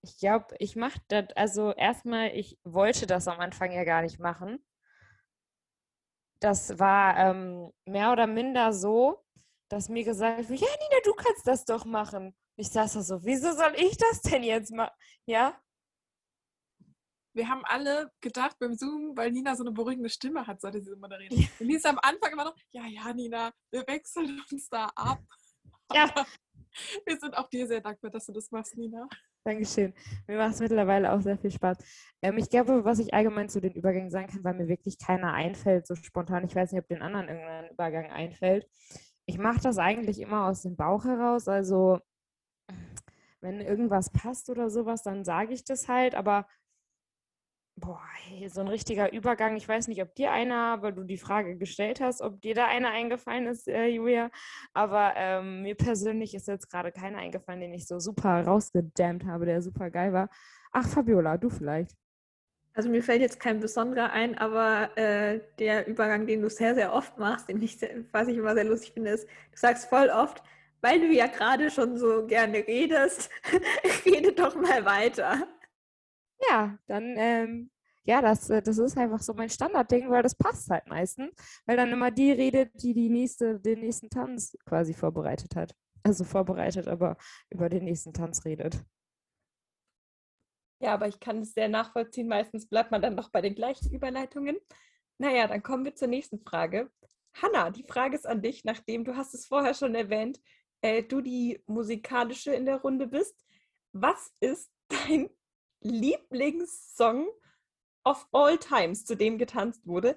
[0.01, 4.19] Ich glaube, ich mache das, also erstmal, ich wollte das am Anfang ja gar nicht
[4.19, 4.63] machen.
[6.39, 9.23] Das war ähm, mehr oder minder so,
[9.69, 12.35] dass mir gesagt wurde, ja, Nina, du kannst das doch machen.
[12.57, 14.93] Ich saß da so, wieso soll ich das denn jetzt machen?
[15.25, 15.59] Ja,
[17.37, 20.95] wir haben alle gedacht beim Zoom, weil Nina so eine beruhigende Stimme hat, sollte sie
[20.95, 21.37] moderieren.
[21.39, 21.47] Ja.
[21.59, 25.21] Und Lisa am Anfang immer noch, ja, ja, Nina, wir wechseln uns da ab.
[25.93, 26.13] Ja.
[27.05, 29.07] wir sind auch dir sehr dankbar, dass du das machst, Nina.
[29.45, 29.93] Dankeschön.
[30.27, 31.77] Mir macht es mittlerweile auch sehr viel Spaß.
[32.21, 35.31] Ähm, ich glaube, was ich allgemein zu den Übergängen sagen kann, weil mir wirklich keiner
[35.31, 36.43] einfällt, so spontan.
[36.43, 38.67] Ich weiß nicht, ob den anderen irgendein Übergang einfällt.
[39.25, 41.47] Ich mache das eigentlich immer aus dem Bauch heraus.
[41.47, 42.01] Also,
[43.39, 46.15] wenn irgendwas passt oder sowas, dann sage ich das halt.
[46.15, 46.45] Aber
[47.79, 48.01] Boah,
[48.47, 49.55] so ein richtiger Übergang.
[49.55, 52.65] Ich weiß nicht, ob dir einer, weil du die Frage gestellt hast, ob dir da
[52.65, 54.31] einer eingefallen ist, äh, Julia.
[54.73, 59.45] Aber ähm, mir persönlich ist jetzt gerade keiner eingefallen, den ich so super rausgedammt habe,
[59.45, 60.27] der super geil war.
[60.71, 61.95] Ach, Fabiola, du vielleicht.
[62.73, 66.93] Also mir fällt jetzt kein besonderer ein, aber äh, der Übergang, den du sehr, sehr
[66.93, 67.77] oft machst, den ich,
[68.11, 70.41] was ich immer sehr lustig finde, ist, du sagst voll oft,
[70.81, 73.29] weil du ja gerade schon so gerne redest,
[74.05, 75.47] rede doch mal weiter.
[76.39, 77.71] Ja, dann, ähm,
[78.03, 81.33] ja, das, äh, das ist einfach so mein Standardding, weil das passt halt meistens,
[81.65, 85.75] weil dann immer die redet, die, die nächste, den nächsten Tanz quasi vorbereitet hat.
[86.03, 87.17] Also vorbereitet, aber
[87.49, 88.81] über den nächsten Tanz redet.
[90.79, 92.27] Ja, aber ich kann es sehr nachvollziehen.
[92.27, 94.57] Meistens bleibt man dann noch bei den gleichen Überleitungen.
[95.17, 96.91] Naja, dann kommen wir zur nächsten Frage.
[97.33, 100.39] Hanna, die Frage ist an dich, nachdem du hast es vorher schon erwähnt,
[100.81, 103.45] äh, du die musikalische in der Runde bist.
[103.91, 104.71] Was ist
[105.07, 105.29] dein
[105.81, 107.27] Lieblingssong
[108.03, 110.15] of all times, zu dem getanzt wurde,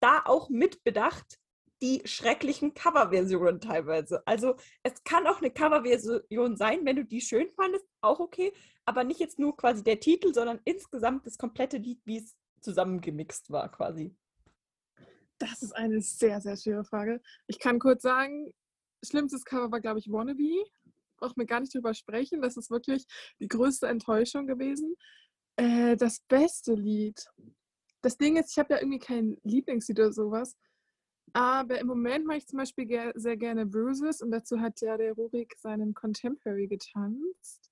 [0.00, 1.38] da auch mitbedacht
[1.82, 4.26] die schrecklichen Coverversionen teilweise.
[4.26, 8.52] Also es kann auch eine Coverversion sein, wenn du die schön fandest, auch okay,
[8.84, 13.50] aber nicht jetzt nur quasi der Titel, sondern insgesamt das komplette Lied, wie es zusammengemixt
[13.50, 14.14] war quasi.
[15.38, 17.22] Das ist eine sehr, sehr schwere Frage.
[17.46, 18.52] Ich kann kurz sagen,
[19.02, 20.66] schlimmstes Cover war, glaube ich, Wannabe
[21.20, 22.42] braucht mir gar nicht drüber sprechen.
[22.42, 23.06] Das ist wirklich
[23.40, 24.96] die größte Enttäuschung gewesen.
[25.56, 27.24] Äh, das beste Lied.
[28.02, 30.56] Das Ding ist, ich habe ja irgendwie kein Lieblingslied oder sowas.
[31.32, 34.96] Aber im Moment mache ich zum Beispiel ger sehr gerne Bruises und dazu hat ja
[34.96, 37.70] der Rurik seinen Contemporary getanzt.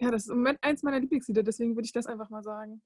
[0.00, 2.82] Ja, das ist im Moment eins meiner Lieblingslieder, deswegen würde ich das einfach mal sagen.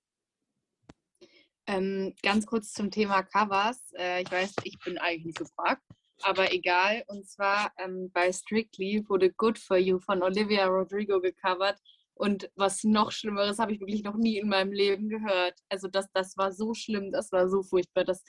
[1.67, 3.93] Ähm, ganz kurz zum Thema Covers.
[3.95, 5.83] Äh, ich weiß, ich bin eigentlich nicht gefragt
[6.25, 7.05] aber egal.
[7.09, 11.81] Und zwar ähm, bei Strictly wurde Good for You von Olivia Rodrigo gecovert.
[12.15, 15.59] Und was noch Schlimmeres habe ich wirklich noch nie in meinem Leben gehört.
[15.69, 18.05] Also das, das war so schlimm, das war so furchtbar.
[18.05, 18.23] Das,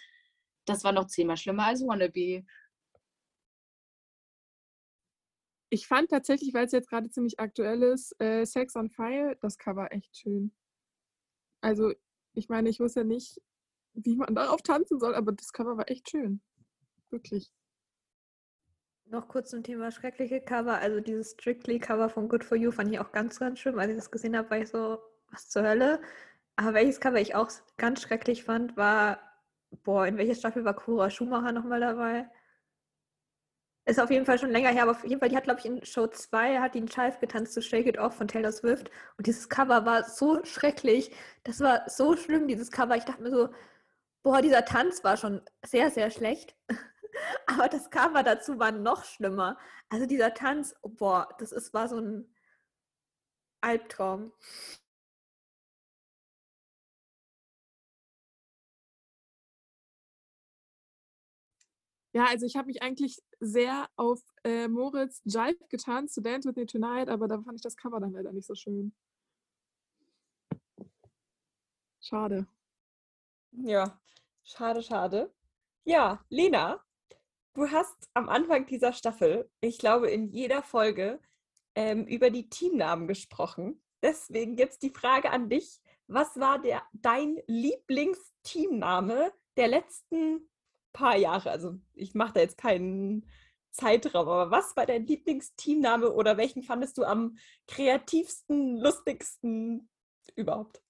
[0.65, 2.45] das war noch zehnmal schlimmer als Wannabe.
[5.69, 9.57] Ich fand tatsächlich, weil es jetzt gerade ziemlich aktuell ist, äh, Sex on Fire, das
[9.57, 10.53] Cover echt schön.
[11.61, 11.93] Also,
[12.35, 13.41] ich meine, ich wusste ja nicht,
[13.93, 16.41] wie man darauf tanzen soll, aber das Cover war echt schön.
[17.09, 17.51] Wirklich.
[19.05, 20.79] Noch kurz zum Thema schreckliche Cover.
[20.79, 23.79] Also dieses Strictly-Cover von Good For You fand ich auch ganz, ganz schlimm.
[23.79, 24.99] Als ich das gesehen habe, war ich so,
[25.31, 26.01] was zur Hölle?
[26.55, 29.19] Aber welches Cover ich auch ganz schrecklich fand, war,
[29.83, 32.27] boah, in welcher Staffel war Cora Schumacher nochmal dabei?
[33.85, 35.65] Ist auf jeden Fall schon länger her, aber auf jeden Fall, die hat, glaube ich,
[35.65, 38.89] in Show 2 hat die einen Scheiß getanzt zu Shake It Off von Taylor Swift.
[39.17, 41.11] Und dieses Cover war so schrecklich.
[41.43, 42.95] Das war so schlimm, dieses Cover.
[42.95, 43.49] Ich dachte mir so,
[44.23, 46.55] boah, dieser Tanz war schon sehr, sehr schlecht.
[47.47, 49.57] aber das Cover dazu war noch schlimmer.
[49.89, 52.33] Also dieser Tanz, boah, das ist, war so ein
[53.61, 54.31] Albtraum.
[62.15, 66.55] Ja, also ich habe mich eigentlich sehr auf äh, Moritz Jive getanzt zu Dance With
[66.55, 68.93] Me Tonight, aber da fand ich das Cover dann leider nicht so schön.
[71.99, 72.45] Schade.
[73.51, 73.99] Ja,
[74.43, 75.33] schade, schade.
[75.85, 76.83] Ja, Lena,
[77.53, 81.19] du hast am Anfang dieser Staffel, ich glaube in jeder Folge,
[81.75, 83.81] ähm, über die Teamnamen gesprochen.
[84.01, 85.79] Deswegen jetzt die Frage an dich.
[86.07, 90.49] Was war der, dein Lieblingsteamname der letzten
[90.91, 91.51] paar Jahre?
[91.51, 93.25] Also ich mache da jetzt keinen
[93.71, 99.89] Zeitraum, aber was war dein Lieblingsteamname oder welchen fandest du am kreativsten, lustigsten
[100.35, 100.83] überhaupt?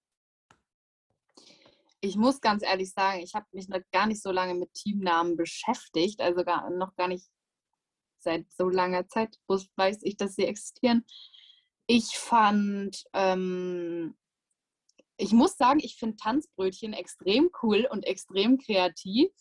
[2.05, 5.37] Ich muss ganz ehrlich sagen, ich habe mich noch gar nicht so lange mit Teamnamen
[5.37, 7.29] beschäftigt, also gar, noch gar nicht
[8.19, 11.05] seit so langer Zeit weiß ich, dass sie existieren.
[11.87, 14.17] Ich fand, ähm,
[15.15, 19.31] ich muss sagen, ich finde Tanzbrötchen extrem cool und extrem kreativ.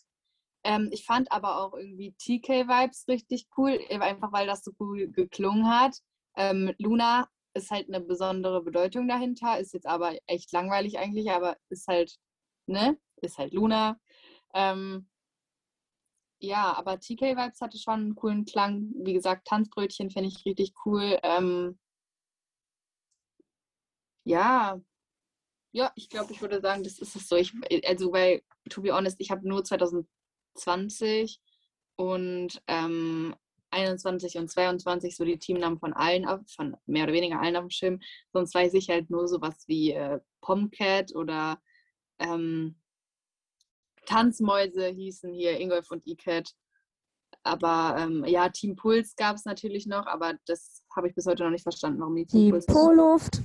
[0.63, 5.67] Ähm, ich fand aber auch irgendwie TK-Vibes richtig cool, einfach weil das so cool geklungen
[5.67, 5.97] hat.
[6.37, 11.57] Ähm, Luna ist halt eine besondere Bedeutung dahinter, ist jetzt aber echt langweilig eigentlich, aber
[11.67, 12.17] ist halt,
[12.67, 13.99] ne, ist halt Luna.
[14.53, 15.07] Ähm,
[16.39, 18.91] ja, aber TK-Vibes hatte schon einen coolen Klang.
[18.97, 21.17] Wie gesagt, Tanzbrötchen finde ich richtig cool.
[21.23, 21.79] Ähm,
[24.25, 24.79] ja,
[25.71, 27.35] ja, ich glaube, ich würde sagen, das ist es so.
[27.35, 27.53] Ich,
[27.87, 30.07] also, weil, to be honest, ich habe nur 2000
[30.55, 31.41] 20
[31.95, 33.35] und ähm,
[33.71, 37.63] 21 und 22 so die Teamnamen von allen, auf, von mehr oder weniger allen auf
[37.63, 37.99] dem Schirm.
[38.31, 41.59] Sonst weiß ich halt nur sowas wie äh, Pomcat oder
[42.23, 42.75] ähm,
[44.05, 46.53] Tanzmäuse hießen hier Ingolf und Iket.
[47.43, 51.43] Aber ähm, ja, Team Puls gab es natürlich noch, aber das habe ich bis heute
[51.43, 52.65] noch nicht verstanden, warum die Team Die Puls.
[52.65, 53.41] Poluft.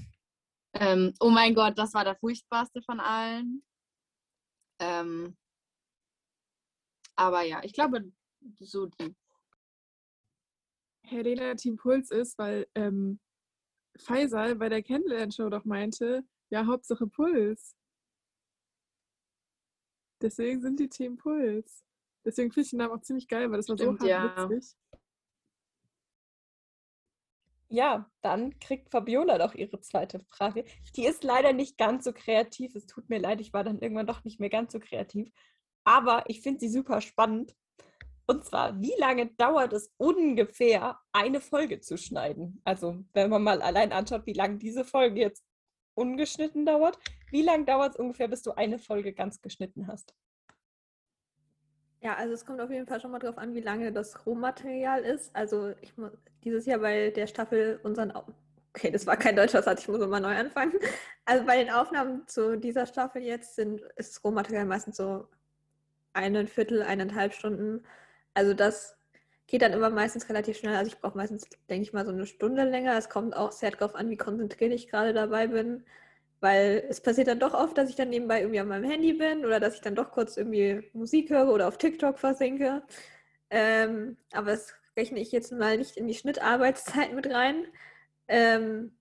[0.75, 3.65] Ähm, oh mein Gott, das war der furchtbarste von allen.
[4.81, 5.37] Ähm,
[7.17, 8.13] aber ja, ich glaube,
[8.61, 9.15] so die.
[11.03, 13.19] Helena Team Puls ist, weil ähm,
[13.99, 17.75] Faisal bei der Kennenlern-Show doch meinte, ja, Hauptsache Puls.
[20.21, 21.85] Deswegen sind die Team Puls.
[22.25, 24.51] Deswegen finde ich den Namen auch ziemlich geil, weil das war Stimmt, so ja.
[24.51, 24.77] witzig.
[27.71, 30.65] Ja, dann kriegt Fabiola doch ihre zweite Frage.
[30.97, 32.75] Die ist leider nicht ganz so kreativ.
[32.75, 35.31] Es tut mir leid, ich war dann irgendwann doch nicht mehr ganz so kreativ.
[35.85, 37.55] Aber ich finde sie super spannend.
[38.27, 42.61] Und zwar, wie lange dauert es ungefähr, eine Folge zu schneiden?
[42.65, 45.45] Also, wenn man mal allein anschaut, wie lange diese Folge jetzt
[45.95, 46.99] ungeschnitten dauert,
[47.31, 50.15] wie lange dauert es ungefähr, bis du eine Folge ganz geschnitten hast?
[52.01, 55.03] Ja, also es kommt auf jeden Fall schon mal drauf an, wie lange das Rohmaterial
[55.03, 55.35] ist.
[55.35, 56.13] Also ich muss
[56.45, 58.25] dieses Jahr bei der Staffel unseren Au
[58.75, 60.75] Okay, das war kein deutscher Satz, ich muss immer neu anfangen.
[61.25, 65.29] Also bei den Aufnahmen zu dieser Staffel jetzt sind, ist das Rohmaterial meistens so
[66.13, 67.85] eine Viertel, eineinhalb Stunden.
[68.35, 68.97] Also das
[69.49, 70.77] geht dann immer meistens relativ schnell.
[70.77, 72.97] Also ich brauche meistens, denke ich mal, so eine Stunde länger.
[72.97, 75.85] Es kommt auch sehr darauf an, wie konzentriert ich gerade dabei bin.
[76.41, 79.45] Weil es passiert dann doch oft, dass ich dann nebenbei irgendwie an meinem Handy bin
[79.45, 82.83] oder dass ich dann doch kurz irgendwie Musik höre oder auf TikTok versinke.
[83.51, 87.67] Ähm, aber das rechne ich jetzt mal nicht in die Schnittarbeitszeit mit rein.
[88.29, 88.93] Ähm,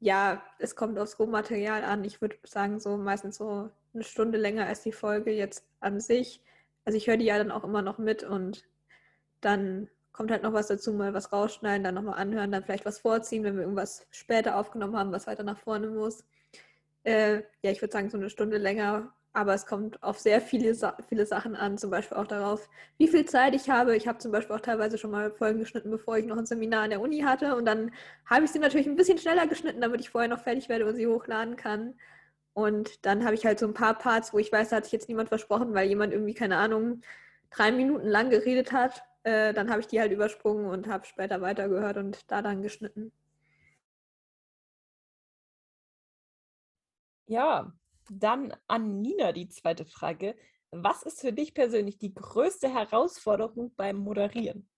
[0.00, 2.04] ja, es kommt aufs Rohmaterial an.
[2.04, 6.42] Ich würde sagen, so meistens so eine Stunde länger als die Folge jetzt an sich.
[6.84, 8.66] Also ich höre die ja dann auch immer noch mit und
[9.40, 12.98] dann kommt halt noch was dazu, mal was rausschneiden, dann nochmal anhören, dann vielleicht was
[13.00, 16.24] vorziehen, wenn wir irgendwas später aufgenommen haben, was weiter nach vorne muss.
[17.04, 20.74] Äh, ja, ich würde sagen, so eine Stunde länger, aber es kommt auf sehr viele,
[21.08, 22.68] viele Sachen an, zum Beispiel auch darauf,
[22.98, 23.96] wie viel Zeit ich habe.
[23.96, 26.82] Ich habe zum Beispiel auch teilweise schon mal Folgen geschnitten, bevor ich noch ein Seminar
[26.84, 27.92] an der Uni hatte und dann
[28.26, 30.96] habe ich sie natürlich ein bisschen schneller geschnitten, damit ich vorher noch fertig werde und
[30.96, 31.94] sie hochladen kann.
[32.54, 34.92] Und dann habe ich halt so ein paar Parts, wo ich weiß, da hat sich
[34.92, 37.02] jetzt niemand versprochen, weil jemand irgendwie, keine Ahnung,
[37.50, 39.04] drei Minuten lang geredet hat.
[39.22, 43.12] Äh, dann habe ich die halt übersprungen und habe später weitergehört und da dann geschnitten.
[47.28, 47.72] Ja,
[48.10, 50.34] dann an Nina die zweite Frage.
[50.70, 54.68] Was ist für dich persönlich die größte Herausforderung beim Moderieren?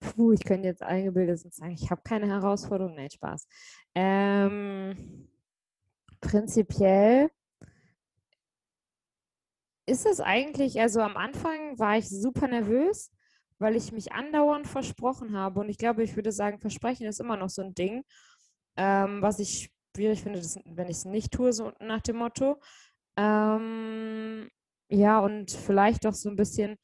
[0.00, 2.94] Puh, ich könnte jetzt eingebildet sagen, ich habe keine Herausforderung.
[2.94, 3.48] Nein, Spaß.
[3.94, 5.28] Ähm,
[6.20, 7.30] prinzipiell
[9.86, 13.10] ist es eigentlich, also am Anfang war ich super nervös
[13.58, 15.60] weil ich mich andauernd versprochen habe.
[15.60, 18.04] Und ich glaube, ich würde sagen, Versprechen ist immer noch so ein Ding,
[18.76, 22.60] ähm, was ich schwierig finde, das, wenn ich es nicht tue, so nach dem Motto.
[23.16, 24.48] Ähm,
[24.88, 26.76] ja, und vielleicht auch so ein bisschen.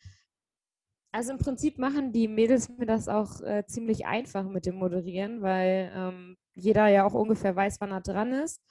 [1.12, 5.42] Also im Prinzip machen die Mädels mir das auch äh, ziemlich einfach mit dem Moderieren,
[5.42, 8.62] weil ähm, jeder ja auch ungefähr weiß, wann er dran ist.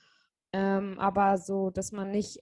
[0.53, 2.39] Ähm, aber so, dass man nicht,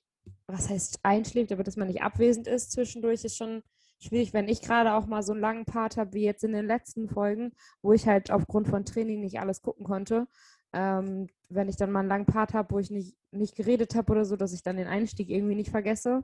[0.47, 3.61] was heißt einschläft, aber dass man nicht abwesend ist zwischendurch, ist schon
[3.99, 6.65] schwierig, wenn ich gerade auch mal so einen langen Part habe, wie jetzt in den
[6.65, 7.51] letzten Folgen,
[7.81, 10.27] wo ich halt aufgrund von Training nicht alles gucken konnte.
[10.73, 14.11] Ähm, wenn ich dann mal einen langen Part habe, wo ich nicht, nicht geredet habe
[14.11, 16.23] oder so, dass ich dann den Einstieg irgendwie nicht vergesse.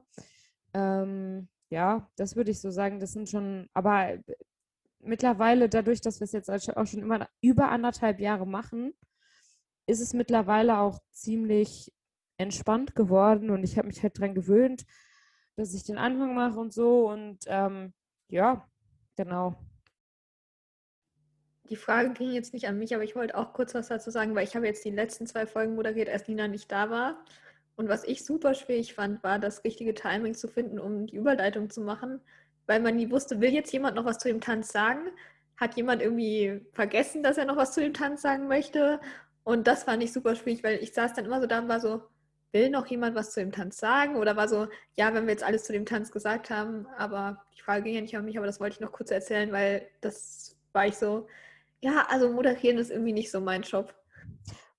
[0.73, 2.99] Ähm, ja, das würde ich so sagen.
[2.99, 4.19] Das sind schon, aber
[4.99, 8.93] mittlerweile, dadurch, dass wir es jetzt auch schon immer über anderthalb Jahre machen,
[9.87, 11.91] ist es mittlerweile auch ziemlich
[12.37, 14.85] entspannt geworden und ich habe mich halt daran gewöhnt,
[15.55, 17.93] dass ich den Anfang mache und so und ähm,
[18.29, 18.67] ja,
[19.15, 19.55] genau.
[21.69, 24.35] Die Frage ging jetzt nicht an mich, aber ich wollte auch kurz was dazu sagen,
[24.35, 27.23] weil ich habe jetzt die letzten zwei Folgen moderiert, als Nina nicht da war.
[27.75, 31.69] Und was ich super schwierig fand, war das richtige Timing zu finden, um die Überleitung
[31.69, 32.21] zu machen,
[32.67, 35.01] weil man nie wusste, will jetzt jemand noch was zu dem Tanz sagen?
[35.57, 38.99] Hat jemand irgendwie vergessen, dass er noch was zu dem Tanz sagen möchte?
[39.43, 41.79] Und das fand ich super schwierig, weil ich saß dann immer so da und war
[41.79, 42.03] so,
[42.51, 44.15] will noch jemand was zu dem Tanz sagen?
[44.15, 47.61] Oder war so, ja, wenn wir jetzt alles zu dem Tanz gesagt haben, aber die
[47.61, 50.55] Frage ging ja nicht an mich, aber das wollte ich noch kurz erzählen, weil das
[50.71, 51.27] war ich so,
[51.81, 53.93] ja, also moderieren ist irgendwie nicht so mein Job.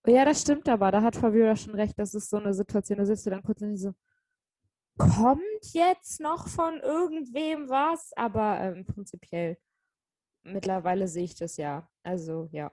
[0.06, 0.90] Ja, das stimmt aber.
[0.92, 1.98] Da hat Fabiola schon recht.
[1.98, 3.92] Das ist so eine Situation, da sitzt du dann kurz und so,
[4.98, 5.42] kommt
[5.72, 8.12] jetzt noch von irgendwem was?
[8.16, 9.58] Aber ähm, prinzipiell,
[10.42, 11.88] mittlerweile sehe ich das ja.
[12.02, 12.72] Also, ja.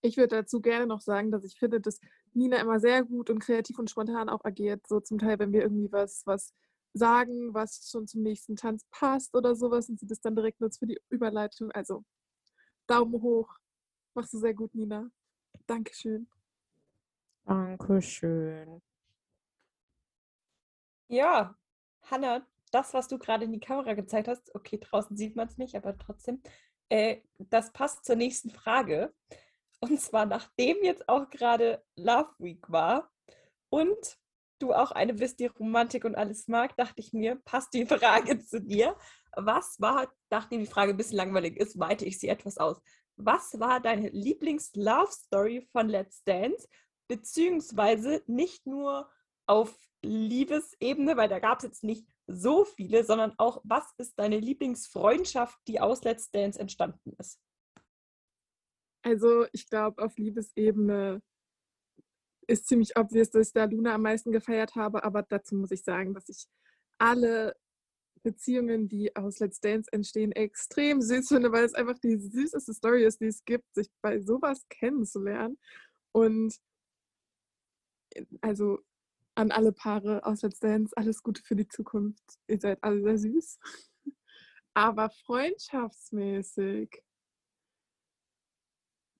[0.00, 2.00] Ich würde dazu gerne noch sagen, dass ich finde, dass
[2.34, 4.86] Nina immer sehr gut und kreativ und spontan auch agiert.
[4.86, 6.52] So zum Teil, wenn wir irgendwie was, was
[6.94, 10.78] sagen, was schon zum nächsten Tanz passt oder sowas und sie das dann direkt nutzt
[10.78, 11.70] für die Überleitung.
[11.72, 12.04] Also
[12.86, 13.52] Daumen hoch.
[14.14, 15.10] Machst du sehr gut, Nina.
[15.66, 16.28] Dankeschön.
[17.44, 18.80] Dankeschön.
[21.08, 21.56] Ja,
[22.02, 25.58] Hanna, das, was du gerade in die Kamera gezeigt hast, okay, draußen sieht man es
[25.58, 26.42] nicht, aber trotzdem,
[26.88, 29.12] äh, das passt zur nächsten Frage.
[29.80, 33.10] Und zwar, nachdem jetzt auch gerade Love Week war
[33.68, 34.18] und
[34.64, 38.38] du auch eine bist, die Romantik und alles mag, dachte ich mir, passt die Frage
[38.44, 38.96] zu dir.
[39.36, 42.80] Was war, nachdem die Frage ein bisschen langweilig ist, weite ich sie etwas aus.
[43.16, 46.66] Was war deine Lieblings-Love-Story von Let's Dance?
[47.08, 49.10] Beziehungsweise nicht nur
[49.46, 54.38] auf Liebesebene, weil da gab es jetzt nicht so viele, sondern auch, was ist deine
[54.38, 57.38] Lieblingsfreundschaft, die aus Let's Dance entstanden ist?
[59.02, 61.20] Also ich glaube, auf Liebesebene
[62.46, 65.82] ist ziemlich obvious, dass ich da Luna am meisten gefeiert habe, aber dazu muss ich
[65.82, 66.46] sagen, dass ich
[66.98, 67.54] alle
[68.22, 73.04] Beziehungen, die aus Let's Dance entstehen, extrem süß finde, weil es einfach die süßeste Story
[73.04, 75.58] ist, die es gibt, sich bei sowas kennenzulernen.
[76.12, 76.58] Und
[78.40, 78.78] also
[79.34, 82.38] an alle Paare aus Let's Dance, alles Gute für die Zukunft.
[82.48, 83.58] Ihr seid alle sehr süß.
[84.74, 87.02] Aber freundschaftsmäßig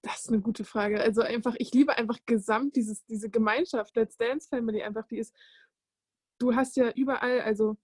[0.04, 1.00] das ist eine gute Frage.
[1.00, 5.34] Also einfach, ich liebe einfach gesamt dieses, diese Gemeinschaft, Let's Dance Family einfach, die ist,
[6.38, 7.76] du hast ja überall, also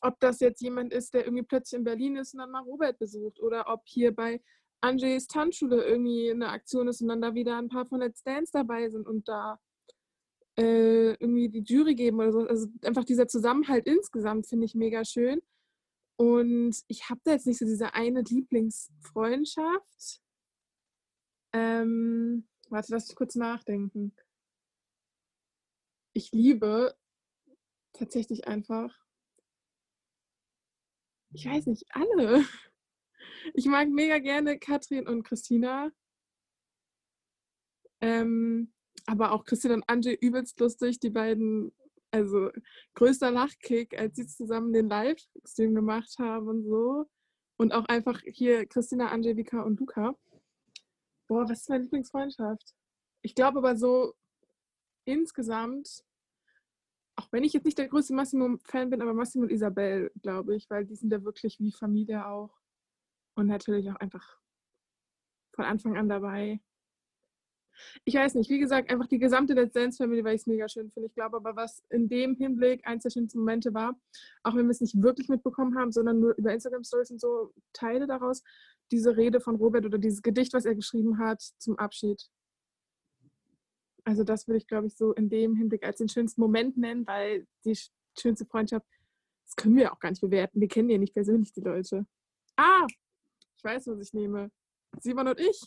[0.00, 2.98] ob das jetzt jemand ist, der irgendwie plötzlich in Berlin ist und dann mal Robert
[2.98, 4.42] besucht oder ob hier bei
[4.80, 8.50] Anjay's Tanzschule irgendwie eine Aktion ist und dann da wieder ein paar von Let's Dance
[8.52, 9.60] dabei sind und da
[10.58, 12.40] äh, irgendwie die Jury geben oder so.
[12.40, 15.40] Also einfach dieser Zusammenhalt insgesamt finde ich mega schön.
[16.16, 20.20] Und ich habe da jetzt nicht so diese eine Lieblingsfreundschaft.
[21.52, 24.14] Ähm, warte, lass mich kurz nachdenken.
[26.14, 26.94] Ich liebe
[27.92, 28.98] tatsächlich einfach,
[31.34, 32.44] ich weiß nicht, alle.
[33.54, 35.90] Ich mag mega gerne Katrin und Christina.
[38.00, 38.72] Ähm,
[39.06, 41.72] aber auch Christina und Angie übelst lustig, die beiden,
[42.12, 42.50] also
[42.94, 47.06] größter Lachkick, als sie zusammen den Livestream gemacht haben und so.
[47.56, 50.16] Und auch einfach hier Christina, Angelika und Luca.
[51.28, 52.74] Boah, was ist meine Lieblingsfreundschaft?
[53.22, 54.14] Ich glaube aber so
[55.04, 56.04] insgesamt,
[57.16, 60.68] auch wenn ich jetzt nicht der größte Massimo-Fan bin, aber Massimo und Isabel, glaube ich,
[60.70, 62.58] weil die sind ja wirklich wie Familie auch.
[63.34, 64.38] Und natürlich auch einfach
[65.54, 66.60] von Anfang an dabei.
[68.04, 70.68] Ich weiß nicht, wie gesagt, einfach die gesamte Let's Dance Family, weil ich es mega
[70.68, 71.08] schön finde.
[71.08, 73.98] Ich glaube aber, was in dem Hinblick eins der schönsten Momente war,
[74.42, 77.52] auch wenn wir es nicht wirklich mitbekommen haben, sondern nur über Instagram Stories und so
[77.72, 78.42] Teile daraus,
[78.92, 82.22] diese Rede von Robert oder dieses Gedicht, was er geschrieben hat zum Abschied.
[84.04, 87.06] Also das würde ich, glaube ich, so in dem Hinblick als den schönsten Moment nennen,
[87.06, 87.78] weil die
[88.18, 88.86] schönste Freundschaft
[89.44, 90.60] Das können wir auch gar nicht bewerten.
[90.60, 92.06] Wir kennen ja nicht persönlich die Leute.
[92.56, 92.86] Ah,
[93.56, 94.50] ich weiß, was ich nehme.
[95.00, 95.60] Simon und ich.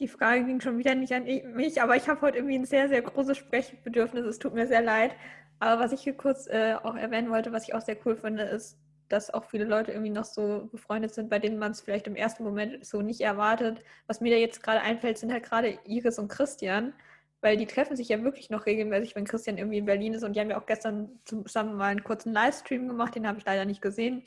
[0.00, 1.24] Die Frage ging schon wieder nicht an
[1.54, 4.26] mich, aber ich habe heute irgendwie ein sehr, sehr großes Sprechbedürfnis.
[4.26, 5.14] Es tut mir sehr leid.
[5.60, 8.42] Aber was ich hier kurz äh, auch erwähnen wollte, was ich auch sehr cool finde,
[8.44, 8.78] ist,
[9.08, 12.16] dass auch viele Leute irgendwie noch so befreundet sind, bei denen man es vielleicht im
[12.16, 13.80] ersten Moment so nicht erwartet.
[14.06, 16.92] Was mir da jetzt gerade einfällt, sind halt gerade Iris und Christian,
[17.40, 20.24] weil die treffen sich ja wirklich noch regelmäßig, wenn Christian irgendwie in Berlin ist.
[20.24, 23.44] Und die haben ja auch gestern zusammen mal einen kurzen Livestream gemacht, den habe ich
[23.44, 24.24] leider nicht gesehen.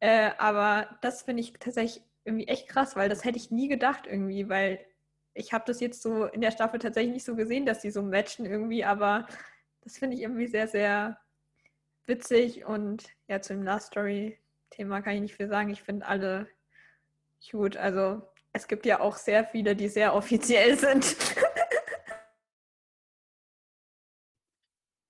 [0.00, 4.06] Äh, aber das finde ich tatsächlich irgendwie echt krass, weil das hätte ich nie gedacht
[4.06, 4.80] irgendwie, weil
[5.34, 8.02] ich habe das jetzt so in der Staffel tatsächlich nicht so gesehen, dass die so
[8.02, 9.26] matchen irgendwie, aber
[9.82, 11.18] das finde ich irgendwie sehr, sehr
[12.06, 15.70] witzig und ja, zu dem Last Story-Thema kann ich nicht viel sagen.
[15.70, 16.48] Ich finde alle
[17.50, 17.76] gut.
[17.76, 18.22] Also
[18.52, 21.16] es gibt ja auch sehr viele, die sehr offiziell sind.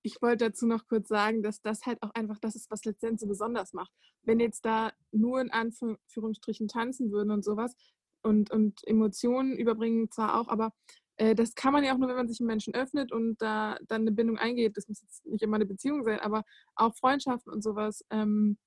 [0.03, 3.21] ich wollte dazu noch kurz sagen, dass das halt auch einfach das ist, was letztendlich
[3.21, 3.91] so besonders macht.
[4.21, 7.75] Wenn jetzt da nur in Anführungsstrichen tanzen würden und sowas
[8.21, 10.73] und, und Emotionen überbringen zwar auch, aber
[11.17, 13.77] äh, das kann man ja auch nur, wenn man sich einem Menschen öffnet und da
[13.87, 14.77] dann eine Bindung eingeht.
[14.77, 16.43] Das muss jetzt nicht immer eine Beziehung sein, aber
[16.75, 18.03] auch Freundschaften und sowas.
[18.09, 18.57] Ähm,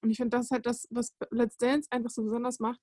[0.00, 2.80] und ich finde, das ist halt das, was Let's Dance einfach so besonders macht,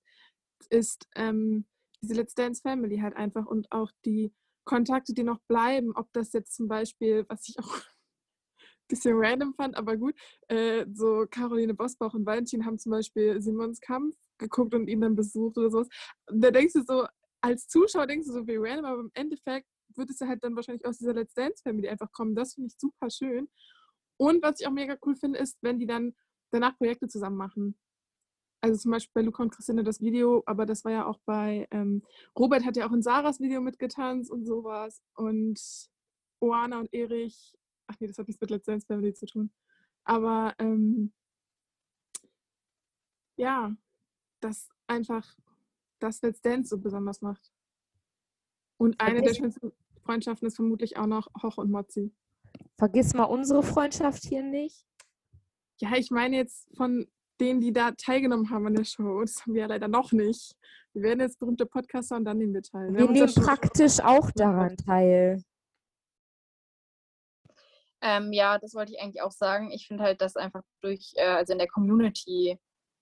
[0.70, 1.66] ist ähm,
[2.02, 4.34] diese Let's Dance Family halt einfach und auch die
[4.66, 7.82] Kontakte, die noch bleiben, ob das jetzt zum Beispiel, was ich auch ein
[8.88, 10.16] bisschen random fand, aber gut,
[10.48, 15.16] äh, so Caroline Bosbach und Valentin haben zum Beispiel Simons Kampf geguckt und ihn dann
[15.16, 15.90] besucht oder sowas.
[16.30, 17.06] Und da denkst du so,
[17.42, 20.56] als Zuschauer denkst du so wie random, aber im Endeffekt wird es ja halt dann
[20.56, 22.36] wahrscheinlich aus dieser Let's Dance Family einfach kommen.
[22.36, 23.50] Das finde ich super schön.
[24.18, 26.16] Und was ich auch mega cool finde, ist, wenn die dann
[26.52, 27.78] danach Projekte zusammen machen.
[28.62, 31.68] Also zum Beispiel bei Luca und Christine das Video, aber das war ja auch bei
[31.72, 32.04] ähm,
[32.38, 35.02] Robert hat ja auch in Sarahs Video mitgetanzt und sowas.
[35.14, 35.60] Und
[36.42, 37.56] Oana und Erich,
[37.88, 39.52] ach nee, das hat nichts mit Let's Dance Family zu tun.
[40.04, 41.14] Aber ähm,
[43.38, 43.74] ja,
[44.42, 45.38] das einfach
[46.00, 47.52] das Let's Dance so besonders macht.
[48.78, 49.72] Und eine der Vergiss- schönsten
[50.04, 52.14] Freundschaften ist vermutlich auch noch Hoch und Mozzi.
[52.78, 54.86] Vergiss mal unsere Freundschaft hier nicht.
[55.80, 57.08] Ja, ich meine jetzt von
[57.40, 59.22] denen, die da teilgenommen haben an der Show.
[59.22, 60.56] Das haben wir ja leider noch nicht.
[60.94, 62.94] Wir werden jetzt berühmte Podcaster und dann nehmen wir teil.
[62.94, 65.44] Wir uns ja nehmen praktisch auch daran teil.
[68.02, 69.72] Ähm, ja, das wollte ich eigentlich auch sagen.
[69.72, 72.58] Ich finde halt, dass einfach durch, äh, also in der Community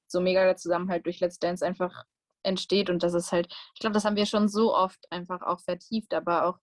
[0.07, 2.05] so mega der Zusammenhalt durch Let's Dance einfach
[2.47, 5.59] entsteht und das ist halt, ich glaube, das haben wir schon so oft einfach auch
[5.59, 6.57] vertieft, aber auch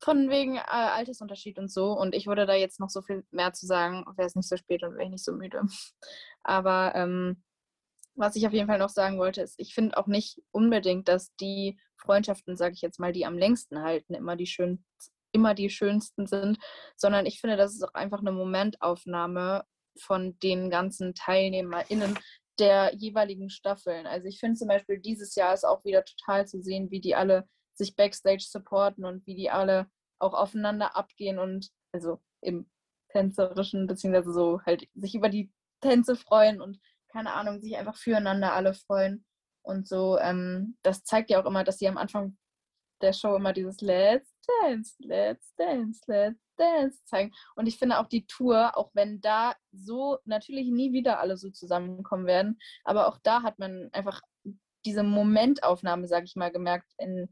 [0.00, 3.52] von wegen äh, Altersunterschied und so und ich würde da jetzt noch so viel mehr
[3.52, 5.62] zu sagen, wäre es nicht so spät und wäre ich nicht so müde.
[6.42, 7.42] Aber ähm,
[8.14, 11.34] was ich auf jeden Fall noch sagen wollte, ist, ich finde auch nicht unbedingt, dass
[11.36, 14.84] die Freundschaften, sage ich jetzt mal, die am längsten halten, immer die schön,
[15.32, 16.58] immer die schönsten sind,
[16.96, 19.64] sondern ich finde, das ist auch einfach eine Momentaufnahme
[20.00, 22.18] von den ganzen TeilnehmerInnen
[22.58, 24.06] der jeweiligen Staffeln.
[24.06, 27.14] Also ich finde zum Beispiel dieses Jahr ist auch wieder total zu sehen, wie die
[27.14, 32.68] alle sich backstage supporten und wie die alle auch aufeinander abgehen und also im
[33.10, 38.52] tänzerischen, beziehungsweise so halt sich über die Tänze freuen und keine Ahnung, sich einfach füreinander
[38.52, 39.24] alle freuen.
[39.62, 42.36] Und so, ähm, das zeigt ja auch immer, dass sie am Anfang
[43.00, 47.32] der Show immer dieses Let's Dance, Let's Dance, Let's Dance zeigen.
[47.56, 51.50] Und ich finde auch die Tour, auch wenn da so natürlich nie wieder alle so
[51.50, 54.20] zusammenkommen werden, aber auch da hat man einfach
[54.84, 57.28] diese Momentaufnahme, sag ich mal, gemerkt, in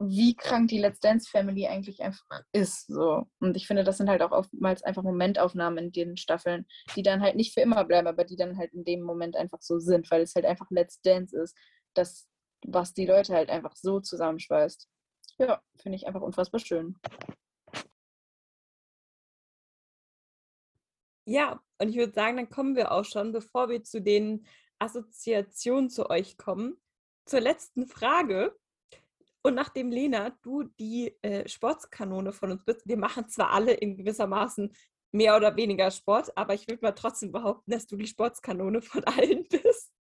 [0.00, 2.86] wie krank die Let's Dance Family eigentlich einfach ist.
[2.86, 3.26] So.
[3.40, 7.20] Und ich finde, das sind halt auch oftmals einfach Momentaufnahmen in den Staffeln, die dann
[7.20, 10.10] halt nicht für immer bleiben, aber die dann halt in dem Moment einfach so sind,
[10.10, 11.56] weil es halt einfach Let's Dance ist,
[11.94, 12.28] das,
[12.64, 14.88] was die Leute halt einfach so zusammenschweißt.
[15.38, 16.96] Ja, finde ich einfach unfassbar schön.
[21.28, 24.46] Ja, und ich würde sagen, dann kommen wir auch schon, bevor wir zu den
[24.78, 26.80] Assoziationen zu euch kommen,
[27.26, 28.56] zur letzten Frage.
[29.42, 33.98] Und nachdem Lena, du die äh, Sportskanone von uns bist, wir machen zwar alle in
[33.98, 34.72] gewissermaßen
[35.12, 39.04] mehr oder weniger Sport, aber ich würde mal trotzdem behaupten, dass du die Sportskanone von
[39.04, 39.92] allen bist.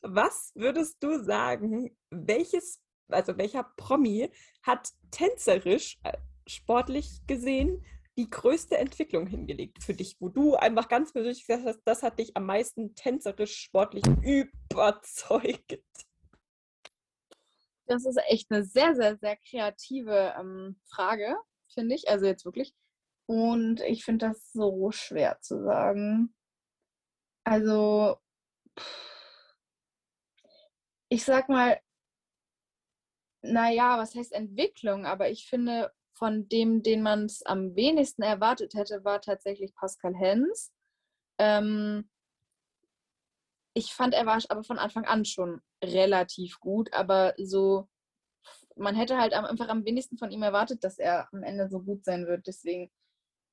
[0.00, 4.28] Was würdest du sagen, welches, also welcher Promi
[4.64, 7.84] hat tänzerisch, äh, sportlich gesehen,
[8.18, 12.18] die größte Entwicklung hingelegt für dich, wo du einfach ganz persönlich gesagt hast, das hat
[12.18, 15.80] dich am meisten tänzerisch, sportlich überzeugt?
[17.86, 21.36] Das ist echt eine sehr, sehr, sehr kreative ähm, Frage,
[21.72, 22.08] finde ich.
[22.08, 22.74] Also jetzt wirklich.
[23.26, 26.34] Und ich finde das so schwer zu sagen.
[27.44, 28.18] Also,
[31.08, 31.80] ich sag mal,
[33.42, 35.06] naja, was heißt Entwicklung?
[35.06, 35.92] Aber ich finde,
[36.22, 40.72] von dem, den man es am wenigsten erwartet hätte, war tatsächlich Pascal Hens.
[41.38, 42.08] Ähm,
[43.74, 47.88] ich fand, er war aber von Anfang an schon relativ gut, aber so,
[48.76, 52.04] man hätte halt einfach am wenigsten von ihm erwartet, dass er am Ende so gut
[52.04, 52.46] sein wird.
[52.46, 52.92] Deswegen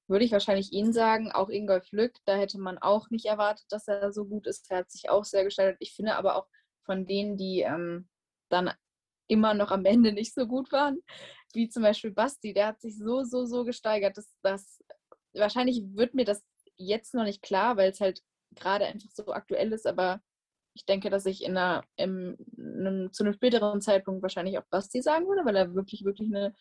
[0.07, 3.87] würde ich wahrscheinlich ihn sagen, auch Ingolf Lück, da hätte man auch nicht erwartet, dass
[3.87, 4.69] er so gut ist.
[4.69, 5.77] Er hat sich auch sehr gestaltet.
[5.79, 6.45] Ich finde aber auch
[6.85, 8.07] von denen, die ähm,
[8.49, 8.69] dann
[9.29, 10.99] immer noch am Ende nicht so gut waren,
[11.53, 14.83] wie zum Beispiel Basti, der hat sich so, so, so gesteigert, dass das
[15.33, 16.43] wahrscheinlich wird mir das
[16.77, 18.21] jetzt noch nicht klar, weil es halt
[18.55, 20.21] gerade einfach so aktuell ist, aber
[20.73, 25.01] ich denke, dass ich in einer, im, einem, zu einem späteren Zeitpunkt wahrscheinlich auch Basti
[25.01, 26.55] sagen würde, weil er wirklich, wirklich eine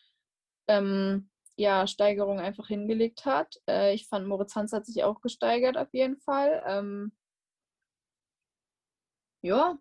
[0.67, 3.55] ähm, ja, Steigerung einfach hingelegt hat.
[3.67, 6.63] Äh, ich fand, Moritz Hans hat sich auch gesteigert auf jeden Fall.
[6.65, 7.11] Ähm,
[9.41, 9.77] ja,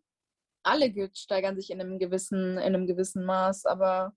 [0.68, 4.14] alle steigern sich in einem gewissen, in einem gewissen Maß, aber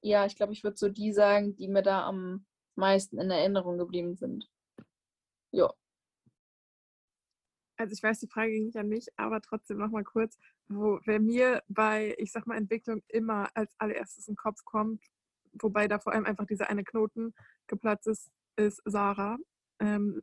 [0.00, 2.46] ja, ich glaube, ich würde so die sagen, die mir da am
[2.76, 4.48] meisten in Erinnerung geblieben sind.
[5.50, 5.72] Ja.
[7.76, 10.36] Also ich weiß, die Frage ging nicht an mich, aber trotzdem nochmal kurz,
[10.68, 15.02] wo wer mir bei, ich sag mal, Entwicklung immer als allererstes in den Kopf kommt,
[15.52, 17.34] wobei da vor allem einfach dieser eine Knoten
[17.68, 19.38] geplatzt ist, ist Sarah.
[19.78, 20.22] Ähm,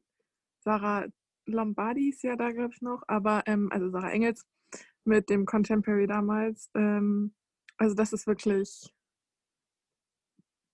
[0.59, 1.05] Sarah
[1.45, 4.45] Lombardi ist ja da, glaube ich, noch, aber ähm, also Sarah Engels
[5.05, 6.69] mit dem Contemporary damals.
[6.75, 7.33] Ähm,
[7.77, 8.93] also das ist wirklich,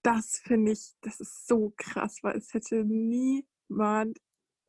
[0.03, 4.17] das finde ich, das ist so krass, weil es hätte niemand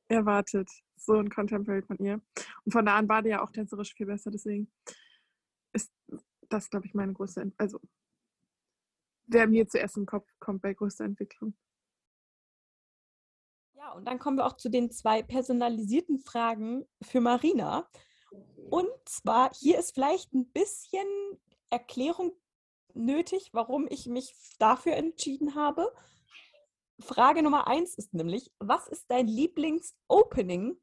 [0.08, 2.20] erwartet, so ein Contemporary von ihr.
[2.64, 4.70] Und von da an war die ja auch tänzerisch viel besser, deswegen
[5.72, 5.92] ist
[6.48, 7.80] das, glaube ich, meine größte, Ent also
[9.26, 11.56] wer mir zuerst im Kopf kommt bei größter Entwicklung.
[13.74, 17.88] Ja, und dann kommen wir auch zu den zwei personalisierten Fragen für Marina.
[18.70, 21.06] Und zwar, hier ist vielleicht ein bisschen
[21.70, 22.32] Erklärung
[22.94, 25.92] nötig, warum ich mich dafür entschieden habe.
[27.00, 30.76] Frage Nummer eins ist nämlich, was ist dein Lieblings-Opening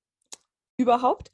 [0.78, 1.32] überhaupt?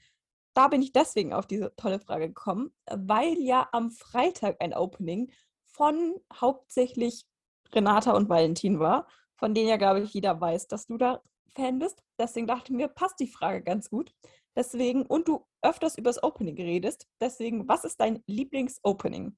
[0.53, 5.31] Da bin ich deswegen auf diese tolle Frage gekommen, weil ja am Freitag ein Opening
[5.65, 7.25] von hauptsächlich
[7.73, 11.21] Renata und Valentin war, von denen ja, glaube ich, jeder weiß, dass du da
[11.55, 12.01] Fan bist.
[12.19, 14.13] Deswegen dachte ich mir, passt die Frage ganz gut.
[14.55, 17.07] Deswegen, und du öfters über das Opening redest.
[17.19, 19.35] Deswegen, was ist dein Lieblings-Opening?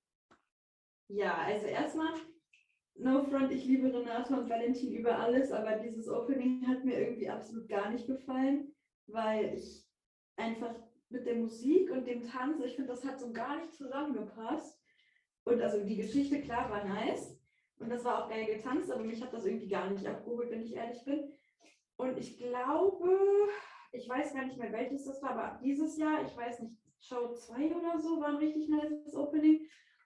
[1.09, 2.13] Ja, also erstmal,
[2.95, 7.29] no front, ich liebe Renata und Valentin über alles, aber dieses Opening hat mir irgendwie
[7.29, 8.75] absolut gar nicht gefallen,
[9.07, 9.87] weil ich
[10.35, 10.75] einfach
[11.09, 14.77] mit der Musik und dem Tanz, ich finde, das hat so gar nicht zusammengepasst.
[15.45, 17.39] Und also die Geschichte, klar, war nice.
[17.79, 20.63] Und das war auch geil getanzt, aber mich hat das irgendwie gar nicht abgeholt, wenn
[20.63, 21.31] ich ehrlich bin.
[21.95, 23.17] Und ich glaube,
[23.98, 27.34] ich weiß gar nicht mehr, welches das war, aber dieses Jahr, ich weiß nicht, Show
[27.34, 29.61] 2 oder so, war ein richtig nice Opening.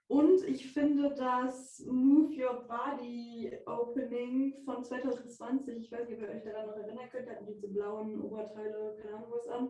[0.08, 6.36] Und ich finde das Move Your Body Opening von 2020, ich weiß nicht, ob ihr
[6.36, 9.70] euch daran noch erinnern könnt, hatten diese blauen Oberteile, keine Ahnung was an.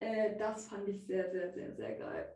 [0.00, 2.34] Äh, das fand ich sehr, sehr, sehr, sehr geil.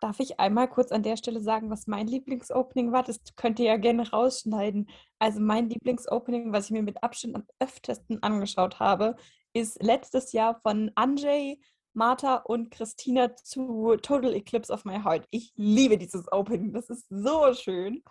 [0.00, 3.02] Darf ich einmal kurz an der Stelle sagen, was mein Lieblingsopening war?
[3.02, 4.88] Das könnt ihr ja gerne rausschneiden.
[5.18, 9.16] Also mein Lieblingsopening, was ich mir mit Abstand am öftesten angeschaut habe,
[9.52, 11.60] ist letztes Jahr von Anjay,
[11.92, 15.26] Martha und Christina zu Total Eclipse of My Heart.
[15.30, 16.72] Ich liebe dieses Opening.
[16.72, 18.02] Das ist so schön.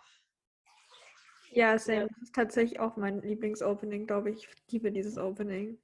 [1.52, 2.08] Ja, same.
[2.08, 4.48] Das ist tatsächlich auch mein Lieblingsopening, glaube ich.
[4.66, 5.80] Ich liebe dieses Opening.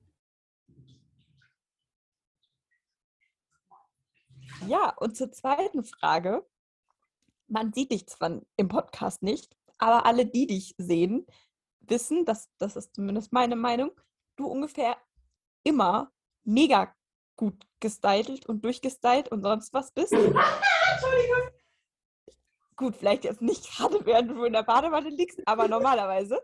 [4.68, 6.46] Ja, und zur zweiten Frage.
[7.48, 11.26] Man sieht dich zwar im Podcast nicht, aber alle, die dich sehen,
[11.82, 13.92] wissen, dass, das ist zumindest meine Meinung,
[14.36, 14.98] du ungefähr
[15.66, 16.12] immer
[16.46, 16.96] mega
[17.36, 20.14] gut gestylt und durchgestylt und sonst was bist.
[20.14, 21.50] Entschuldigung.
[22.78, 26.42] Gut, vielleicht jetzt nicht gerade, während du in der Badewanne liegst, aber normalerweise.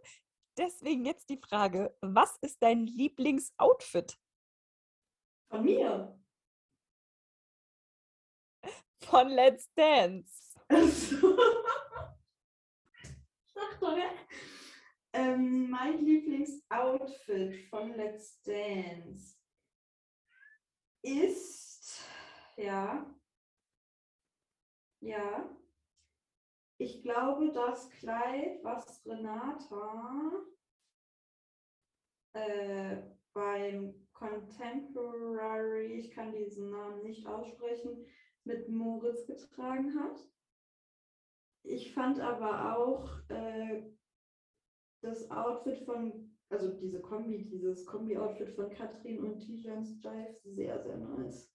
[0.58, 4.18] Deswegen jetzt die Frage, was ist dein Lieblingsoutfit?
[5.50, 6.22] Von mir?
[9.12, 10.56] von Let's Dance.
[13.54, 14.10] Sag doch, ja.
[15.14, 19.36] Ähm, mein Lieblingsoutfit von Let's Dance
[21.02, 22.02] ist,
[22.56, 23.06] ja,
[25.02, 25.58] ja,
[26.78, 30.46] ich glaube, das Kleid, was Renata
[32.34, 33.02] äh,
[33.34, 38.06] beim Contemporary, ich kann diesen Namen nicht aussprechen,
[38.46, 40.20] mit Moritz getragen hat.
[41.64, 43.84] Ich fand aber auch äh,
[45.02, 50.98] das Outfit von, also diese Kombi, dieses Kombi-Outfit von Katrin und Tijans Jive sehr, sehr
[50.98, 51.52] nice.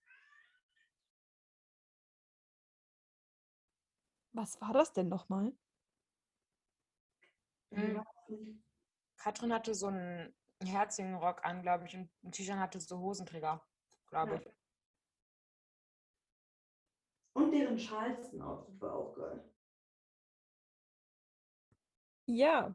[4.32, 5.56] Was war das denn nochmal?
[7.70, 8.62] Mhm.
[9.16, 13.66] Katrin hatte so einen herzigen Rock an, glaube ich, und Tijan hatte so Hosenträger,
[14.08, 14.40] glaube Ja.
[14.40, 14.52] ich.
[17.34, 19.52] Und deren Charleston-Outfit war auch geil.
[22.26, 22.74] Ja,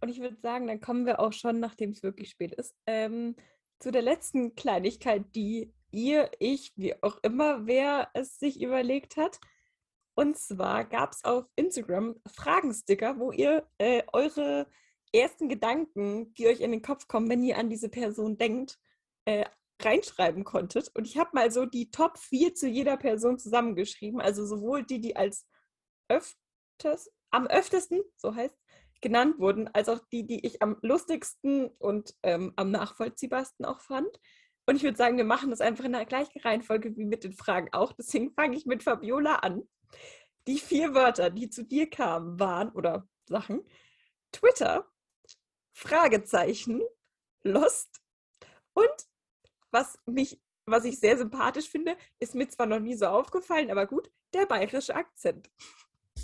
[0.00, 3.36] und ich würde sagen, dann kommen wir auch schon, nachdem es wirklich spät ist, ähm,
[3.78, 9.38] zu der letzten Kleinigkeit, die ihr, ich, wie auch immer, wer es sich überlegt hat.
[10.14, 14.66] Und zwar gab es auf Instagram Fragensticker, wo ihr äh, eure
[15.12, 18.78] ersten Gedanken, die euch in den Kopf kommen, wenn ihr an diese Person denkt,
[19.24, 19.46] äh,
[19.82, 20.90] reinschreiben konntet.
[20.94, 24.20] Und ich habe mal so die Top 4 zu jeder Person zusammengeschrieben.
[24.20, 25.46] Also sowohl die, die als
[26.08, 28.54] öfters, am öftesten, so heißt
[29.00, 34.08] genannt wurden, als auch die, die ich am lustigsten und ähm, am nachvollziehbarsten auch fand.
[34.66, 37.32] Und ich würde sagen, wir machen das einfach in der gleichen Reihenfolge wie mit den
[37.32, 37.92] Fragen auch.
[37.92, 39.62] Deswegen fange ich mit Fabiola an.
[40.46, 43.62] Die vier Wörter, die zu dir kamen, waren, oder Sachen,
[44.32, 44.86] Twitter,
[45.72, 46.82] Fragezeichen,
[47.42, 48.00] Lost
[48.74, 49.08] und
[49.70, 53.86] was mich, was ich sehr sympathisch finde, ist mir zwar noch nie so aufgefallen, aber
[53.86, 55.50] gut, der bayerische Akzent.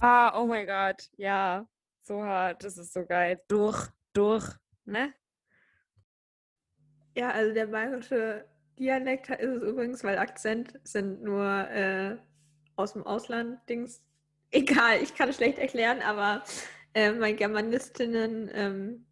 [0.00, 1.66] Ah, oh mein Gott, ja,
[2.06, 3.40] so hart, das ist so geil.
[3.48, 4.44] Durch, durch,
[4.84, 5.12] ne?
[7.16, 8.44] Ja, also der bayerische
[8.78, 12.16] Dialekt ist es übrigens, weil Akzent sind nur äh,
[12.76, 14.02] aus dem Ausland Dings.
[14.50, 16.44] Egal, ich kann es schlecht erklären, aber
[16.94, 19.06] äh, mein Germanistinnen ähm,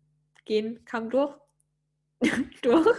[0.45, 1.35] gehen kam durch.
[2.62, 2.97] durch.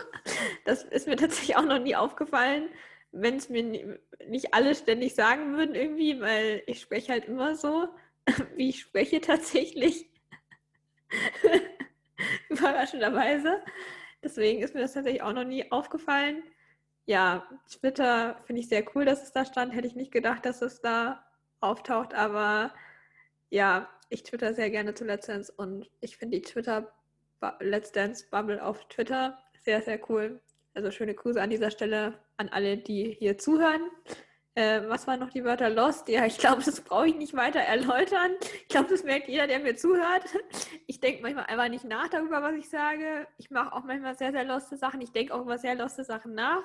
[0.65, 2.69] Das ist mir tatsächlich auch noch nie aufgefallen,
[3.11, 3.85] wenn es mir ni-
[4.27, 7.87] nicht alle ständig sagen würden irgendwie, weil ich spreche halt immer so,
[8.55, 10.09] wie ich spreche tatsächlich.
[12.49, 13.63] Überraschenderweise.
[14.23, 16.43] Deswegen ist mir das tatsächlich auch noch nie aufgefallen.
[17.05, 19.73] Ja, Twitter finde ich sehr cool, dass es da stand.
[19.73, 21.23] Hätte ich nicht gedacht, dass es da
[21.59, 22.73] auftaucht, aber
[23.49, 26.91] ja, ich twitter sehr gerne zu Let's Dance und ich finde die Twitter
[27.59, 30.41] Let's Dance Bubble auf Twitter sehr, sehr cool.
[30.73, 33.81] Also schöne Grüße an dieser Stelle an alle, die hier zuhören.
[34.55, 36.07] Äh, was waren noch die Wörter Lost?
[36.07, 38.31] Ja, ich glaube, das brauche ich nicht weiter erläutern.
[38.61, 40.23] Ich glaube, das merkt jeder, der mir zuhört.
[40.87, 43.27] Ich denke manchmal einfach nicht nach darüber, was ich sage.
[43.37, 45.01] Ich mache auch manchmal sehr, sehr loste Sachen.
[45.01, 46.63] Ich denke auch über sehr loste Sachen nach.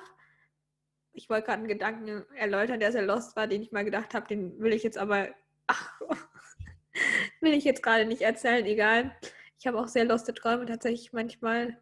[1.11, 4.25] Ich wollte gerade einen Gedanken erläutern, der sehr lost war, den ich mal gedacht habe.
[4.25, 5.27] Den will ich jetzt aber,
[5.67, 5.99] ach,
[7.41, 8.65] will ich jetzt gerade nicht erzählen.
[8.65, 9.13] Egal.
[9.59, 11.77] Ich habe auch sehr loste Träume tatsächlich manchmal.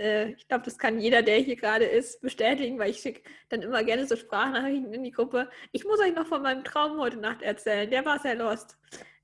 [0.00, 3.62] Äh, ich glaube, das kann jeder, der hier gerade ist, bestätigen, weil ich schicke dann
[3.62, 5.50] immer gerne so Sprachnachrichten in die Gruppe.
[5.72, 7.90] Ich muss euch noch von meinem Traum heute Nacht erzählen.
[7.90, 8.78] Der war sehr lost.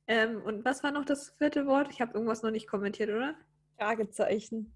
[0.07, 1.89] Ähm, und was war noch das vierte Wort?
[1.90, 3.35] Ich habe irgendwas noch nicht kommentiert, oder?
[3.78, 4.73] Fragezeichen.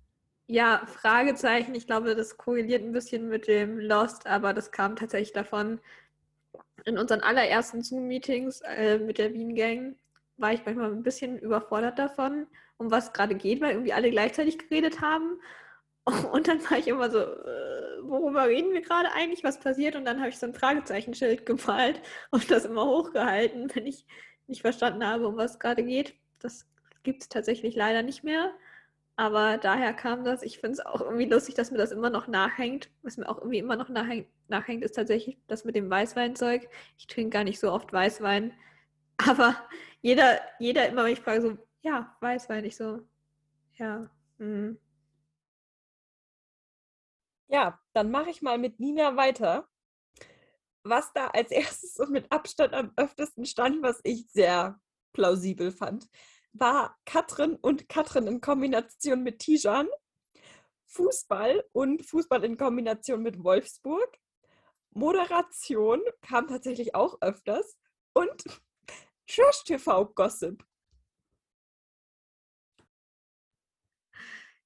[0.46, 1.74] Ja, Fragezeichen.
[1.74, 5.80] Ich glaube, das korreliert ein bisschen mit dem Lost, aber das kam tatsächlich davon.
[6.86, 9.96] In unseren allerersten Zoom-Meetings äh, mit der Wien-Gang
[10.38, 12.46] war ich manchmal ein bisschen überfordert davon,
[12.78, 15.38] um was gerade geht, weil irgendwie alle gleichzeitig geredet haben.
[16.32, 19.44] Und dann war ich immer so, äh, worüber reden wir gerade eigentlich?
[19.44, 19.96] Was passiert?
[19.96, 22.00] Und dann habe ich so ein Fragezeichenschild gemalt
[22.30, 24.06] und das immer hochgehalten, wenn ich
[24.46, 26.14] nicht verstanden habe, um was gerade geht.
[26.40, 26.66] Das
[27.02, 28.52] gibt es tatsächlich leider nicht mehr.
[29.16, 30.42] Aber daher kam das.
[30.42, 32.90] Ich finde es auch irgendwie lustig, dass mir das immer noch nachhängt.
[33.02, 36.68] Was mir auch irgendwie immer noch nachhängt, nachhängt ist tatsächlich das mit dem Weißweinzeug.
[36.98, 38.52] Ich trinke gar nicht so oft Weißwein.
[39.28, 39.56] Aber
[40.00, 43.00] jeder, jeder immer, wenn ich frage, so, ja, Weißwein, ich so,
[43.74, 44.08] ja,
[44.38, 44.78] hm.
[47.52, 49.68] Ja, dann mache ich mal mit Nina weiter.
[50.84, 54.80] Was da als erstes und mit Abstand am öftesten stand, was ich sehr
[55.12, 56.06] plausibel fand,
[56.52, 59.88] war Katrin und Katrin in Kombination mit Tijan,
[60.86, 64.16] Fußball und Fußball in Kombination mit Wolfsburg,
[64.92, 67.76] Moderation kam tatsächlich auch öfters
[68.12, 68.44] und
[69.28, 70.64] Trash-TV-Gossip.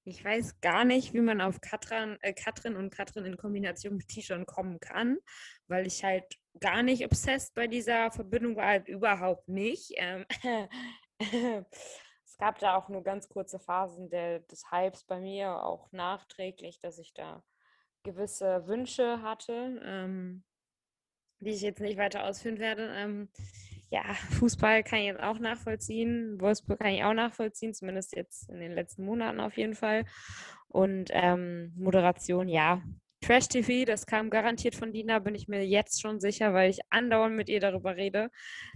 [0.07, 4.09] Ich weiß gar nicht, wie man auf Katrin, äh, Katrin und Katrin in Kombination mit
[4.09, 5.19] T-Shirt kommen kann,
[5.67, 6.25] weil ich halt
[6.61, 9.93] gar nicht obsessed bei dieser Verbindung war, halt überhaupt nicht.
[9.97, 10.27] Ähm,
[11.19, 16.81] es gab da auch nur ganz kurze Phasen der, des Hypes bei mir, auch nachträglich,
[16.81, 17.43] dass ich da
[18.03, 20.45] gewisse Wünsche hatte, ähm,
[21.41, 22.93] die ich jetzt nicht weiter ausführen werde.
[22.95, 23.31] Ähm,
[23.95, 24.03] ja,
[24.41, 26.41] Fußball kann ich jetzt auch nachvollziehen.
[26.41, 30.05] Wolfsburg kann ich auch nachvollziehen, zumindest jetzt in den letzten Monaten auf jeden Fall.
[30.67, 32.83] Und ähm, Moderation, ja.
[33.21, 36.81] Trash TV, das kam garantiert von Dina, bin ich mir jetzt schon sicher, weil ich
[36.91, 38.31] andauernd mit ihr darüber rede.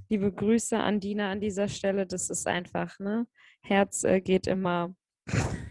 [0.09, 2.07] Liebe Grüße an Dina an dieser Stelle.
[2.07, 3.27] Das ist einfach, ne?
[3.61, 4.95] Herz äh, geht immer.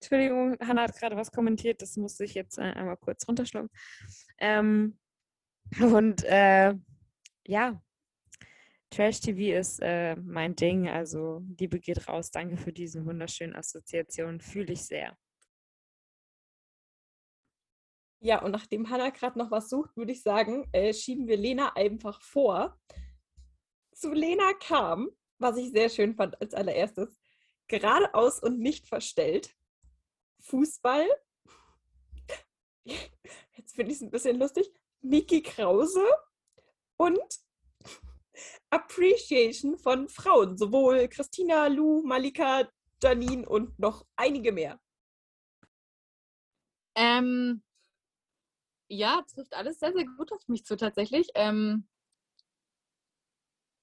[0.00, 3.68] Entschuldigung, Hannah hat gerade was kommentiert, das musste ich jetzt äh, einmal kurz runterschlucken.
[4.38, 4.98] Ähm,
[5.80, 6.74] und äh,
[7.46, 7.82] ja,
[8.90, 12.30] Trash-TV ist äh, mein Ding, also Liebe geht raus.
[12.32, 15.16] Danke für diese wunderschönen Assoziationen, fühle ich sehr.
[18.22, 21.74] Ja, und nachdem Hannah gerade noch was sucht, würde ich sagen, äh, schieben wir Lena
[21.74, 22.78] einfach vor.
[23.92, 27.18] Zu Lena kam, was ich sehr schön fand als allererstes,
[27.68, 29.56] geradeaus und nicht verstellt.
[30.40, 31.06] Fußball.
[32.84, 34.70] Jetzt finde ich es ein bisschen lustig.
[35.02, 36.04] Niki Krause
[36.96, 37.18] und
[38.70, 42.68] Appreciation von Frauen, sowohl Christina, Lou, Malika,
[43.02, 44.78] Janine und noch einige mehr.
[46.94, 47.62] Ähm,
[48.88, 51.28] ja, trifft alles sehr, sehr gut auf mich zu tatsächlich.
[51.34, 51.88] Ähm,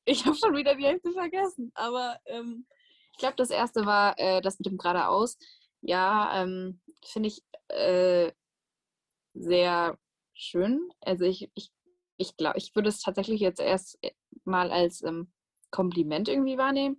[0.05, 2.67] ich habe schon wieder die Hälfte vergessen, aber ähm,
[3.13, 5.37] ich glaube, das erste war äh, das mit dem geradeaus.
[5.81, 8.31] Ja, ähm, finde ich äh,
[9.33, 9.97] sehr
[10.37, 10.89] schön.
[11.01, 11.71] Also ich, ich,
[12.17, 14.11] ich glaube, ich würde es tatsächlich jetzt erst äh,
[14.43, 15.31] mal als ähm,
[15.71, 16.97] Kompliment irgendwie wahrnehmen,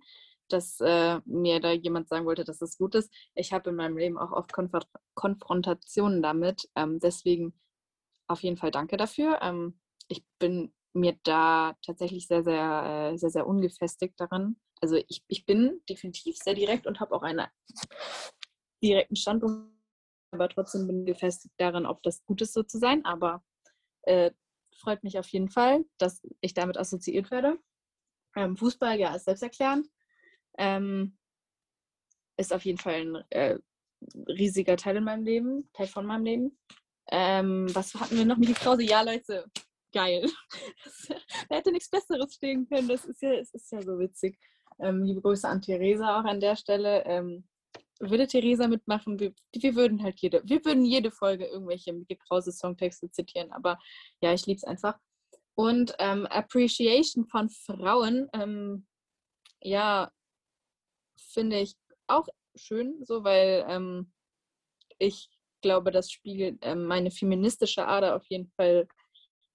[0.49, 3.13] dass äh, mir da jemand sagen wollte, dass es gut ist.
[3.35, 4.71] Ich habe in meinem Leben auch oft Konf
[5.13, 6.69] Konfrontationen damit.
[6.75, 7.59] Ähm, deswegen
[8.27, 9.39] auf jeden Fall danke dafür.
[9.41, 14.59] Ähm, ich bin mir da tatsächlich sehr, sehr, äh, sehr, sehr ungefestigt darin.
[14.81, 17.45] Also ich, ich bin definitiv sehr direkt und habe auch einen
[18.81, 19.78] direkten Standpunkt,
[20.31, 23.05] aber trotzdem bin ich gefestigt darin, ob das gut ist, so zu sein.
[23.05, 23.43] Aber
[24.03, 24.31] äh,
[24.79, 27.59] freut mich auf jeden Fall, dass ich damit assoziiert werde.
[28.35, 29.87] Ähm, Fußball, ja, ist selbsterklärend.
[30.57, 31.17] Ähm,
[32.37, 33.57] ist auf jeden Fall ein äh,
[34.27, 36.59] riesiger Teil in meinem Leben, Teil von meinem Leben.
[37.11, 38.83] Ähm, was hatten wir noch mit die Krause?
[38.83, 39.45] Ja, Leute,
[39.91, 40.25] geil.
[41.49, 42.87] da hätte nichts Besseres stehen können.
[42.87, 44.39] Das ist ja, es ist ja so witzig.
[44.79, 47.03] Ähm, liebe Grüße an Theresa auch an der Stelle.
[47.05, 47.47] Ähm,
[47.99, 52.51] würde Theresa mitmachen, wir, wir, würden halt jede, wir würden jede Folge irgendwelche Mickey Krause
[52.51, 53.77] Songtexte zitieren, aber
[54.21, 54.97] ja, ich liebe es einfach.
[55.55, 58.87] Und ähm, Appreciation von Frauen, ähm,
[59.61, 60.11] ja,
[61.17, 61.75] finde ich
[62.07, 64.13] auch schön, so weil ähm,
[64.97, 65.29] ich
[65.61, 68.87] glaube, das spiegelt ähm, meine feministische Ader auf jeden Fall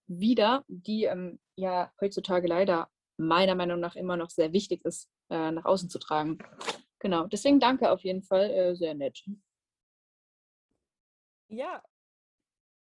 [0.06, 5.50] wieder, die ähm, ja heutzutage leider meiner Meinung nach immer noch sehr wichtig ist, äh,
[5.50, 6.38] nach außen zu tragen.
[7.04, 9.22] Genau, deswegen danke auf jeden Fall, äh, sehr nett.
[11.48, 11.82] Ja.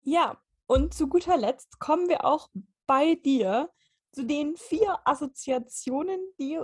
[0.03, 2.49] Ja, und zu guter Letzt kommen wir auch
[2.87, 3.73] bei dir
[4.13, 6.61] zu den vier Assoziationen, die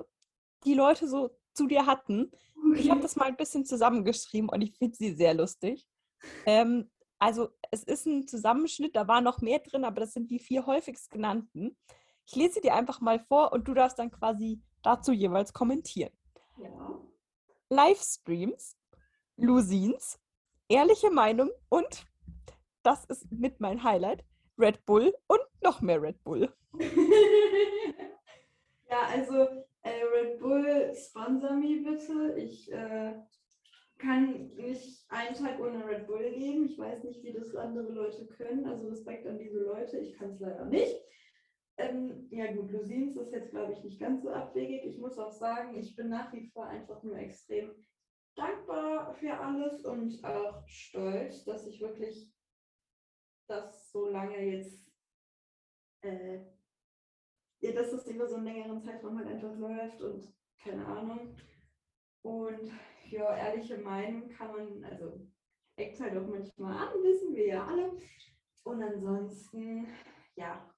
[0.65, 2.31] die Leute so zu dir hatten.
[2.77, 5.89] Ich habe das mal ein bisschen zusammengeschrieben und ich finde sie sehr lustig.
[6.47, 10.39] Ähm, also es ist ein Zusammenschnitt, da war noch mehr drin, aber das sind die
[10.39, 11.77] vier häufigst genannten.
[12.27, 16.13] Ich lese sie dir einfach mal vor und du darfst dann quasi dazu jeweils kommentieren.
[16.57, 17.10] Ja.
[17.71, 18.77] Livestreams,
[19.37, 20.21] Lusins,
[20.69, 22.05] ehrliche Meinung und,
[22.83, 24.25] das ist mit mein Highlight,
[24.59, 26.53] Red Bull und noch mehr Red Bull.
[28.91, 29.49] ja, also
[29.83, 32.35] äh, Red Bull, sponsor me bitte.
[32.37, 33.15] Ich äh,
[33.99, 36.67] kann nicht einen Tag ohne Red Bull leben.
[36.67, 38.67] Ich weiß nicht, wie das andere Leute können.
[38.67, 39.99] Also Respekt an diese Leute.
[39.99, 40.97] Ich kann es leider nicht.
[41.81, 44.85] Ähm, ja gut, Lusins ist jetzt, glaube ich, nicht ganz so abwegig.
[44.85, 47.71] Ich muss auch sagen, ich bin nach wie vor einfach nur extrem
[48.35, 52.31] dankbar für alles und auch stolz, dass ich wirklich
[53.49, 54.93] das so lange jetzt,
[56.03, 56.41] äh,
[57.61, 60.33] ja, dass das über so einen längeren Zeitraum halt einfach läuft und
[60.63, 61.35] keine Ahnung.
[62.23, 62.71] Und
[63.09, 65.27] für ehrliche Meinung kann man, also
[65.77, 67.97] eckt halt auch manchmal an, wissen wir ja alle.
[68.65, 69.89] Und ansonsten,
[70.37, 70.70] ja,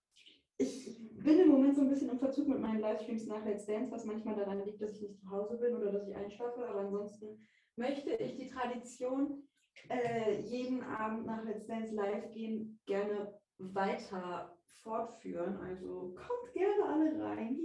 [0.63, 3.91] ich bin im Moment so ein bisschen im Verzug mit meinen Livestreams nach Let's Dance,
[3.91, 6.67] was manchmal daran liegt, dass ich nicht zu Hause bin oder dass ich einschlafe.
[6.67, 9.49] Aber ansonsten möchte ich die Tradition,
[9.89, 15.59] äh, jeden Abend nach Let's Dance live gehen, gerne weiter fortführen.
[15.59, 17.59] Also kommt gerne alle rein.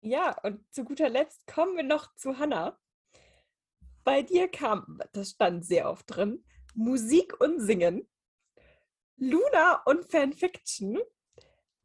[0.00, 2.78] Ja, und zu guter Letzt kommen wir noch zu Hannah.
[4.04, 6.44] Bei dir kam, das stand sehr oft drin,
[6.74, 8.06] Musik und Singen,
[9.16, 10.98] Luna und Fanfiction,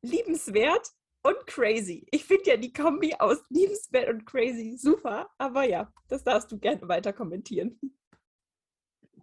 [0.02, 0.92] liebenswert
[1.24, 2.06] und crazy.
[2.12, 6.58] Ich finde ja die Kombi aus liebenswert und crazy super, aber ja, das darfst du
[6.58, 7.80] gerne weiter kommentieren.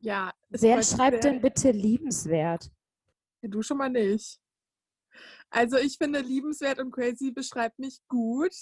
[0.01, 0.33] Ja.
[0.51, 1.33] Wer schreibt sehr.
[1.33, 2.71] denn bitte liebenswert?
[3.43, 4.41] Du schon mal nicht.
[5.51, 8.55] Also ich finde, liebenswert und crazy beschreibt mich gut.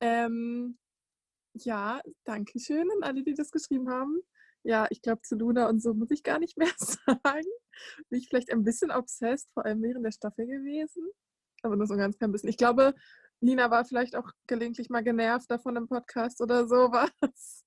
[0.00, 0.78] Ähm,
[1.54, 4.20] ja, danke schön an alle, die das geschrieben haben.
[4.64, 7.46] Ja, ich glaube, zu Luna und so muss ich gar nicht mehr sagen.
[8.08, 11.08] Bin ich vielleicht ein bisschen obsessed, vor allem während der Staffel gewesen.
[11.62, 12.48] Aber nur so ein ganz klein bisschen.
[12.48, 12.94] Ich glaube,
[13.40, 17.64] Lina war vielleicht auch gelegentlich mal genervt davon im Podcast oder sowas.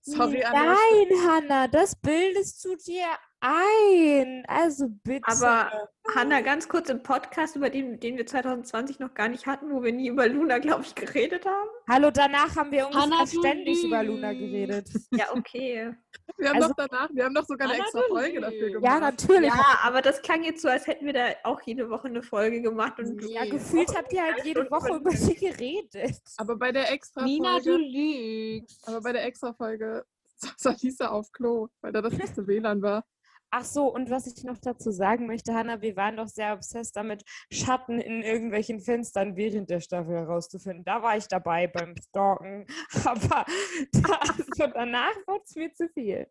[0.00, 0.40] Sorry.
[0.40, 3.06] Nein, Hanna, das bildest du dir
[3.40, 4.44] ein.
[4.48, 5.22] Also bitte.
[5.26, 5.70] Aber
[6.14, 9.82] Hanna, ganz kurz im Podcast, über den, den wir 2020 noch gar nicht hatten, wo
[9.82, 11.68] wir nie über Luna, glaube ich, geredet haben.
[11.88, 14.88] Hallo, danach haben wir ungefähr Hanna, ständig über Luna geredet.
[15.12, 15.94] Ja, okay.
[16.36, 18.84] Wir haben Also- doch danach, wir haben doch sogar eine extra Folge dafür gemacht.
[18.84, 19.48] Ja, natürlich.
[19.52, 22.60] Ja, aber das klang jetzt so, als hätten wir da auch jede Woche eine Folge
[22.60, 22.98] gemacht.
[22.98, 23.50] Und Ja, Nee.
[23.50, 26.16] gefühlt habt ihr halt jede Woche über sie geredet.
[26.36, 28.86] Aber bei der extra Nina, du Folge, lügst.
[28.86, 30.04] aber bei der extra Folge
[30.58, 33.04] saß Lisa auf Klo, weil da das beste WLAN war.
[33.50, 36.96] Ach so, und was ich noch dazu sagen möchte, Hanna, wir waren doch sehr obsessed
[36.96, 40.84] damit, Schatten in irgendwelchen Fenstern während der Staffel herauszufinden.
[40.84, 42.66] Da war ich dabei beim Stalken.
[43.04, 43.46] Aber
[43.92, 46.26] da, also danach war es mir zu viel.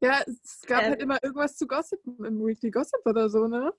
[0.00, 0.90] Ja, es gab Ähm.
[0.90, 3.72] halt immer irgendwas zu gossipen im Weekly Gossip oder so, ne?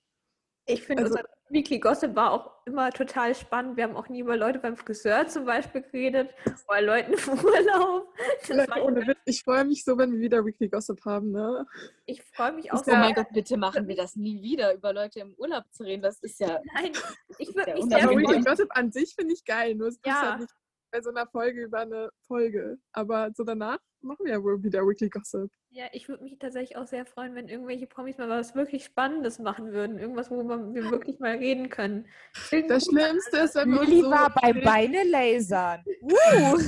[0.66, 3.76] Ich finde, Also- unser Weekly Gossip war auch immer total spannend.
[3.76, 6.30] Wir haben auch nie über Leute beim Friseur zum Beispiel geredet,
[6.68, 8.08] oder Leuten im Urlaub.
[8.40, 11.66] Das Leute, ohne Witz, ich freue mich so, wenn wir wieder Weekly Gossip haben, ne?
[12.06, 14.92] ich freue mich auch Ist Oh mein Gott, bitte machen wir das nie wieder, über
[14.94, 16.00] Leute im Urlaub zu reden.
[16.02, 16.60] Das ist ja.
[16.74, 16.92] Nein,
[17.38, 18.40] ich würde mich sehr Weekly.
[18.42, 20.30] Gossip an sich finde ich geil, nur es ist Ja.
[20.30, 20.52] halt nicht
[20.92, 22.78] bei so einer Folge über eine Folge.
[22.92, 25.50] Aber so danach machen wir ja wohl wieder Weekly Gossip.
[25.70, 29.38] Ja, ich würde mich tatsächlich auch sehr freuen, wenn irgendwelche Promis mal was wirklich Spannendes
[29.38, 29.98] machen würden.
[29.98, 32.06] Irgendwas, worüber wir wirklich mal reden können.
[32.50, 35.82] Irgendwo- Das Schlimmste ist, wenn wir uns so war beim Beine lasern.
[36.02, 36.58] Uh.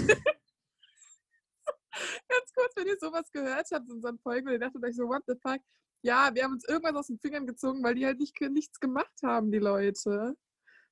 [2.29, 5.05] ganz kurz, wenn ihr sowas gehört habt in unseren Folgen und ihr dachtet euch so,
[5.05, 5.61] what the fuck?
[6.03, 9.15] Ja, wir haben uns irgendwas aus den Fingern gezogen, weil die halt nicht, nichts gemacht
[9.23, 10.35] haben, die Leute.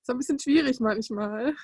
[0.00, 1.54] Ist ein bisschen schwierig manchmal.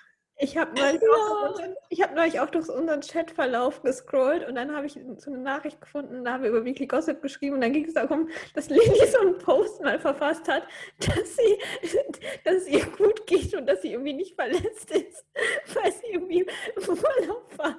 [0.41, 4.55] Ich habe neulich, auch durch unseren- ich hab neulich auch durch unseren Chatverlauf gescrollt und
[4.55, 7.61] dann habe ich so eine Nachricht gefunden, da haben wir über Weekly Gossip geschrieben und
[7.63, 10.63] dann ging es darum, dass Lilly so einen Post mal verfasst hat,
[11.01, 11.59] dass, sie,
[12.45, 15.27] dass es ihr gut geht und dass sie irgendwie nicht verletzt ist,
[15.75, 16.41] weil sie irgendwie
[16.77, 17.77] im Urlaub war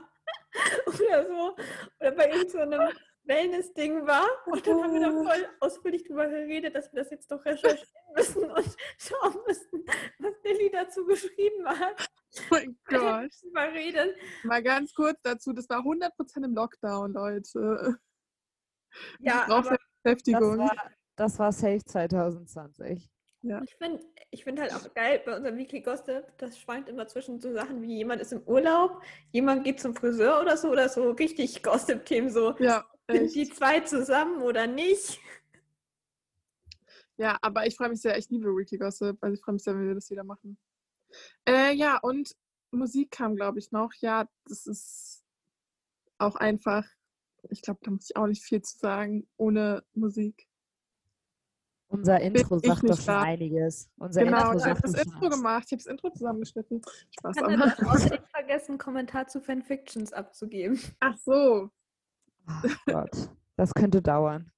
[0.88, 1.56] oder so.
[1.99, 2.90] Oder bei irgendeinem
[3.23, 4.27] Wellness-Ding war.
[4.48, 7.86] Und dann haben wir da voll ausführlich drüber geredet, dass wir das jetzt doch recherchieren
[8.15, 9.86] müssen und schauen müssen,
[10.19, 12.10] was Lilly dazu geschrieben hat.
[12.38, 13.31] Oh mein Gott.
[13.53, 14.10] Mal reden.
[14.43, 17.97] Mal ganz kurz dazu, das war 100% im Lockdown, Leute.
[19.19, 20.57] Ja, ich brauche aber Das Beschäftigung.
[20.57, 23.07] war, das war Safe 2020.
[23.64, 27.39] ich finde ich find halt auch geil bei unserem Weekly Gossip, das schwankt immer zwischen
[27.39, 31.11] so Sachen wie jemand ist im Urlaub, jemand geht zum Friseur oder so, oder so
[31.11, 33.35] richtig Gossip-Themen, so Ja, sind echt.
[33.35, 35.19] die zwei zusammen oder nicht?
[37.18, 39.18] Ja, aber ich freue mich sehr, ich liebe Weekly Gossip.
[39.22, 40.57] Also ich freue mich sehr, wenn wir das wieder machen.
[41.48, 42.36] Äh, ja, und
[42.72, 43.94] Musik kam, glaube ich, noch.
[43.99, 45.23] Ja, das ist
[46.18, 46.86] auch einfach,
[47.49, 50.48] ich glaube, da muss ich auch nicht viel zu sagen, ohne Musik.
[51.91, 53.22] Unser Intro ich sagt doch schon da.
[53.22, 53.90] einiges.
[53.98, 55.64] Unser Genau, Intro ich habe das Intro schon gemacht.
[55.65, 56.81] Ich habe das Intro zusammengeschnitten.
[57.18, 57.52] Spaß aber.
[57.52, 60.80] er außerdem vergessen, einen Kommentar zu Fanfictions abzugeben.
[60.99, 61.72] Ach so.
[62.45, 64.52] Ach Gott, das könnte dauern.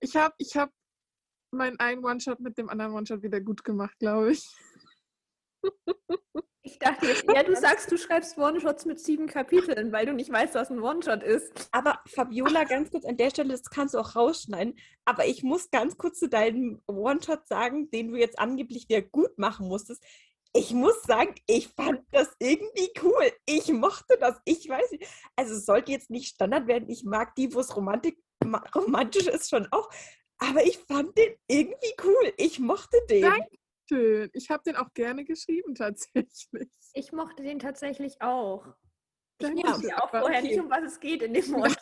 [0.00, 0.70] Ich habe ich hab
[1.52, 4.48] meinen einen One-Shot mit dem anderen One-Shot wieder gut gemacht, glaube ich.
[6.64, 10.30] Ich dachte jetzt eher, du sagst, du schreibst One-Shots mit sieben Kapiteln, weil du nicht
[10.30, 11.68] weißt, was ein One-Shot ist.
[11.72, 14.76] Aber Fabiola, ganz kurz an der Stelle, das kannst du auch rausschneiden.
[15.04, 19.36] Aber ich muss ganz kurz zu deinem One-Shot sagen, den du jetzt angeblich wieder gut
[19.38, 20.04] machen musstest.
[20.54, 23.32] Ich muss sagen, ich fand das irgendwie cool.
[23.44, 24.40] Ich mochte das.
[24.44, 25.06] Ich weiß nicht.
[25.34, 26.88] Also es sollte jetzt nicht Standard werden.
[26.88, 29.90] Ich mag die, wo es romantisch ist schon auch.
[30.42, 32.32] Aber ich fand den irgendwie cool.
[32.36, 33.22] Ich mochte den.
[33.22, 33.48] Danke.
[33.88, 34.30] Schön.
[34.32, 36.68] Ich habe den auch gerne geschrieben, tatsächlich.
[36.94, 38.66] Ich mochte den tatsächlich auch.
[39.38, 40.48] Ich wusste ja auch vorher okay.
[40.48, 41.74] nicht, um was es geht in dem One.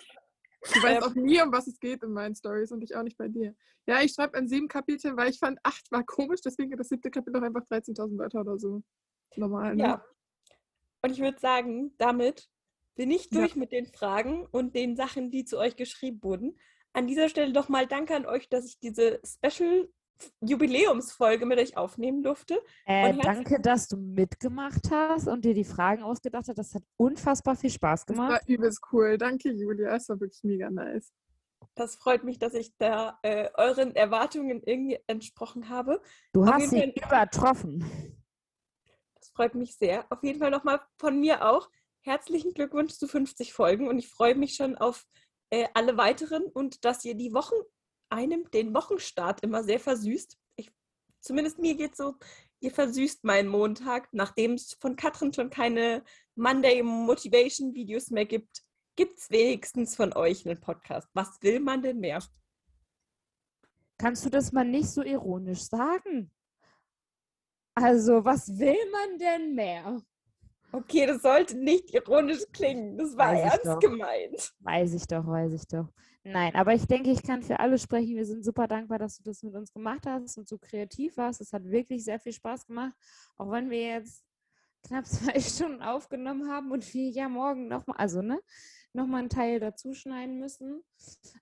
[0.74, 3.16] Du weißt auch nie, um was es geht in meinen Stories und ich auch nicht
[3.16, 3.54] bei dir.
[3.86, 6.88] Ja, ich schreibe an sieben Kapiteln, weil ich fand, acht war komisch, deswegen geht das
[6.88, 8.82] siebte Kapitel auch einfach 13.000 Wörter oder so.
[9.36, 9.82] Normal, ne?
[9.82, 10.04] Ja.
[11.02, 12.50] Und ich würde sagen, damit
[12.94, 13.40] bin ich Ja.
[13.40, 16.58] durch mit den Fragen und den Sachen, die zu euch geschrieben wurden.
[16.92, 19.88] An dieser Stelle doch mal danke an euch, dass ich diese Special
[20.40, 22.60] Jubiläumsfolge mit euch aufnehmen durfte.
[22.84, 26.58] Äh, danke, dass du mitgemacht hast und dir die Fragen ausgedacht hast.
[26.58, 28.32] Das hat unfassbar viel Spaß Das gemacht.
[28.32, 29.16] war übelst cool.
[29.16, 29.96] Danke, Julia.
[29.96, 31.12] Es war wirklich mega nice.
[31.74, 36.02] Das freut mich, dass ich da äh, euren Erwartungen irgendwie entsprochen habe.
[36.32, 37.84] Du Auf hast sie übertroffen.
[39.14, 40.04] Das freut mich sehr.
[40.10, 41.70] Auf jeden Fall nochmal von mir auch
[42.02, 45.04] herzlichen Glückwunsch zu 50 Folgen und ich freue mich schon auf
[45.50, 47.56] äh, alle weiteren und dass ihr die Wochen
[48.08, 50.38] einem den Wochenstart immer sehr versüßt.
[50.56, 50.70] Ich,
[51.20, 52.16] zumindest mir geht so,
[52.60, 56.04] ihr versüßt meinen Montag, nachdem es von Katrin schon keine
[56.34, 58.62] Monday Motivation Videos mehr gibt.
[58.96, 61.08] Gibt es wenigstens von euch einen Podcast?
[61.14, 62.22] Was will man denn mehr?
[63.98, 66.30] Kannst du das mal nicht so ironisch sagen?
[67.74, 70.02] Also, was will man denn mehr?
[70.72, 72.96] Okay, das sollte nicht ironisch klingen.
[72.96, 73.78] Das war Weiß ernst doch.
[73.80, 74.54] gemeint.
[74.60, 75.88] Weiß ich doch, weiß ich doch.
[76.22, 78.14] Nein, aber ich denke, ich kann für alle sprechen.
[78.14, 81.40] Wir sind super dankbar, dass du das mit uns gemacht hast und so kreativ warst.
[81.40, 82.92] Es hat wirklich sehr viel Spaß gemacht.
[83.36, 84.24] Auch wenn wir jetzt
[84.86, 88.40] knapp zwei Stunden aufgenommen haben und wir ja morgen nochmal, also ne,
[88.92, 90.82] nochmal einen Teil dazu schneiden müssen.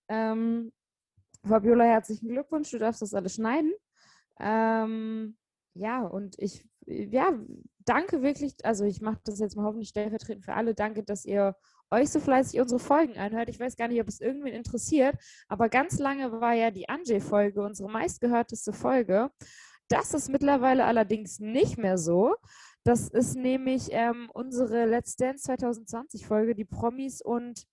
[0.09, 0.73] Ähm,
[1.45, 3.73] Fabiola, herzlichen Glückwunsch, du darfst das alles schneiden.
[4.41, 5.37] Ähm,
[5.75, 7.33] ja, und ich, ja,
[7.89, 10.75] danke wirklich, also ich mache das jetzt mal hoffentlich stellvertretend für alle.
[10.75, 11.57] Danke, dass ihr
[11.91, 13.49] euch so fleißig unsere Folgen anhört.
[13.49, 15.17] Ich weiß gar nicht, ob es irgendwen interessiert,
[15.49, 19.31] aber ganz lange war ja die Anjay-Folge unsere meistgehörteste Folge.
[19.89, 22.35] Das ist mittlerweile allerdings nicht mehr so.
[22.85, 27.65] Das ist nämlich ähm, unsere Let's Dance 2020 Folge, die Promis und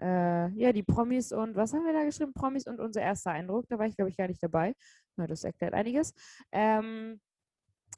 [0.00, 2.32] äh, ja, die Promis und was haben wir da geschrieben?
[2.32, 3.66] Promis und unser erster Eindruck.
[3.68, 4.74] Da war ich, glaube ich, gar nicht dabei.
[5.16, 6.14] Na, das erklärt einiges.
[6.52, 7.20] Ähm,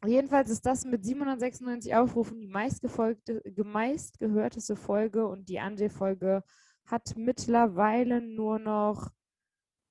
[0.07, 6.43] jedenfalls ist das mit 796 Aufrufen die meistgefolgte, meistgehörteste Folge und die Anjay-Folge
[6.87, 9.11] hat mittlerweile nur noch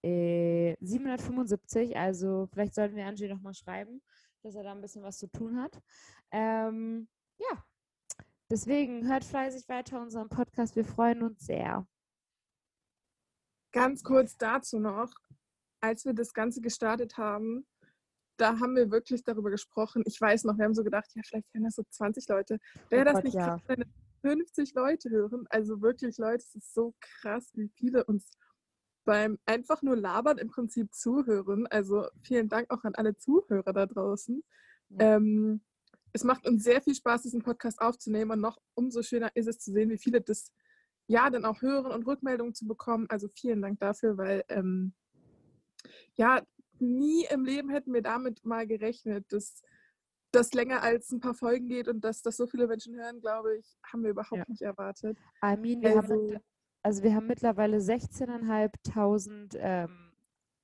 [0.03, 1.97] äh, 775.
[1.97, 4.01] Also vielleicht sollten wir Anjay nochmal schreiben,
[4.43, 5.81] dass er da ein bisschen was zu tun hat.
[6.31, 7.07] Ähm,
[7.37, 7.63] ja,
[8.49, 10.75] deswegen hört fleißig weiter unseren Podcast.
[10.75, 11.87] Wir freuen uns sehr.
[13.71, 15.13] Ganz kurz dazu noch,
[15.79, 17.67] als wir das Ganze gestartet haben,
[18.39, 20.03] da haben wir wirklich darüber gesprochen.
[20.05, 22.57] Ich weiß noch, wir haben so gedacht, ja, vielleicht hören das so 20 Leute.
[22.89, 23.47] Wäre Oh das Gott, nicht ja.
[23.47, 23.87] krass, wenn es
[24.21, 25.45] 50 Leute hören?
[25.49, 28.31] Also wirklich, Leute, es ist so krass, wie viele uns
[29.05, 31.67] beim einfach nur labern im Prinzip zuhören.
[31.67, 34.43] Also vielen Dank auch an alle Zuhörer da draußen.
[34.89, 35.15] Ja.
[35.15, 35.61] Ähm,
[36.13, 39.59] es macht uns sehr viel Spaß, diesen Podcast aufzunehmen und noch umso schöner ist es
[39.59, 40.51] zu sehen, wie viele das
[41.07, 43.05] ja dann auch hören und Rückmeldungen zu bekommen.
[43.09, 44.93] Also vielen Dank dafür, weil ähm,
[46.15, 46.43] ja,
[46.81, 49.61] nie im Leben hätten wir damit mal gerechnet, dass
[50.31, 53.57] das länger als ein paar Folgen geht und dass das so viele Menschen hören, glaube
[53.57, 54.45] ich, haben wir überhaupt Ja.
[54.47, 55.17] nicht erwartet.
[55.41, 56.41] Armin, wir haben, Also- mittler-
[56.83, 60.11] also wir haben mittlerweile 16.500 ähm,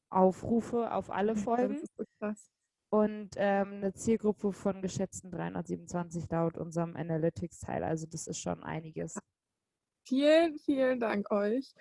[0.09, 2.05] Aufrufe auf alle Das Folgen so
[2.91, 7.83] und ähm, eine Zielgruppe von geschätzten 327 laut unserem Analytics-Teil.
[7.83, 9.17] Also das ist schon einiges.
[10.07, 11.73] Vielen, vielen Dank euch.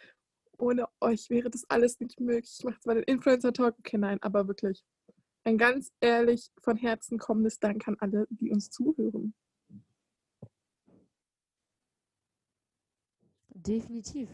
[0.58, 2.56] Ohne euch wäre das alles nicht möglich.
[2.58, 4.84] Ich mache zwar den Influencer-Talk, okay, nein, aber wirklich
[5.44, 9.34] ein ganz ehrlich von Herzen kommendes Dank an alle, die uns zuhören.
[13.48, 14.28] Definitiv.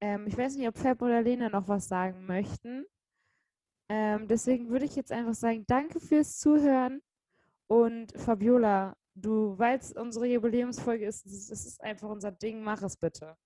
[0.00, 2.84] Ähm, ich weiß nicht, ob Fab oder Lena noch was sagen möchten.
[3.88, 7.02] Ähm, deswegen würde ich jetzt einfach sagen, danke fürs Zuhören.
[7.66, 12.96] Und Fabiola, du, weil es unsere Jubiläumsfolge ist, das ist einfach unser Ding, mach es
[12.96, 13.36] bitte.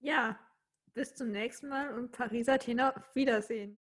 [0.00, 0.38] Ja,
[0.96, 3.74] bis zum nächsten Mal und Paris, Athen, auf Wiedersehen.